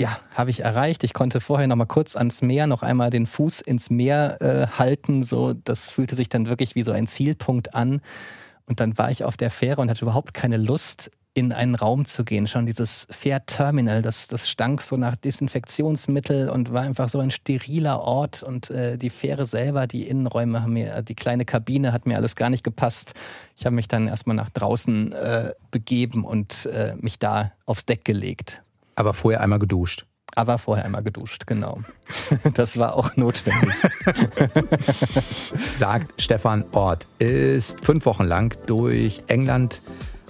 Ja, 0.00 0.20
habe 0.32 0.50
ich 0.50 0.60
erreicht. 0.60 1.02
Ich 1.02 1.12
konnte 1.12 1.40
vorher 1.40 1.66
noch 1.66 1.74
mal 1.74 1.84
kurz 1.84 2.14
ans 2.14 2.40
Meer, 2.40 2.68
noch 2.68 2.82
einmal 2.82 3.10
den 3.10 3.26
Fuß 3.26 3.60
ins 3.60 3.90
Meer 3.90 4.40
äh, 4.40 4.78
halten. 4.78 5.24
So, 5.24 5.54
das 5.54 5.90
fühlte 5.90 6.14
sich 6.14 6.28
dann 6.28 6.46
wirklich 6.46 6.76
wie 6.76 6.84
so 6.84 6.92
ein 6.92 7.08
Zielpunkt 7.08 7.74
an. 7.74 8.00
Und 8.66 8.78
dann 8.78 8.96
war 8.96 9.10
ich 9.10 9.24
auf 9.24 9.36
der 9.36 9.50
Fähre 9.50 9.80
und 9.80 9.90
hatte 9.90 10.04
überhaupt 10.04 10.34
keine 10.34 10.56
Lust, 10.56 11.10
in 11.34 11.52
einen 11.52 11.74
Raum 11.74 12.04
zu 12.04 12.24
gehen. 12.24 12.46
Schon 12.46 12.66
dieses 12.66 13.06
Fährterminal, 13.10 14.02
das, 14.02 14.28
das 14.28 14.48
stank 14.48 14.82
so 14.82 14.96
nach 14.96 15.16
Desinfektionsmittel 15.16 16.48
und 16.48 16.72
war 16.72 16.82
einfach 16.82 17.08
so 17.08 17.20
ein 17.20 17.30
steriler 17.30 18.00
Ort. 18.00 18.42
Und 18.42 18.70
äh, 18.70 18.98
die 18.98 19.10
Fähre 19.10 19.46
selber, 19.46 19.86
die 19.86 20.08
Innenräume 20.08 20.62
haben 20.62 20.72
mir, 20.72 21.02
die 21.02 21.14
kleine 21.14 21.44
Kabine 21.44 21.92
hat 21.92 22.06
mir 22.06 22.16
alles 22.16 22.34
gar 22.34 22.50
nicht 22.50 22.64
gepasst. 22.64 23.14
Ich 23.56 23.66
habe 23.66 23.76
mich 23.76 23.88
dann 23.88 24.08
erstmal 24.08 24.36
nach 24.36 24.50
draußen 24.50 25.12
äh, 25.12 25.52
begeben 25.70 26.24
und 26.24 26.66
äh, 26.66 26.94
mich 27.00 27.18
da 27.18 27.52
aufs 27.66 27.86
Deck 27.86 28.04
gelegt. 28.04 28.62
Aber 28.96 29.14
vorher 29.14 29.40
einmal 29.40 29.60
geduscht. 29.60 30.06
Aber 30.34 30.58
vorher 30.58 30.84
einmal 30.84 31.02
geduscht, 31.02 31.46
genau. 31.46 31.80
Das 32.54 32.78
war 32.78 32.94
auch 32.94 33.16
notwendig. 33.16 33.74
Sagt 35.54 36.20
Stefan 36.20 36.64
Ort, 36.72 37.06
ist 37.18 37.84
fünf 37.84 38.04
Wochen 38.06 38.24
lang 38.24 38.56
durch 38.66 39.22
England 39.28 39.80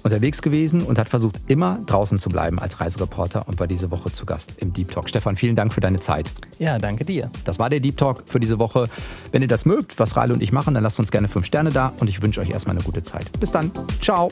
unterwegs 0.03 0.43
gewesen 0.43 0.83
und 0.83 0.99
hat 0.99 1.09
versucht, 1.09 1.37
immer 1.47 1.79
draußen 1.87 2.19
zu 2.19 2.29
bleiben 2.29 2.59
als 2.59 2.81
Reisereporter 2.81 3.47
und 3.49 3.61
war 3.61 3.67
diese 3.67 3.91
Woche 3.91 4.13
zu 4.13 4.27
Gast 4.27 4.55
im 4.59 4.73
Deep 4.73 4.91
Talk. 4.91 5.09
Stefan, 5.09 5.37
vielen 5.37 5.57
Dank 5.57 5.73
für 5.73 5.81
deine 5.81 5.99
Zeit. 6.01 6.31
Ja, 6.59 6.79
danke 6.79 7.05
dir. 7.05 7.31
Das 7.45 7.59
war 7.59 7.71
der 7.71 7.81
Deep 7.81 7.97
Talk 7.97 8.23
für 8.27 8.41
diese 8.41 8.59
Woche. 8.59 8.89
Wenn 9.33 9.43
ihr 9.43 9.49
das 9.49 9.65
mögt, 9.65 9.99
was 9.99 10.17
Raile 10.17 10.35
und 10.35 10.43
ich 10.43 10.53
machen, 10.53 10.75
dann 10.75 10.83
lasst 10.83 10.99
uns 10.99 11.11
gerne 11.11 11.29
fünf 11.29 11.47
Sterne 11.47 11.71
da 11.71 11.93
und 12.01 12.09
ich 12.09 12.23
wünsche 12.23 12.41
euch 12.41 12.51
erstmal 12.51 12.77
eine 12.77 12.85
gute 12.85 13.03
Zeit. 13.03 13.27
Bis 13.41 13.51
dann. 13.51 13.71
Ciao. 14.01 14.31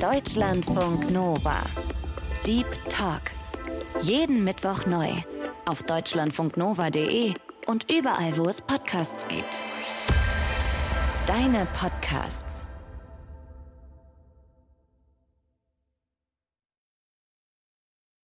Deutschlandfunk 0.00 1.10
Nova. 1.10 1.64
Deep 2.46 2.66
Talk. 2.88 3.22
Jeden 4.00 4.42
Mittwoch 4.44 4.86
neu. 4.86 5.08
Auf 5.66 5.82
deutschlandfunknova.de 5.84 7.34
und 7.66 7.90
überall, 7.90 8.36
wo 8.36 8.48
es 8.48 8.60
Podcasts 8.60 9.26
gibt. 9.28 9.60
Deine 11.26 11.66
Podcasts. 11.72 12.61